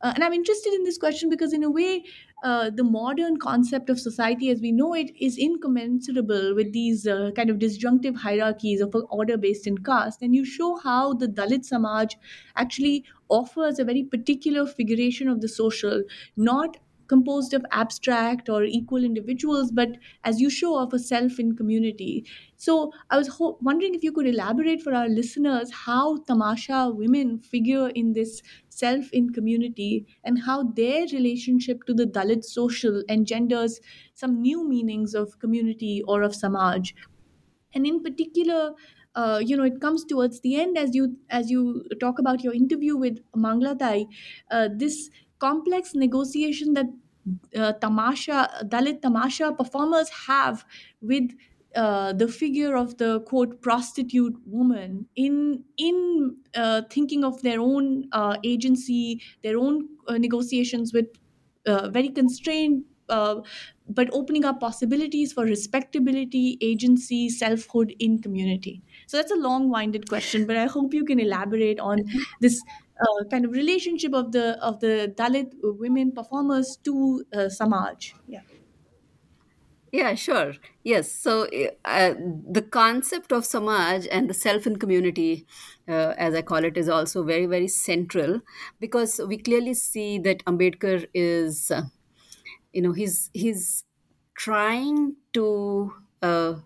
uh, 0.00 0.12
and 0.14 0.24
I'm 0.24 0.32
interested 0.32 0.72
in 0.72 0.84
this 0.84 0.96
question 0.96 1.28
because 1.28 1.52
in 1.52 1.64
a 1.64 1.70
way, 1.70 2.04
uh, 2.42 2.70
the 2.70 2.84
modern 2.84 3.36
concept 3.36 3.90
of 3.90 3.98
society 3.98 4.48
as 4.50 4.60
we 4.60 4.70
know 4.72 4.94
it 4.94 5.10
is 5.20 5.36
incommensurable 5.36 6.54
with 6.54 6.72
these 6.72 7.06
uh, 7.06 7.30
kind 7.34 7.50
of 7.50 7.58
disjunctive 7.58 8.14
hierarchies 8.16 8.80
of 8.80 8.94
an 8.94 9.02
order 9.10 9.36
based 9.36 9.66
in 9.66 9.78
caste. 9.78 10.22
And 10.22 10.34
you 10.34 10.44
show 10.44 10.76
how 10.76 11.14
the 11.14 11.26
Dalit 11.26 11.64
Samaj 11.64 12.16
actually 12.56 13.04
offers 13.28 13.78
a 13.78 13.84
very 13.84 14.04
particular 14.04 14.66
figuration 14.66 15.28
of 15.28 15.40
the 15.40 15.48
social, 15.48 16.04
not 16.36 16.76
composed 17.08 17.54
of 17.54 17.64
abstract 17.72 18.48
or 18.48 18.64
equal 18.64 19.02
individuals, 19.04 19.70
but 19.72 19.96
as 20.24 20.40
you 20.40 20.50
show, 20.50 20.78
of 20.78 20.92
a 20.92 20.98
self 20.98 21.38
in 21.38 21.56
community. 21.56 22.24
So 22.56 22.92
I 23.10 23.16
was 23.16 23.28
ho- 23.28 23.58
wondering 23.62 23.94
if 23.94 24.02
you 24.02 24.12
could 24.12 24.26
elaborate 24.26 24.82
for 24.82 24.94
our 24.94 25.08
listeners 25.08 25.70
how 25.72 26.18
Tamasha 26.24 26.90
women 26.94 27.38
figure 27.40 27.88
in 27.88 28.12
this 28.12 28.42
self 28.68 29.10
in 29.12 29.30
community 29.30 30.06
and 30.24 30.42
how 30.42 30.62
their 30.64 31.06
relationship 31.12 31.84
to 31.84 31.94
the 31.94 32.04
Dalit 32.06 32.44
social 32.44 33.02
engenders 33.08 33.80
some 34.14 34.40
new 34.40 34.68
meanings 34.68 35.14
of 35.14 35.38
community 35.38 36.02
or 36.06 36.22
of 36.22 36.34
Samaj. 36.34 36.94
And 37.74 37.86
in 37.86 38.02
particular, 38.02 38.74
uh, 39.14 39.40
you 39.44 39.56
know, 39.56 39.64
it 39.64 39.80
comes 39.80 40.04
towards 40.04 40.40
the 40.40 40.56
end 40.56 40.78
as 40.78 40.94
you 40.94 41.18
as 41.30 41.50
you 41.50 41.84
talk 42.00 42.18
about 42.18 42.42
your 42.44 42.54
interview 42.54 42.96
with 42.96 43.18
Manglatai, 43.36 44.06
uh, 44.50 44.68
this 44.74 45.10
complex 45.38 45.94
negotiation 45.94 46.74
that 46.74 46.86
uh, 47.56 47.72
tamasha 47.74 48.48
dalit 48.64 49.00
tamasha 49.02 49.52
performers 49.52 50.08
have 50.26 50.64
with 51.00 51.30
uh, 51.74 52.12
the 52.14 52.26
figure 52.26 52.74
of 52.76 52.96
the 52.98 53.20
quote 53.22 53.60
prostitute 53.60 54.34
woman 54.46 55.06
in 55.16 55.64
in 55.76 56.36
uh, 56.54 56.82
thinking 56.90 57.24
of 57.24 57.42
their 57.42 57.60
own 57.60 58.08
uh, 58.12 58.36
agency 58.44 59.20
their 59.42 59.58
own 59.58 59.88
uh, 60.08 60.16
negotiations 60.18 60.92
with 60.92 61.06
uh, 61.66 61.88
very 61.90 62.08
constrained 62.08 62.84
but 63.90 64.08
opening 64.12 64.44
up 64.44 64.60
possibilities 64.60 65.32
for 65.32 65.44
respectability 65.44 66.58
agency 66.60 67.28
selfhood 67.30 67.94
in 67.98 68.20
community. 68.20 68.82
So 69.06 69.16
that's 69.16 69.32
a 69.32 69.36
long-winded 69.36 70.08
question 70.08 70.46
but 70.46 70.56
i 70.56 70.66
hope 70.66 70.92
you 70.92 71.04
can 71.04 71.18
elaborate 71.20 71.80
on 71.80 72.04
this 72.40 72.62
uh, 73.00 73.24
kind 73.30 73.44
of 73.44 73.52
relationship 73.52 74.12
of 74.14 74.32
the 74.32 74.58
of 74.62 74.80
the 74.80 75.12
Dalit 75.16 75.52
women 75.62 76.12
performers 76.12 76.76
to 76.84 77.24
uh, 77.32 77.48
Samaj. 77.48 78.14
Yeah. 78.26 78.42
Yeah, 79.90 80.14
sure. 80.16 80.52
Yes. 80.82 81.10
So 81.10 81.44
uh, 81.84 82.14
the 82.50 82.66
concept 82.70 83.32
of 83.32 83.46
Samaj 83.46 84.06
and 84.10 84.28
the 84.28 84.34
self 84.34 84.66
in 84.66 84.76
community, 84.78 85.46
uh, 85.88 86.12
as 86.18 86.34
I 86.34 86.42
call 86.42 86.62
it, 86.64 86.76
is 86.76 86.90
also 86.90 87.24
very, 87.24 87.46
very 87.46 87.68
central 87.68 88.42
because 88.80 89.18
we 89.26 89.38
clearly 89.38 89.72
see 89.72 90.18
that 90.18 90.44
Ambedkar 90.44 91.08
is, 91.14 91.70
uh, 91.70 91.84
you 92.72 92.82
know, 92.82 92.92
he's 92.92 93.30
he's 93.34 93.84
trying 94.36 95.16
to 95.34 95.94
uh, 96.22 96.60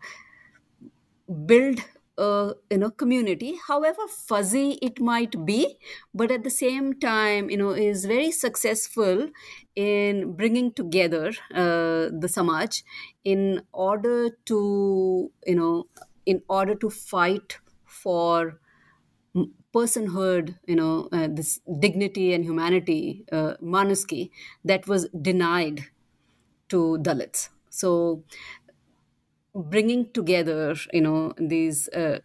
build 1.47 1.81
uh, 2.19 2.53
you 2.71 2.79
know 2.79 2.91
community. 2.91 3.59
However 3.67 4.07
fuzzy 4.09 4.79
it 4.83 5.01
might 5.01 5.45
be 5.45 5.79
but 6.15 6.31
at 6.31 6.45
the 6.45 6.51
same 6.51 6.99
time 7.01 7.51
you 7.51 7.57
know 7.57 7.71
is 7.71 8.05
very 8.05 8.31
successful 8.31 9.29
in 9.75 10.35
bringing 10.37 10.73
together 10.73 11.29
uh, 11.55 12.11
the 12.25 12.29
samaj 12.29 12.83
in 13.25 13.63
order 13.73 14.31
to 14.47 15.31
you 15.47 15.55
know 15.55 15.87
in 16.27 16.43
order 16.49 16.75
to 16.75 16.91
fight 16.91 17.59
for 17.87 18.59
personhood 19.75 20.57
you 20.67 20.77
know 20.77 21.09
uh, 21.13 21.29
this 21.31 21.61
dignity 21.79 22.33
and 22.35 22.45
humanity 22.45 23.25
uh, 23.33 23.55
manuski 23.63 24.31
that 24.65 24.87
was 24.87 25.09
denied 25.29 25.85
to 26.69 26.99
dalits. 27.03 27.51
So 27.71 28.25
bringing 29.55 30.11
together 30.13 30.75
you 30.93 31.01
know 31.01 31.33
these 31.39 31.89
uh, 31.91 32.19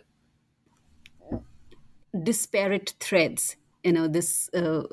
disparate 2.23 2.95
threads 2.99 3.55
you 3.83 3.91
know 3.91 4.07
this 4.07 4.49
uh, 4.53 4.83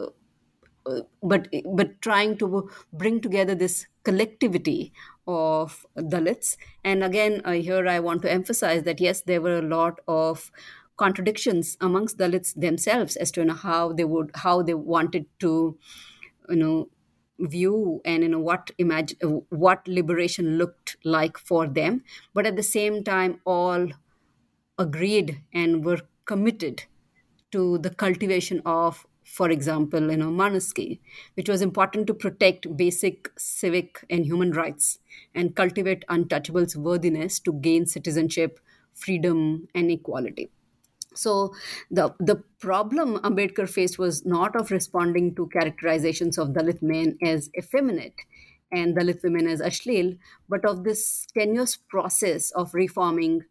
uh, 0.87 1.01
but 1.23 1.49
but 1.75 2.01
trying 2.03 2.37
to 2.39 2.71
bring 2.93 3.21
together 3.21 3.55
this 3.55 3.87
collectivity 4.05 4.93
of 5.27 5.87
dalits 5.97 6.57
and 6.85 7.05
again 7.05 7.41
uh, 7.45 7.53
here 7.53 7.87
i 7.89 7.99
want 8.01 8.23
to 8.23 8.31
emphasize 8.31 8.83
that 8.85 9.01
yes 9.01 9.23
there 9.23 9.41
were 9.41 9.59
a 9.59 9.63
lot 9.63 10.01
of 10.09 10.51
contradictions 10.97 11.77
amongst 11.81 12.19
dalits 12.19 12.55
themselves 12.55 13.17
as 13.17 13.31
to 13.33 13.41
you 13.41 13.47
know, 13.47 13.55
how 13.55 13.93
they 13.93 14.05
would 14.05 14.31
how 14.37 14.63
they 14.63 14.75
wanted 14.75 15.27
to 15.41 15.79
you 16.51 16.57
know 16.57 16.89
view 17.39 18.01
and 18.05 18.23
you 18.23 18.29
know 18.29 18.39
what 18.41 18.71
imagine 18.79 19.19
what 19.51 19.87
liberation 19.89 20.57
looked 20.59 20.97
like 21.05 21.37
for 21.39 21.67
them 21.67 22.03
but 22.33 22.47
at 22.47 22.57
the 22.57 22.63
same 22.63 23.03
time 23.03 23.41
all 23.45 23.89
agreed 24.79 25.43
and 25.53 25.85
were 25.85 26.01
committed 26.27 26.85
to 27.51 27.79
the 27.79 27.91
cultivation 27.91 28.61
of 28.65 29.07
for 29.25 29.49
example 29.51 30.11
you 30.11 30.17
know 30.17 30.31
manuski 30.31 31.01
which 31.35 31.49
was 31.49 31.63
important 31.63 32.07
to 32.07 32.15
protect 32.15 32.67
basic 32.77 33.31
civic 33.39 34.05
and 34.11 34.27
human 34.27 34.51
rights 34.53 34.99
and 35.35 35.57
cultivate 35.57 36.05
untouchables 36.09 36.77
worthiness 36.77 37.39
to 37.41 37.53
gain 37.69 37.87
citizenship 37.87 38.61
freedom 38.93 39.69
and 39.75 39.91
equality 39.91 40.51
so 41.15 41.55
the 41.91 42.15
the 42.19 42.37
problem 42.61 43.19
Ambedkar 43.19 43.69
faced 43.69 43.99
was 43.99 44.25
not 44.25 44.57
of 44.57 44.71
responding 44.71 45.35
to 45.37 45.49
characterizations 45.49 46.39
of 46.39 46.49
Dalit 46.49 46.83
men 46.83 47.19
as 47.23 47.51
effeminate 47.57 48.15
and 48.73 48.97
Dalit 48.97 49.23
women 49.23 49.47
as 49.47 49.61
ashleel, 49.61 50.19
but 50.49 50.65
of 50.65 50.85
this 50.85 51.27
tenuous 51.35 51.77
process 51.77 52.51
of 52.53 52.75
reforming, 52.75 53.45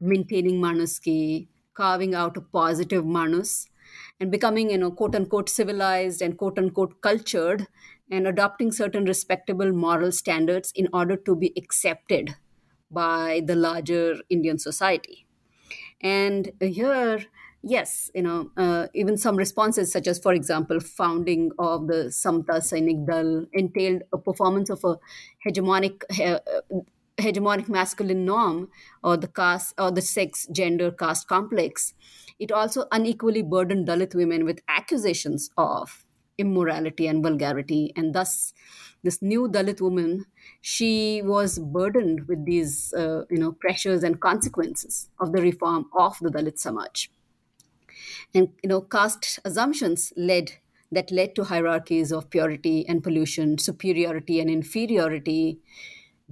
maintaining 0.00 0.60
manuski, 0.60 1.48
carving 1.74 2.14
out 2.14 2.36
a 2.36 2.40
positive 2.40 3.06
manus, 3.06 3.68
and 4.20 4.30
becoming, 4.30 4.70
you 4.70 4.78
know, 4.78 4.90
quote 4.90 5.14
unquote 5.14 5.48
civilized 5.48 6.22
and 6.22 6.38
quote 6.38 6.58
unquote 6.58 7.00
cultured, 7.02 7.66
and 8.10 8.26
adopting 8.26 8.72
certain 8.72 9.04
respectable 9.04 9.72
moral 9.72 10.12
standards 10.12 10.72
in 10.74 10.88
order 10.92 11.16
to 11.16 11.36
be 11.36 11.52
accepted 11.56 12.36
by 12.90 13.42
the 13.46 13.56
larger 13.56 14.16
Indian 14.30 14.58
society. 14.58 15.25
And 16.00 16.52
here, 16.60 17.24
yes, 17.62 18.10
you 18.14 18.22
know, 18.22 18.50
uh, 18.56 18.88
even 18.94 19.16
some 19.16 19.36
responses, 19.36 19.90
such 19.90 20.06
as, 20.06 20.18
for 20.18 20.32
example, 20.32 20.80
founding 20.80 21.52
of 21.58 21.86
the 21.86 22.06
Samta 22.10 22.60
Sainik 22.60 23.06
Dal 23.06 23.46
entailed 23.52 24.02
a 24.12 24.18
performance 24.18 24.70
of 24.70 24.84
a 24.84 24.98
hegemonic. 25.46 26.02
Uh, 26.20 26.40
hegemonic 27.18 27.66
masculine 27.68 28.26
norm 28.26 28.68
or 29.02 29.16
the 29.16 29.26
caste 29.28 29.72
or 29.78 29.90
the 29.90 30.02
sex 30.02 30.46
gender 30.52 30.90
caste 30.90 31.26
complex 31.26 31.94
it 32.38 32.52
also 32.52 32.84
unequally 32.92 33.40
burdened 33.40 33.88
dalit 33.88 34.14
women 34.14 34.44
with 34.44 34.60
accusations 34.68 35.48
of 35.56 36.04
immorality 36.36 37.06
and 37.06 37.22
vulgarity 37.22 37.90
and 37.96 38.14
thus 38.14 38.52
this 39.06 39.20
new 39.22 39.42
dalit 39.56 39.80
woman 39.86 40.12
she 40.60 41.22
was 41.32 41.58
burdened 41.76 42.26
with 42.28 42.44
these 42.50 42.92
uh, 42.94 43.24
you 43.30 43.38
know 43.44 43.52
pressures 43.66 44.02
and 44.10 44.20
consequences 44.20 45.10
of 45.20 45.32
the 45.32 45.42
reform 45.50 45.86
of 46.06 46.18
the 46.20 46.30
dalit 46.38 46.58
samaj. 46.66 47.08
And 48.34 48.52
you 48.62 48.68
know 48.68 48.80
caste 48.82 49.38
assumptions 49.44 50.12
led 50.16 50.52
that 50.92 51.10
led 51.10 51.34
to 51.36 51.44
hierarchies 51.44 52.12
of 52.12 52.30
purity 52.30 52.86
and 52.88 53.02
pollution 53.02 53.58
superiority 53.58 54.40
and 54.40 54.48
inferiority 54.50 55.60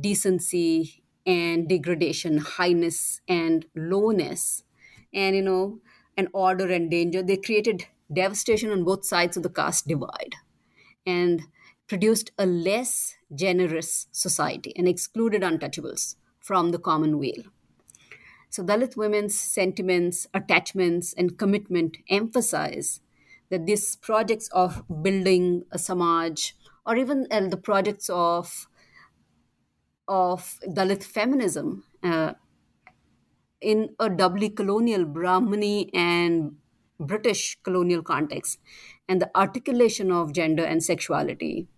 decency 0.01 1.05
and 1.27 1.69
degradation 1.69 2.39
highness 2.39 3.21
and 3.29 3.67
lowness. 3.75 4.65
And 5.13 5.37
you 5.37 5.43
know 5.43 5.81
and 6.17 6.29
order 6.33 6.71
and 6.71 6.91
danger 6.91 7.23
they 7.23 7.37
created 7.37 7.87
devastation 8.13 8.71
on 8.71 8.85
both 8.85 9.05
sides 9.05 9.37
of 9.37 9.43
the 9.43 9.51
caste 9.51 9.89
divide. 9.89 10.35
And 11.07 11.43
produced 11.95 12.33
a 12.37 12.45
less 12.45 13.15
generous 13.33 14.09
society 14.11 14.73
and 14.75 14.89
excluded 14.89 15.43
untouchables 15.43 16.17
from 16.41 16.73
the 16.73 16.79
common 16.79 17.11
commonweal. 17.11 17.45
So, 18.51 18.65
Dalit 18.65 18.97
women's 18.97 19.39
sentiments, 19.39 20.27
attachments, 20.35 21.13
and 21.13 21.39
commitment 21.39 21.99
emphasize 22.11 23.01
that 23.51 23.67
these 23.67 23.95
projects 23.95 24.49
of 24.49 24.83
building 25.05 25.67
a 25.71 25.79
Samaj 25.79 26.55
or 26.85 26.97
even 26.97 27.29
uh, 27.31 27.47
the 27.47 27.57
projects 27.57 28.11
of, 28.11 28.67
of 30.09 30.59
Dalit 30.67 31.05
feminism 31.05 31.85
uh, 32.03 32.33
in 33.61 33.95
a 34.01 34.11
doubly 34.11 34.51
colonial 34.51 35.05
Brahmani 35.05 35.91
and 35.95 36.57
British 36.99 37.57
colonial 37.63 38.03
context 38.03 38.59
and 39.09 39.23
the 39.23 39.31
articulation 39.37 40.11
of 40.11 40.33
gender 40.33 40.65
and 40.65 40.83
sexuality 40.83 41.69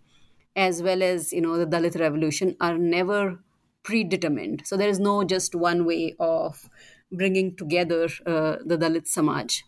as 0.57 0.83
well 0.83 1.01
as 1.03 1.31
you 1.31 1.41
know 1.41 1.57
the 1.57 1.65
Dalit 1.65 1.99
revolution 1.99 2.57
are 2.59 2.77
never 2.77 3.39
predetermined. 3.83 4.63
So 4.65 4.75
there 4.75 4.89
is 4.89 4.99
no 4.99 5.23
just 5.23 5.55
one 5.55 5.85
way 5.85 6.15
of 6.19 6.69
bringing 7.11 7.55
together 7.55 8.09
uh, 8.25 8.57
the 8.65 8.77
Dalit 8.77 9.07
Samaj. 9.07 9.63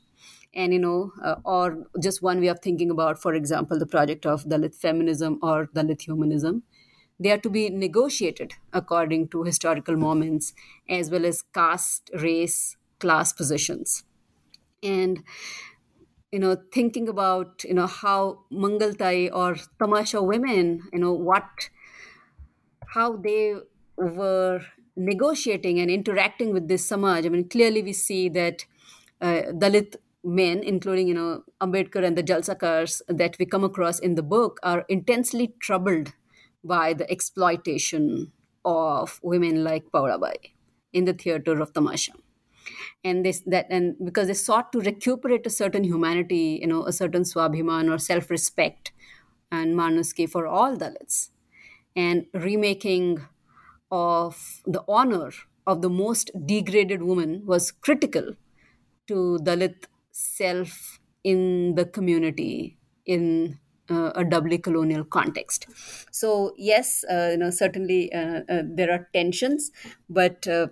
And, 0.54 0.74
you 0.74 0.80
know, 0.80 1.14
uh, 1.24 1.36
or 1.46 1.88
just 2.02 2.22
one 2.24 2.42
way 2.42 2.48
of 2.48 2.60
thinking 2.60 2.90
about, 2.90 3.22
for 3.22 3.34
example, 3.36 3.80
the 3.80 3.86
project 3.86 4.26
of 4.26 4.46
Dalit 4.46 4.76
feminism 4.76 5.40
or 5.44 5.68
Dalit 5.68 6.02
humanism. 6.02 6.64
They 7.20 7.32
are 7.32 7.38
to 7.38 7.50
be 7.50 7.70
negotiated 7.70 8.54
according 8.74 9.30
to 9.30 9.44
historical 9.44 9.96
moments 9.96 10.54
as 10.90 11.12
well 11.12 11.26
as 11.26 11.44
caste, 11.54 12.10
race, 12.16 12.78
class 13.00 13.32
positions. 13.32 14.04
And 14.82 15.24
you 16.32 16.40
know 16.40 16.56
thinking 16.74 17.08
about 17.10 17.64
you 17.64 17.74
know 17.74 17.88
how 17.88 18.46
mangaltai 18.52 19.30
or 19.34 19.56
tamasha 19.80 20.22
women 20.22 20.82
you 20.94 21.00
know 21.00 21.14
what 21.14 21.70
how 22.94 23.16
they 23.16 23.56
were 23.98 24.62
negotiating 24.96 25.80
and 25.80 25.90
interacting 25.90 26.54
with 26.54 26.68
this 26.68 26.86
samaj. 26.86 27.26
I 27.26 27.30
mean 27.30 27.48
clearly 27.48 27.82
we 27.82 27.94
see 27.94 28.30
that 28.30 28.66
uh, 29.22 29.42
dalit 29.64 29.96
men 30.24 30.62
including 30.64 31.08
you 31.08 31.14
know 31.14 31.44
ambedkar 31.62 32.04
and 32.06 32.18
the 32.18 32.24
jalsakars 32.24 33.02
that 33.08 33.38
we 33.40 33.46
come 33.46 33.64
across 33.64 34.00
in 34.00 34.16
the 34.16 34.24
book 34.24 34.60
are 34.64 34.86
intensely 34.90 35.54
troubled 35.62 36.14
by 36.64 36.94
the 36.94 37.10
exploitation 37.10 38.32
of 38.66 39.20
women 39.24 39.64
like 39.64 39.86
paurabai 39.94 40.36
in 40.92 41.06
the 41.06 41.14
theater 41.14 41.62
of 41.62 41.72
tamasha 41.74 42.12
and 43.04 43.26
this 43.26 43.42
that 43.46 43.68
and 43.70 43.96
because 44.04 44.28
they 44.28 44.34
sought 44.34 44.72
to 44.72 44.80
recuperate 44.80 45.46
a 45.46 45.50
certain 45.50 45.84
humanity 45.84 46.60
you 46.62 46.68
know 46.68 46.84
a 46.86 46.92
certain 46.92 47.24
swabhiman 47.24 47.92
or 47.94 47.98
self-respect 47.98 48.92
and 49.52 49.76
manuski 49.76 50.30
for 50.30 50.46
all 50.48 50.78
dalits 50.78 51.30
and 51.96 52.26
remaking 52.34 53.20
of 53.92 54.62
the 54.66 54.84
honor 54.88 55.32
of 55.66 55.82
the 55.82 55.90
most 55.90 56.32
degraded 56.46 57.02
woman 57.04 57.42
was 57.46 57.72
critical 57.72 58.34
to 59.08 59.40
dalit 59.44 59.86
self 60.12 61.00
in 61.24 61.76
the 61.76 61.86
community 61.86 62.78
in 63.06 63.60
uh, 63.90 64.12
a 64.16 64.24
doubly 64.24 64.58
colonial 64.58 65.04
context. 65.04 65.66
So 66.12 66.54
yes, 66.58 67.04
uh, 67.12 67.30
you 67.32 67.38
know 67.38 67.50
certainly 67.50 68.14
uh, 68.14 68.42
uh 68.48 68.64
there 68.66 68.92
are 68.92 69.10
tensions, 69.14 69.72
but 70.10 70.48
uh, 70.48 70.68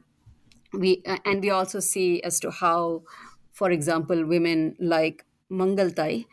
we 0.73 1.01
and 1.25 1.41
we 1.41 1.49
also 1.49 1.79
see 1.79 2.21
as 2.23 2.39
to 2.39 2.51
how 2.51 3.03
for 3.51 3.71
example 3.71 4.25
women 4.25 4.75
like 4.79 5.25
mangaltai 5.49 6.25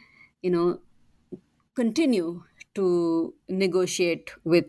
you 0.42 0.50
know 0.50 0.80
continue 1.74 2.44
to 2.74 3.34
negotiate 3.48 4.32
with 4.44 4.66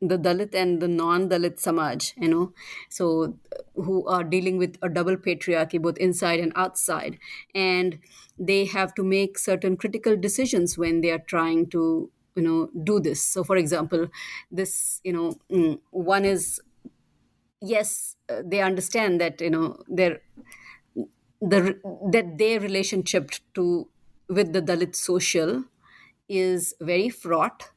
the 0.00 0.16
dalit 0.18 0.52
and 0.60 0.82
the 0.82 0.88
non-dalit 0.88 1.60
samaj 1.60 2.12
you 2.16 2.28
know. 2.28 2.52
So 2.90 3.38
who 3.76 4.06
are 4.06 4.24
dealing 4.24 4.58
with 4.58 4.76
a 4.82 4.88
double 4.88 5.16
patriarchy 5.16 5.80
both 5.80 5.96
inside 5.98 6.40
and 6.40 6.52
outside. 6.56 7.18
And 7.54 7.98
they 8.38 8.64
have 8.66 8.94
to 8.96 9.04
make 9.04 9.38
certain 9.38 9.76
critical 9.76 10.16
decisions 10.16 10.76
when 10.76 11.00
they 11.02 11.10
are 11.12 11.20
trying 11.34 11.70
to 11.70 12.10
you 12.34 12.42
know 12.42 12.70
do 12.82 12.98
this. 12.98 13.22
So 13.22 13.44
for 13.44 13.56
example 13.56 14.08
this 14.50 15.00
you 15.04 15.12
know 15.12 15.36
mm, 15.50 15.80
one 15.90 16.24
is 16.24 16.60
yes 17.62 18.16
uh, 18.28 18.42
they 18.44 18.60
understand 18.60 19.20
that 19.20 19.40
you 19.40 19.50
know 19.50 19.82
their 19.88 20.20
the 21.40 21.78
that 22.12 22.38
their 22.38 22.60
relationship 22.60 23.30
to 23.54 23.88
with 24.28 24.52
the 24.52 24.62
dalit 24.62 24.94
social 24.94 25.64
is 26.28 26.74
very 26.80 27.08
fraught. 27.08 27.70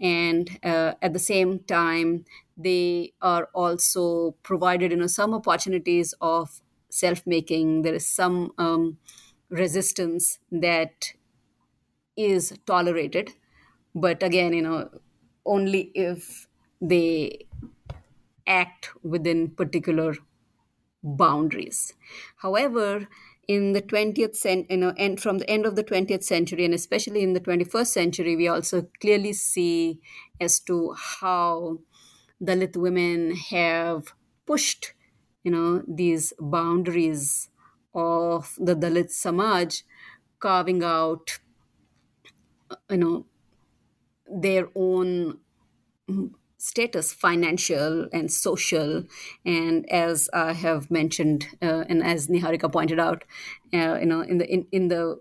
And 0.00 0.50
uh, 0.62 0.94
at 1.02 1.12
the 1.14 1.18
same 1.18 1.60
time 1.60 2.24
they 2.56 3.14
are 3.22 3.48
also 3.54 4.32
provided 4.42 4.90
you 4.90 4.96
know 4.98 5.06
some 5.06 5.34
opportunities 5.34 6.14
of 6.20 6.60
self 6.90 7.26
making 7.26 7.82
there 7.82 7.94
is 7.94 8.08
some 8.08 8.52
um, 8.58 8.98
resistance 9.50 10.38
that 10.50 11.12
is 12.16 12.58
tolerated. 12.66 13.32
But 13.94 14.22
again 14.22 14.52
you 14.52 14.62
know 14.62 14.90
only 15.44 15.90
if 15.94 16.46
they 16.80 17.45
act 18.46 18.90
within 19.02 19.50
particular 19.50 20.14
boundaries. 21.02 21.94
However, 22.38 23.08
in 23.48 23.72
the 23.72 23.82
20th 23.82 24.36
century, 24.36 24.66
you 24.70 24.76
know, 24.78 24.94
and 24.96 25.20
from 25.20 25.38
the 25.38 25.48
end 25.48 25.66
of 25.66 25.76
the 25.76 25.84
20th 25.84 26.24
century, 26.24 26.64
and 26.64 26.74
especially 26.74 27.22
in 27.22 27.32
the 27.32 27.40
21st 27.40 27.92
century, 27.92 28.36
we 28.36 28.48
also 28.48 28.88
clearly 29.00 29.32
see 29.32 30.00
as 30.40 30.60
to 30.60 30.94
how 30.94 31.78
Dalit 32.42 32.76
women 32.76 33.36
have 33.36 34.14
pushed, 34.46 34.94
you 35.44 35.50
know, 35.50 35.82
these 35.88 36.32
boundaries 36.38 37.48
of 37.94 38.56
the 38.58 38.74
Dalit 38.74 39.10
Samaj, 39.10 39.82
carving 40.40 40.82
out, 40.82 41.38
you 42.90 42.96
know, 42.96 43.26
their 44.26 44.68
own 44.74 45.38
status, 46.66 47.12
financial 47.12 48.08
and 48.12 48.32
social. 48.32 49.04
And 49.44 49.88
as 49.90 50.28
I 50.32 50.52
have 50.52 50.90
mentioned, 50.90 51.46
uh, 51.62 51.84
and 51.88 52.02
as 52.02 52.26
Niharika 52.26 52.70
pointed 52.72 52.98
out, 52.98 53.22
uh, 53.72 53.98
you 54.00 54.06
know, 54.06 54.20
in 54.20 54.38
the 54.38 54.52
in, 54.52 54.66
in 54.72 54.88
the 54.88 55.20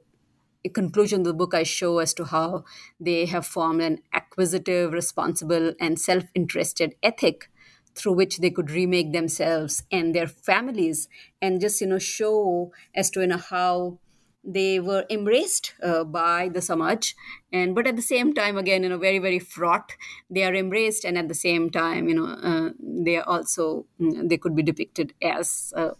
conclusion 0.73 1.19
of 1.21 1.25
the 1.25 1.33
book, 1.33 1.53
I 1.53 1.63
show 1.63 1.99
as 1.99 2.13
to 2.15 2.25
how 2.25 2.65
they 2.99 3.25
have 3.27 3.45
formed 3.45 3.81
an 3.81 3.99
acquisitive, 4.11 4.91
responsible, 4.91 5.73
and 5.79 5.99
self-interested 5.99 6.95
ethic 7.03 7.49
through 7.93 8.13
which 8.13 8.39
they 8.39 8.49
could 8.49 8.71
remake 8.71 9.13
themselves 9.13 9.83
and 9.91 10.15
their 10.15 10.27
families, 10.27 11.07
and 11.41 11.61
just 11.61 11.79
you 11.79 11.87
know 11.87 11.99
show 11.99 12.71
as 12.95 13.11
to 13.11 13.21
you 13.21 13.27
know 13.27 13.37
how 13.37 13.99
they 14.45 14.79
were 14.79 15.05
embraced 15.09 15.73
uh, 15.83 16.03
by 16.03 16.49
the 16.49 16.61
samaj. 16.61 17.15
And 17.51 17.73
but 17.75 17.87
at 17.87 17.95
the 17.95 18.01
same 18.01 18.33
time 18.33 18.57
again 18.57 18.83
you 18.83 18.89
know 18.89 18.97
very 18.97 19.19
very 19.19 19.39
fraught 19.39 19.93
they 20.29 20.43
are 20.43 20.53
embraced 20.53 21.05
and 21.05 21.17
at 21.17 21.27
the 21.27 21.33
same 21.35 21.69
time 21.69 22.07
you 22.09 22.15
know 22.15 22.25
uh, 22.27 22.69
they 22.79 23.17
are 23.17 23.27
also 23.27 23.87
mm, 23.99 24.27
they 24.29 24.37
could 24.37 24.55
be 24.55 24.63
depicted 24.63 25.13
as 25.21 25.73
uh, 25.75 25.91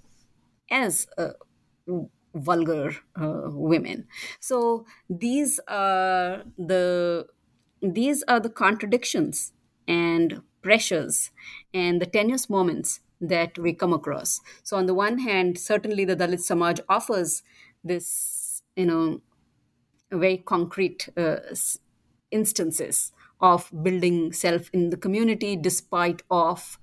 as 0.71 1.07
uh, 1.17 1.33
vulgar 2.33 2.91
uh, 3.19 3.49
women. 3.51 4.07
So 4.39 4.85
these 5.09 5.59
are 5.67 6.43
the 6.57 7.27
these 7.81 8.23
are 8.27 8.39
the 8.39 8.49
contradictions 8.49 9.53
and 9.87 10.41
pressures 10.61 11.31
and 11.73 12.01
the 12.01 12.05
tenuous 12.05 12.49
moments 12.49 13.01
that 13.21 13.57
we 13.57 13.73
come 13.73 13.93
across. 13.93 14.41
So 14.63 14.77
on 14.77 14.85
the 14.87 14.93
one 14.93 15.19
hand 15.19 15.57
certainly 15.57 16.05
the 16.05 16.15
dalit 16.15 16.41
samaj 16.41 16.79
offers 16.89 17.43
this 17.83 18.07
you 18.76 18.86
know 18.86 19.21
very 20.11 20.38
concrete 20.38 21.09
uh, 21.17 21.38
instances 22.32 23.11
of 23.41 23.71
building 23.84 24.32
self 24.34 24.69
in 24.73 24.89
the 24.89 24.97
community 24.97 25.55
despite 25.55 26.21
of 26.32 26.78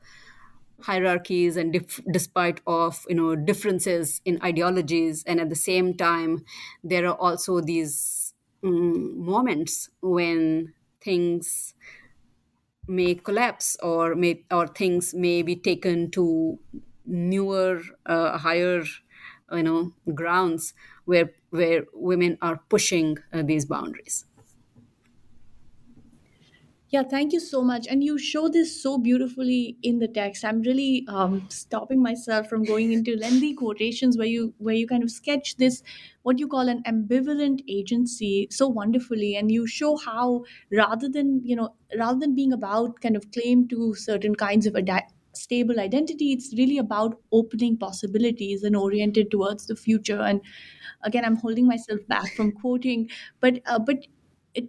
hierarchies 0.83 1.57
and 1.57 1.73
dif- 1.73 2.01
despite 2.13 2.61
of 2.67 3.05
you 3.09 3.15
know 3.15 3.37
differences 3.37 4.21
in 4.25 4.43
ideologies. 4.43 5.25
And 5.25 5.41
at 5.41 5.49
the 5.51 5.57
same 5.57 5.97
time 5.97 6.45
there 6.83 7.07
are 7.07 7.17
also 7.17 7.61
these 7.61 8.35
um, 8.65 9.19
moments 9.25 9.91
when 10.01 10.75
things 11.01 11.75
may 12.87 13.15
collapse 13.15 13.77
or 13.83 14.15
may 14.15 14.45
or 14.51 14.67
things 14.67 15.15
may 15.15 15.43
be 15.43 15.55
taken 15.57 16.11
to 16.11 16.59
newer 17.05 17.81
uh, 18.07 18.39
higher 18.39 18.83
you 19.53 19.63
know 19.63 19.93
grounds 20.15 20.75
where 21.05 21.31
where 21.53 21.85
women 21.95 22.39
are 22.43 22.59
pushing 22.69 23.19
uh, 23.33 23.43
these 23.43 23.67
boundaries 23.67 24.27
yeah, 26.89 27.03
thank 27.03 27.33
you 27.33 27.41
so 27.41 27.63
much. 27.63 27.87
And 27.87 28.05
you 28.05 28.19
show 28.19 28.49
this 28.51 28.83
so 28.83 28.99
beautifully 28.99 29.79
in 29.83 29.99
the 29.99 30.09
text. 30.09 30.45
I'm 30.45 30.61
really 30.61 31.07
um, 31.09 31.49
stopping 31.49 32.03
myself 32.03 32.49
from 32.49 32.65
going 32.65 32.93
into 32.93 33.17
lengthy 33.17 33.55
quotations 33.55 34.19
where 34.19 34.27
you 34.27 34.53
where 34.59 34.75
you 34.75 34.87
kind 34.87 35.03
of 35.03 35.11
sketch 35.11 35.57
this 35.57 35.83
what 36.23 36.39
you 36.39 36.47
call 36.47 36.69
an 36.69 36.83
ambivalent 36.83 37.63
agency 37.67 38.47
so 38.51 38.69
wonderfully, 38.69 39.37
and 39.37 39.51
you 39.51 39.67
show 39.67 39.97
how 39.97 40.45
rather 40.71 41.09
than 41.09 41.41
you 41.47 41.57
know 41.57 41.75
rather 41.99 42.19
than 42.21 42.35
being 42.35 42.53
about 42.53 43.01
kind 43.01 43.17
of 43.17 43.31
claim 43.33 43.67
to 43.69 43.95
certain 43.95 44.35
kinds 44.35 44.67
of 44.67 44.77
adi- 44.77 45.09
stable 45.35 45.81
identity, 45.81 46.33
it's 46.33 46.55
really 46.57 46.79
about 46.79 47.21
opening 47.33 47.77
possibilities 47.79 48.63
and 48.63 48.77
oriented 48.77 49.31
towards 49.31 49.67
the 49.67 49.77
future. 49.77 50.21
And 50.21 50.41
again 51.03 51.25
i'm 51.25 51.37
holding 51.37 51.67
myself 51.67 52.01
back 52.09 52.33
from 52.35 52.53
quoting 52.53 53.09
but 53.41 53.61
uh, 53.67 53.79
but 53.79 54.07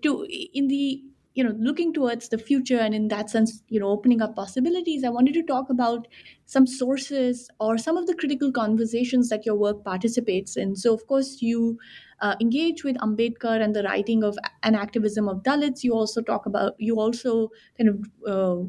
to 0.02 0.26
in 0.54 0.68
the 0.68 1.04
you 1.36 1.44
know 1.44 1.52
looking 1.68 1.92
towards 1.94 2.30
the 2.30 2.38
future 2.38 2.78
and 2.78 2.94
in 2.94 3.08
that 3.08 3.30
sense 3.30 3.64
you 3.68 3.80
know 3.80 3.90
opening 3.90 4.22
up 4.22 4.36
possibilities 4.36 5.04
i 5.04 5.10
wanted 5.10 5.34
to 5.34 5.44
talk 5.44 5.70
about 5.70 6.08
some 6.46 6.68
sources 6.68 7.50
or 7.60 7.78
some 7.78 7.98
of 7.98 8.06
the 8.06 8.16
critical 8.16 8.52
conversations 8.52 9.30
that 9.30 9.46
your 9.46 9.56
work 9.56 9.84
participates 9.84 10.56
in 10.56 10.76
so 10.76 10.94
of 10.94 11.06
course 11.08 11.42
you 11.42 11.78
uh, 12.22 12.36
engage 12.40 12.84
with 12.84 12.96
ambedkar 12.98 13.60
and 13.62 13.76
the 13.76 13.84
writing 13.84 14.24
of 14.24 14.38
an 14.62 14.76
activism 14.76 15.28
of 15.28 15.42
dalits 15.44 15.84
you 15.84 15.94
also 15.94 16.22
talk 16.22 16.46
about 16.46 16.76
you 16.78 17.00
also 17.00 17.50
kind 17.80 17.90
of 17.90 18.12
uh, 18.28 18.64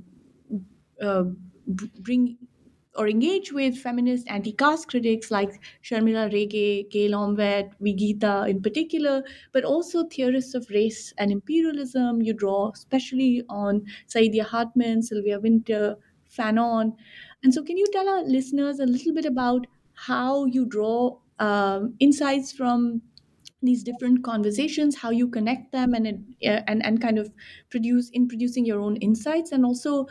uh, 1.01 1.25
bring 1.67 2.39
or 2.97 3.09
engage 3.09 3.53
with 3.53 3.77
feminist 3.77 4.25
anti-caste 4.29 4.89
critics 4.89 5.31
like 5.31 5.61
Sharmila 5.83 6.33
Rege, 6.33 6.89
Gail 6.91 7.11
Omvedt, 7.11 7.73
Vigita 7.81 8.49
in 8.49 8.63
particular, 8.63 9.25
but 9.53 9.65
also 9.65 10.05
theorists 10.05 10.55
of 10.55 10.69
race 10.71 11.13
and 11.19 11.33
imperialism. 11.33 12.23
You 12.23 12.35
draw 12.35 12.71
especially 12.73 13.43
on 13.49 13.85
Saidiya 14.07 14.45
Hartman, 14.45 15.03
Sylvia 15.03 15.41
Wynter, 15.41 15.97
Fanon. 16.31 16.93
And 17.43 17.53
so 17.53 17.65
can 17.65 17.77
you 17.77 17.87
tell 17.93 18.09
our 18.09 18.23
listeners 18.23 18.79
a 18.79 18.87
little 18.87 19.13
bit 19.13 19.25
about 19.25 19.67
how 19.95 20.45
you 20.45 20.65
draw 20.65 21.19
um, 21.41 21.95
insights 21.99 22.53
from 22.53 23.03
these 23.63 23.83
different 23.83 24.23
conversations 24.23 24.95
how 24.97 25.11
you 25.11 25.27
connect 25.27 25.73
them 25.73 25.95
and 25.95 26.07
uh, 26.07 26.61
and 26.67 26.85
and 26.85 27.01
kind 27.01 27.19
of 27.19 27.33
produce 27.71 28.11
in 28.11 28.29
producing 28.29 28.67
your 28.67 28.79
own 28.79 28.97
insights 28.97 29.53
and 29.53 29.65
also 29.65 30.07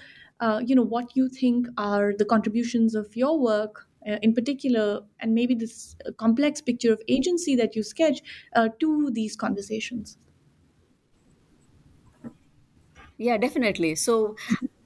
uh, 0.46 0.62
you 0.66 0.76
know 0.76 0.88
what 0.96 1.16
you 1.16 1.30
think 1.30 1.68
are 1.78 2.14
the 2.18 2.26
contributions 2.26 2.96
of 2.96 3.16
your 3.16 3.40
work 3.40 3.88
uh, 4.08 4.18
in 4.22 4.34
particular 4.34 5.02
and 5.20 5.34
maybe 5.34 5.56
this 5.56 5.96
complex 6.18 6.62
picture 6.62 6.92
of 6.94 7.02
agency 7.08 7.56
that 7.56 7.76
you 7.76 7.84
sketch 7.84 8.22
uh, 8.56 8.70
to 8.80 9.12
these 9.12 9.36
conversations. 9.36 10.18
Yeah 13.18 13.38
definitely. 13.38 13.96
So 13.96 14.36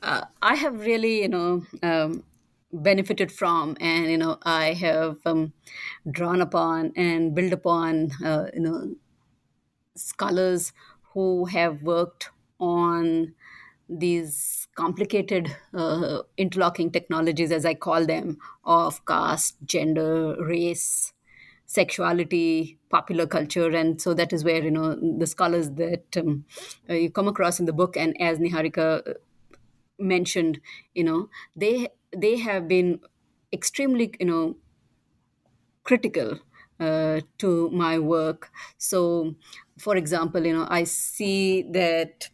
uh, 0.02 0.26
i 0.42 0.56
have 0.56 0.80
really 0.86 1.22
you 1.24 1.30
know 1.30 1.66
um, 1.84 2.24
benefited 2.74 3.32
from 3.32 3.78
and 3.82 4.12
you 4.12 4.18
know 4.18 4.38
i 4.44 4.74
have 4.74 5.18
um, 5.26 5.54
drawn 6.12 6.42
upon 6.42 6.94
and 6.96 7.36
built 7.36 7.54
upon 7.54 8.12
uh, 8.26 8.48
you 8.54 8.62
know 8.62 8.96
scholars 9.96 10.74
who 11.14 11.46
have 11.46 11.84
worked 11.84 12.30
on 12.60 13.36
these 13.90 14.68
complicated 14.76 15.56
uh, 15.74 16.22
interlocking 16.38 16.92
technologies 16.92 17.52
as 17.52 17.66
i 17.66 17.74
call 17.74 18.06
them 18.06 18.38
of 18.66 19.04
caste 19.06 19.58
gender 19.66 20.36
race 20.44 21.14
sexuality 21.66 22.80
popular 22.90 23.28
culture. 23.28 23.70
And 23.76 24.02
so 24.02 24.14
that 24.14 24.32
is 24.34 24.44
where 24.44 24.64
you 24.64 24.72
know 24.72 24.96
the 25.20 25.28
scholars 25.28 25.72
that 25.72 26.16
um, 26.18 26.46
uh, 26.90 26.94
you 26.94 27.12
come 27.12 27.28
across 27.28 27.60
in 27.60 27.66
the 27.66 27.74
book 27.74 27.98
and 27.98 28.20
as 28.22 28.40
niharika 28.40 29.16
mentioned 30.00 30.62
you 30.94 31.04
know 31.04 31.30
they 31.56 31.90
they 32.16 32.38
have 32.38 32.68
been 32.68 33.02
extremely 33.54 34.14
you 34.20 34.26
know 34.26 34.58
critical 35.84 36.40
uh, 36.80 37.22
to 37.38 37.70
my 37.72 37.98
work. 38.00 38.52
So 38.78 39.36
for 39.80 39.96
example 39.96 40.44
you 40.44 40.54
know 40.54 40.66
i 40.72 40.84
see 40.84 41.62
that 41.72 42.30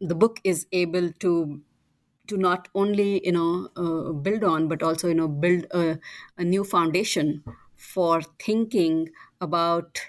the 0.00 0.14
book 0.14 0.40
is 0.44 0.66
able 0.72 1.12
to 1.12 1.62
to 2.28 2.36
not 2.36 2.68
only 2.74 3.24
you 3.24 3.32
know 3.32 3.68
uh, 3.76 4.12
build 4.12 4.44
on 4.44 4.68
but 4.68 4.82
also 4.82 5.08
you 5.08 5.14
know 5.14 5.28
build 5.28 5.66
a, 5.72 5.98
a 6.36 6.44
new 6.44 6.64
foundation 6.64 7.42
for 7.76 8.22
thinking 8.40 9.08
about 9.40 10.00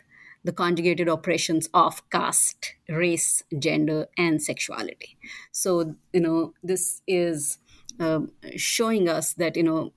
the 0.44 0.54
conjugated 0.54 1.10
operations 1.10 1.68
of 1.74 2.10
caste, 2.10 2.76
race, 2.88 3.44
gender, 3.60 4.08
and 4.18 4.42
sexuality. 4.42 5.18
So, 5.52 5.96
you 6.14 6.22
know, 6.22 6.54
this 6.64 7.02
is 7.06 7.58
uh, 8.00 8.22
showing 8.56 9.10
us 9.10 9.34
that, 9.34 9.58
you 9.58 9.64
know, 9.64 9.92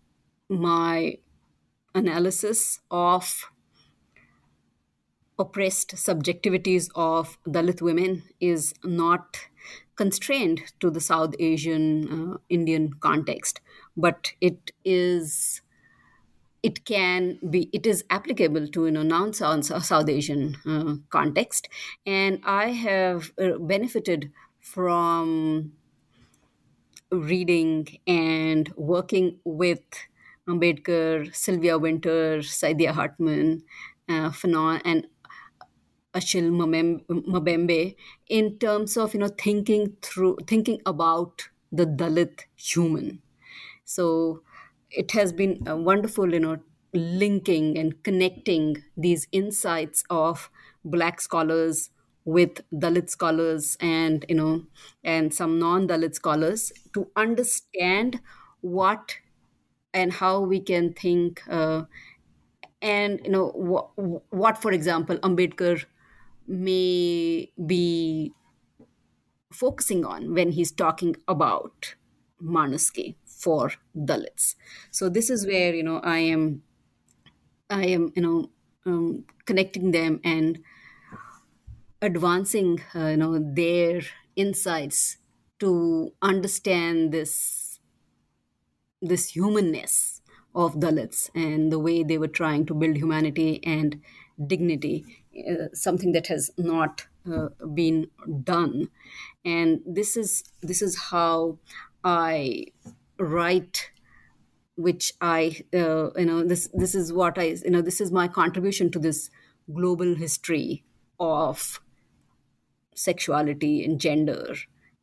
my 0.49 1.19
analysis 1.95 2.81
of 2.91 3.49
oppressed 5.39 5.91
subjectivities 5.95 6.89
of 6.97 7.39
Dalit 7.47 7.81
women 7.81 8.25
is 8.41 8.75
not 8.83 9.39
constrained 10.01 10.61
to 10.81 10.91
the 10.91 11.01
South 11.01 11.35
Asian 11.39 11.85
uh, 12.09 12.39
Indian 12.49 12.95
context, 13.01 13.61
but 13.97 14.33
it 14.41 14.71
is 14.83 15.61
it 16.63 16.85
can 16.85 17.39
be 17.49 17.69
it 17.73 17.87
is 17.87 18.05
applicable 18.11 18.67
to 18.69 18.87
you 18.87 18.93
know 18.93 19.03
non-south 19.03 20.09
asian 20.09 20.57
uh, 20.67 20.95
context. 21.11 21.69
And 22.07 22.41
i 22.45 22.67
have 22.71 23.31
uh, 23.39 23.59
benefited 23.59 24.31
from 24.61 25.73
reading 27.11 27.99
and 28.07 28.73
working 28.77 29.39
with 29.45 29.85
ambedkar 30.49 31.35
sylvia 31.35 31.79
Wynter, 31.79 32.41
saidiya 32.59 32.93
hartman 32.93 33.63
uh, 34.09 34.31
fanon 34.31 34.81
and 34.85 35.07
achille 36.13 36.51
mbembe 36.51 37.97
in 38.29 38.59
terms 38.59 38.97
of 38.97 39.15
you 39.15 39.21
know 39.21 39.29
thinking 39.29 39.97
through 40.03 40.37
thinking 40.47 40.81
about 40.87 41.49
the 41.73 41.87
dalit 41.87 42.45
human. 42.57 43.23
So 43.85 44.43
it 44.91 45.13
has 45.13 45.33
been 45.33 45.67
a 45.67 45.77
wonderful, 45.77 46.33
you 46.33 46.41
know, 46.41 46.59
linking 46.95 47.79
and 47.79 48.03
connecting 48.03 48.85
these 48.97 49.29
insights 49.33 50.05
of 50.11 50.51
black 50.85 51.21
scholars 51.21 51.91
with 52.25 52.61
dalit 52.73 53.09
scholars 53.11 53.77
and 53.81 54.25
you 54.29 54.35
know 54.35 54.67
and 55.05 55.33
some 55.33 55.59
non-dalit 55.59 56.15
scholars 56.15 56.73
to 56.93 57.11
understand 57.17 58.21
what 58.61 59.17
and 59.95 60.13
how 60.15 60.41
we 60.41 60.61
can 60.61 60.93
think 60.93 61.43
uh, 61.49 61.85
and 62.83 63.21
you 63.25 63.31
know 63.31 63.49
what, 63.51 63.91
what 64.31 64.59
for 64.61 64.73
example 64.73 65.17
ambedkar 65.19 65.85
may 66.51 67.53
be 67.65 68.33
focusing 69.53 70.05
on 70.05 70.35
when 70.35 70.53
he's 70.53 70.73
talking 70.73 71.17
about 71.29 71.95
manuski 72.43 73.15
for 73.25 73.73
Dalits. 73.97 74.55
So 74.91 75.09
this 75.09 75.31
is 75.31 75.47
where 75.47 75.75
you 75.75 75.83
know 75.83 75.99
I 75.99 76.19
am, 76.19 76.63
I 77.69 77.87
am 77.87 78.13
you 78.17 78.23
know 78.23 78.51
um, 78.87 79.25
connecting 79.45 79.93
them 79.93 80.21
and 80.25 80.61
advancing 82.03 82.81
uh, 82.95 83.09
you 83.09 83.17
know 83.17 83.39
their 83.39 84.03
insights 84.37 85.19
to 85.61 86.13
understand 86.23 87.13
this 87.13 87.79
this 89.03 89.31
humanness 89.31 90.21
of 90.55 90.75
Dalits 90.75 91.31
and 91.35 91.71
the 91.71 91.79
way 91.79 92.03
they 92.03 92.19
were 92.19 92.29
trying 92.29 92.67
to 92.67 92.75
build 92.75 92.97
humanity 92.97 93.61
and 93.65 94.01
dignity, 94.47 95.05
something 95.73 96.13
that 96.13 96.27
has 96.29 96.51
not 96.59 97.07
uh, 97.31 97.49
been 97.75 98.11
done. 98.43 98.91
And 99.45 99.81
this 99.87 100.17
is 100.17 100.45
this 100.63 100.83
is 100.83 100.99
how 101.11 101.59
I 102.05 102.67
write 103.19 103.91
which 104.77 105.13
i 105.21 105.63
uh, 105.75 106.11
you 106.17 106.25
know 106.25 106.43
this 106.45 106.69
this 106.73 106.95
is 106.95 107.13
what 107.13 107.39
i 107.39 107.45
you 107.65 107.71
know 107.71 107.83
this 107.83 108.01
is 108.01 108.11
my 108.13 108.27
contribution 108.29 108.91
to 108.91 108.99
this 108.99 109.31
global 109.75 110.15
history 110.15 110.85
of 111.19 111.81
sexuality 112.95 113.85
and 113.85 114.01
gender 114.01 114.55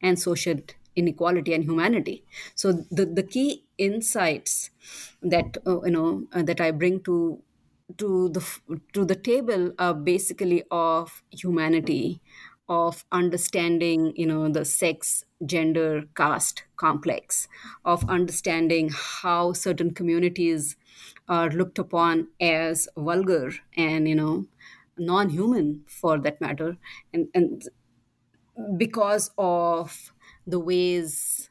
and 0.01 0.19
social 0.19 0.55
inequality 0.95 1.53
and 1.53 1.63
humanity 1.63 2.23
so 2.55 2.71
the 2.91 3.05
the 3.05 3.23
key 3.23 3.63
insights 3.78 4.71
that 5.21 5.57
uh, 5.65 5.82
you 5.84 5.91
know 5.91 6.28
uh, 6.34 6.41
that 6.41 6.59
i 6.59 6.71
bring 6.71 6.99
to 7.03 7.41
to 7.97 8.29
the 8.29 8.41
to 8.93 9.05
the 9.05 9.15
table 9.15 9.71
are 9.79 9.93
basically 9.93 10.63
of 10.71 11.23
humanity 11.31 12.21
of 12.69 13.05
understanding 13.13 14.13
you 14.17 14.25
know 14.25 14.49
the 14.49 14.65
sex 14.65 15.23
gender 15.45 16.03
caste 16.15 16.65
complex 16.75 17.47
of 17.85 18.07
understanding 18.09 18.89
how 18.91 19.53
certain 19.53 19.93
communities 19.93 20.75
are 21.29 21.49
looked 21.49 21.79
upon 21.79 22.27
as 22.41 22.89
vulgar 22.97 23.51
and 23.77 24.07
you 24.09 24.15
know 24.15 24.45
non-human 24.99 25.85
for 25.88 26.17
that 26.19 26.41
matter. 26.41 26.75
And 27.13 27.27
and 27.35 27.61
because 28.77 29.31
of 29.38 30.11
the 30.45 30.59
ways 30.59 31.49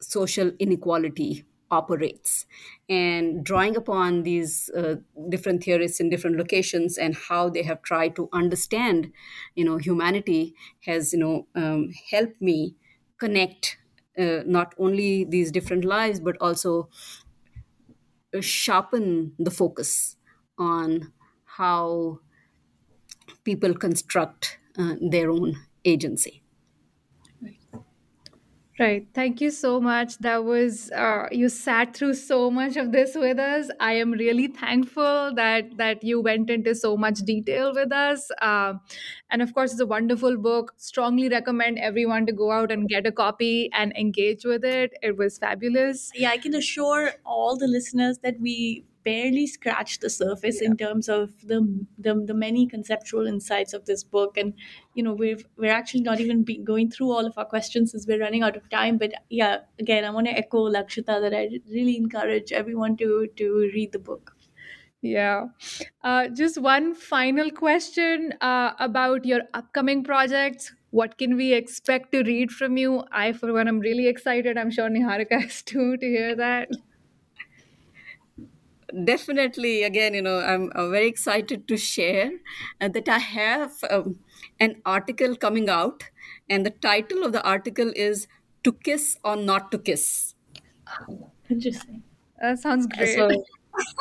social 0.00 0.52
inequality 0.58 1.44
operates. 1.70 2.46
And 2.88 3.44
drawing 3.44 3.76
upon 3.76 4.24
these 4.24 4.68
uh, 4.76 4.96
different 5.28 5.62
theorists 5.62 6.00
in 6.00 6.08
different 6.10 6.36
locations 6.36 6.98
and 6.98 7.14
how 7.14 7.48
they 7.48 7.62
have 7.62 7.82
tried 7.82 8.16
to 8.16 8.28
understand 8.32 9.12
you 9.54 9.64
know 9.64 9.76
humanity 9.76 10.54
has 10.84 11.12
you 11.12 11.18
know 11.18 11.46
um, 11.54 11.90
helped 12.10 12.40
me 12.40 12.76
connect 13.18 13.78
uh, 14.18 14.42
not 14.46 14.74
only 14.78 15.24
these 15.24 15.50
different 15.52 15.84
lives 15.84 16.20
but 16.20 16.36
also 16.40 16.88
uh, 18.34 18.40
sharpen 18.40 19.34
the 19.38 19.50
focus 19.50 20.16
on 20.58 21.12
how 21.44 22.20
people 23.44 23.74
construct 23.74 24.58
uh, 24.78 24.94
their 25.00 25.30
own 25.30 25.56
agency 25.84 26.42
Right. 28.80 29.06
Thank 29.12 29.42
you 29.42 29.50
so 29.50 29.78
much. 29.78 30.16
That 30.20 30.44
was 30.44 30.90
uh, 30.92 31.26
you 31.30 31.50
sat 31.50 31.94
through 31.94 32.14
so 32.14 32.50
much 32.50 32.78
of 32.78 32.92
this 32.92 33.14
with 33.14 33.38
us. 33.38 33.68
I 33.78 33.92
am 33.92 34.12
really 34.12 34.46
thankful 34.46 35.34
that 35.34 35.76
that 35.76 36.02
you 36.02 36.22
went 36.22 36.48
into 36.48 36.74
so 36.74 36.96
much 36.96 37.18
detail 37.18 37.74
with 37.74 37.92
us. 37.92 38.30
Uh, 38.40 38.74
and 39.30 39.42
of 39.42 39.52
course, 39.52 39.72
it's 39.72 39.82
a 39.82 39.86
wonderful 39.86 40.38
book. 40.38 40.72
Strongly 40.78 41.28
recommend 41.28 41.78
everyone 41.78 42.24
to 42.24 42.32
go 42.32 42.52
out 42.52 42.72
and 42.72 42.88
get 42.88 43.06
a 43.06 43.12
copy 43.12 43.68
and 43.74 43.92
engage 43.98 44.46
with 44.46 44.64
it. 44.64 44.94
It 45.02 45.18
was 45.18 45.36
fabulous. 45.36 46.10
Yeah, 46.14 46.30
I 46.30 46.38
can 46.38 46.54
assure 46.54 47.12
all 47.26 47.58
the 47.58 47.68
listeners 47.68 48.16
that 48.22 48.40
we 48.40 48.86
barely 49.04 49.46
scratched 49.46 50.00
the 50.00 50.10
surface 50.10 50.60
in 50.60 50.76
terms 50.76 51.08
of 51.08 51.30
the, 51.46 51.60
the 51.98 52.14
the 52.26 52.34
many 52.34 52.66
conceptual 52.66 53.26
insights 53.26 53.72
of 53.72 53.84
this 53.86 54.02
book 54.04 54.36
and 54.36 54.54
you 54.94 55.02
know 55.02 55.12
we've 55.12 55.44
we're 55.56 55.72
actually 55.72 56.02
not 56.02 56.20
even 56.20 56.42
be 56.42 56.58
going 56.58 56.90
through 56.90 57.10
all 57.10 57.26
of 57.26 57.36
our 57.36 57.44
questions 57.44 57.92
since 57.92 58.06
we're 58.06 58.20
running 58.20 58.42
out 58.42 58.56
of 58.56 58.68
time 58.70 58.98
but 58.98 59.12
yeah 59.28 59.58
again 59.78 60.04
i 60.04 60.10
want 60.10 60.26
to 60.26 60.32
echo 60.32 60.68
lakshita 60.70 61.20
that 61.20 61.34
i 61.34 61.48
really 61.70 61.96
encourage 61.96 62.52
everyone 62.52 62.96
to 62.96 63.26
to 63.36 63.70
read 63.74 63.92
the 63.92 63.98
book 63.98 64.36
yeah. 65.02 65.46
Uh, 66.04 66.28
just 66.28 66.60
one 66.60 66.94
final 66.94 67.50
question 67.50 68.34
uh, 68.42 68.72
about 68.78 69.24
your 69.24 69.40
upcoming 69.54 70.04
projects. 70.04 70.74
What 70.90 71.16
can 71.16 71.36
we 71.36 71.54
expect 71.54 72.12
to 72.12 72.22
read 72.22 72.50
from 72.50 72.76
you? 72.76 73.04
I, 73.10 73.32
for 73.32 73.50
one, 73.50 73.66
I'm 73.66 73.80
really 73.80 74.08
excited. 74.08 74.58
I'm 74.58 74.70
sure 74.70 74.90
Niharika 74.90 75.42
is 75.46 75.62
too 75.62 75.96
to 75.96 76.06
hear 76.06 76.36
that 76.36 76.68
definitely 79.04 79.82
again 79.82 80.14
you 80.14 80.22
know 80.22 80.38
i'm 80.40 80.70
uh, 80.74 80.88
very 80.88 81.06
excited 81.06 81.66
to 81.68 81.76
share 81.76 82.30
uh, 82.80 82.88
that 82.88 83.08
i 83.08 83.18
have 83.18 83.72
um, 83.90 84.18
an 84.58 84.80
article 84.84 85.36
coming 85.36 85.68
out 85.68 86.04
and 86.48 86.66
the 86.66 86.70
title 86.70 87.22
of 87.22 87.32
the 87.32 87.42
article 87.44 87.92
is 87.94 88.26
to 88.64 88.72
kiss 88.72 89.16
or 89.24 89.36
not 89.36 89.70
to 89.72 89.78
kiss. 89.78 90.34
Interesting. 91.48 92.02
That 92.40 92.58
sounds 92.58 92.86
great. 92.86 93.16
so, 93.16 93.28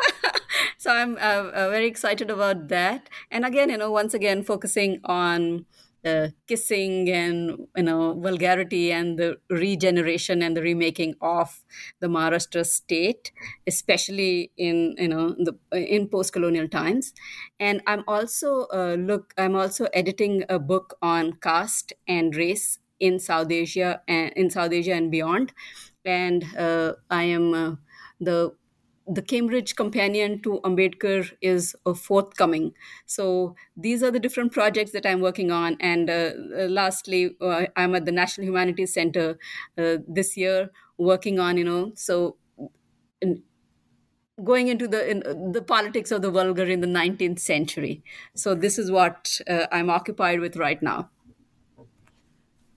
so 0.78 0.92
i'm 0.92 1.16
uh, 1.16 1.52
uh, 1.54 1.70
very 1.70 1.88
excited 1.88 2.30
about 2.30 2.68
that. 2.70 3.10
And 3.32 3.46
again 3.46 3.70
you 3.70 3.78
know 3.78 3.92
once 3.92 4.14
again 4.14 4.44
focusing 4.44 5.00
on 5.04 5.66
uh, 6.06 6.28
kissing 6.48 7.10
and 7.10 7.68
you 7.76 7.84
know 7.84 8.14
vulgarity 8.20 8.92
and 8.92 9.18
the 9.20 9.38
regeneration 9.50 10.42
and 10.42 10.56
the 10.56 10.62
remaking 10.62 11.16
of 11.22 11.64
the 12.00 12.08
Maharashtra 12.08 12.66
state, 12.66 13.32
especially 13.68 14.52
in 14.58 14.96
you 14.98 15.08
know 15.08 15.36
the 15.38 15.54
in 15.72 16.08
post-colonial 16.08 16.68
times. 16.68 17.14
And 17.60 17.82
I'm 17.88 18.04
also 18.08 18.68
uh, 18.74 18.96
look 19.00 19.34
I'm 19.38 19.56
also 19.56 19.86
editing 19.94 20.44
a 20.50 20.60
book 20.60 20.98
on 21.02 21.34
caste 21.34 21.94
and 22.08 22.36
race 22.36 22.80
in 23.00 23.20
South 23.20 23.52
Asia 23.52 24.02
and 24.08 24.32
in 24.34 24.50
South 24.50 24.72
Asia 24.74 24.94
and 24.94 25.12
beyond. 25.12 25.54
And 26.06 26.46
uh, 26.58 26.94
I 27.10 27.24
am 27.24 27.54
uh, 27.54 27.76
the 28.20 28.56
the 29.10 29.24
Cambridge 29.24 29.76
Companion 29.76 30.40
to 30.44 30.62
Ambedkar 30.64 31.32
is 31.42 31.76
a 31.86 31.96
forthcoming. 31.96 32.74
So 33.08 33.56
these 33.76 34.04
are 34.04 34.12
the 34.12 34.20
different 34.20 34.52
projects 34.52 34.92
that 34.92 35.06
I'm 35.06 35.20
working 35.20 35.52
on. 35.52 35.78
And 35.80 36.10
uh, 36.10 36.32
uh, 36.56 36.68
lastly, 36.68 37.36
uh, 37.42 37.66
I'm 37.76 37.96
at 37.96 38.06
the 38.06 38.12
National 38.12 38.46
Humanities 38.46 38.94
Center 38.94 39.40
uh, 39.78 39.98
this 40.08 40.38
year 40.38 40.70
working 41.00 41.40
on, 41.40 41.58
you 41.58 41.64
know, 41.64 41.92
so 41.96 42.38
in, 43.20 43.42
going 44.44 44.68
into 44.68 44.88
the 44.88 45.10
in, 45.10 45.52
the 45.52 45.62
politics 45.62 46.12
of 46.12 46.22
the 46.22 46.30
vulgar 46.30 46.66
in 46.66 46.82
the 46.82 46.88
19th 46.88 47.40
century. 47.40 48.04
So 48.36 48.54
this 48.54 48.78
is 48.78 48.92
what 48.92 49.42
uh, 49.50 49.66
I'm 49.72 49.90
occupied 49.90 50.40
with 50.40 50.56
right 50.56 50.82
now. 50.84 51.10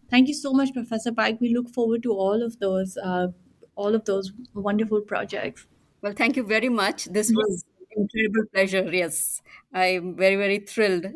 Thank 0.08 0.28
you 0.28 0.34
so 0.34 0.52
much, 0.54 0.72
Professor 0.72 1.12
Paik. 1.12 1.40
We 1.40 1.54
look 1.54 1.68
forward 1.68 2.02
to 2.04 2.12
all 2.12 2.42
of 2.42 2.58
those, 2.58 2.96
uh, 2.96 3.28
all 3.74 3.94
of 3.94 4.06
those 4.06 4.32
wonderful 4.54 5.02
projects. 5.02 5.66
Well, 6.02 6.12
thank 6.12 6.36
you 6.36 6.42
very 6.42 6.68
much. 6.68 7.04
This 7.04 7.30
was 7.30 7.64
incredible 7.96 8.44
pleasure. 8.52 8.88
Yes, 8.92 9.40
I'm 9.72 10.16
very, 10.16 10.36
very 10.36 10.58
thrilled 10.58 11.06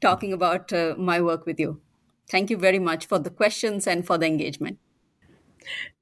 talking 0.00 0.32
about 0.32 0.72
uh, 0.72 0.94
my 0.96 1.20
work 1.20 1.44
with 1.44 1.58
you. 1.58 1.80
Thank 2.30 2.50
you 2.50 2.56
very 2.56 2.78
much 2.78 3.06
for 3.06 3.18
the 3.18 3.30
questions 3.30 3.86
and 3.86 4.06
for 4.06 4.16
the 4.18 4.26
engagement. 4.26 4.78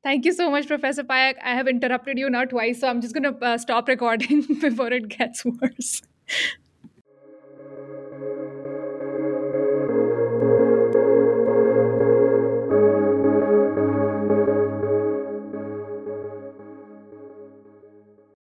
Thank 0.03 0.25
you 0.25 0.33
so 0.33 0.51
much, 0.51 0.67
Professor 0.67 1.03
Paik. 1.03 1.37
I 1.43 1.55
have 1.55 1.67
interrupted 1.67 2.19
you 2.19 2.29
now 2.29 2.45
twice, 2.45 2.81
so 2.81 2.89
I'm 2.89 3.01
just 3.01 3.15
going 3.15 3.25
to 3.25 3.45
uh, 3.45 3.59
stop 3.59 3.89
recording 3.89 4.43
before 4.61 4.93
it 4.93 5.09
gets 5.09 5.45
worse. 5.45 6.03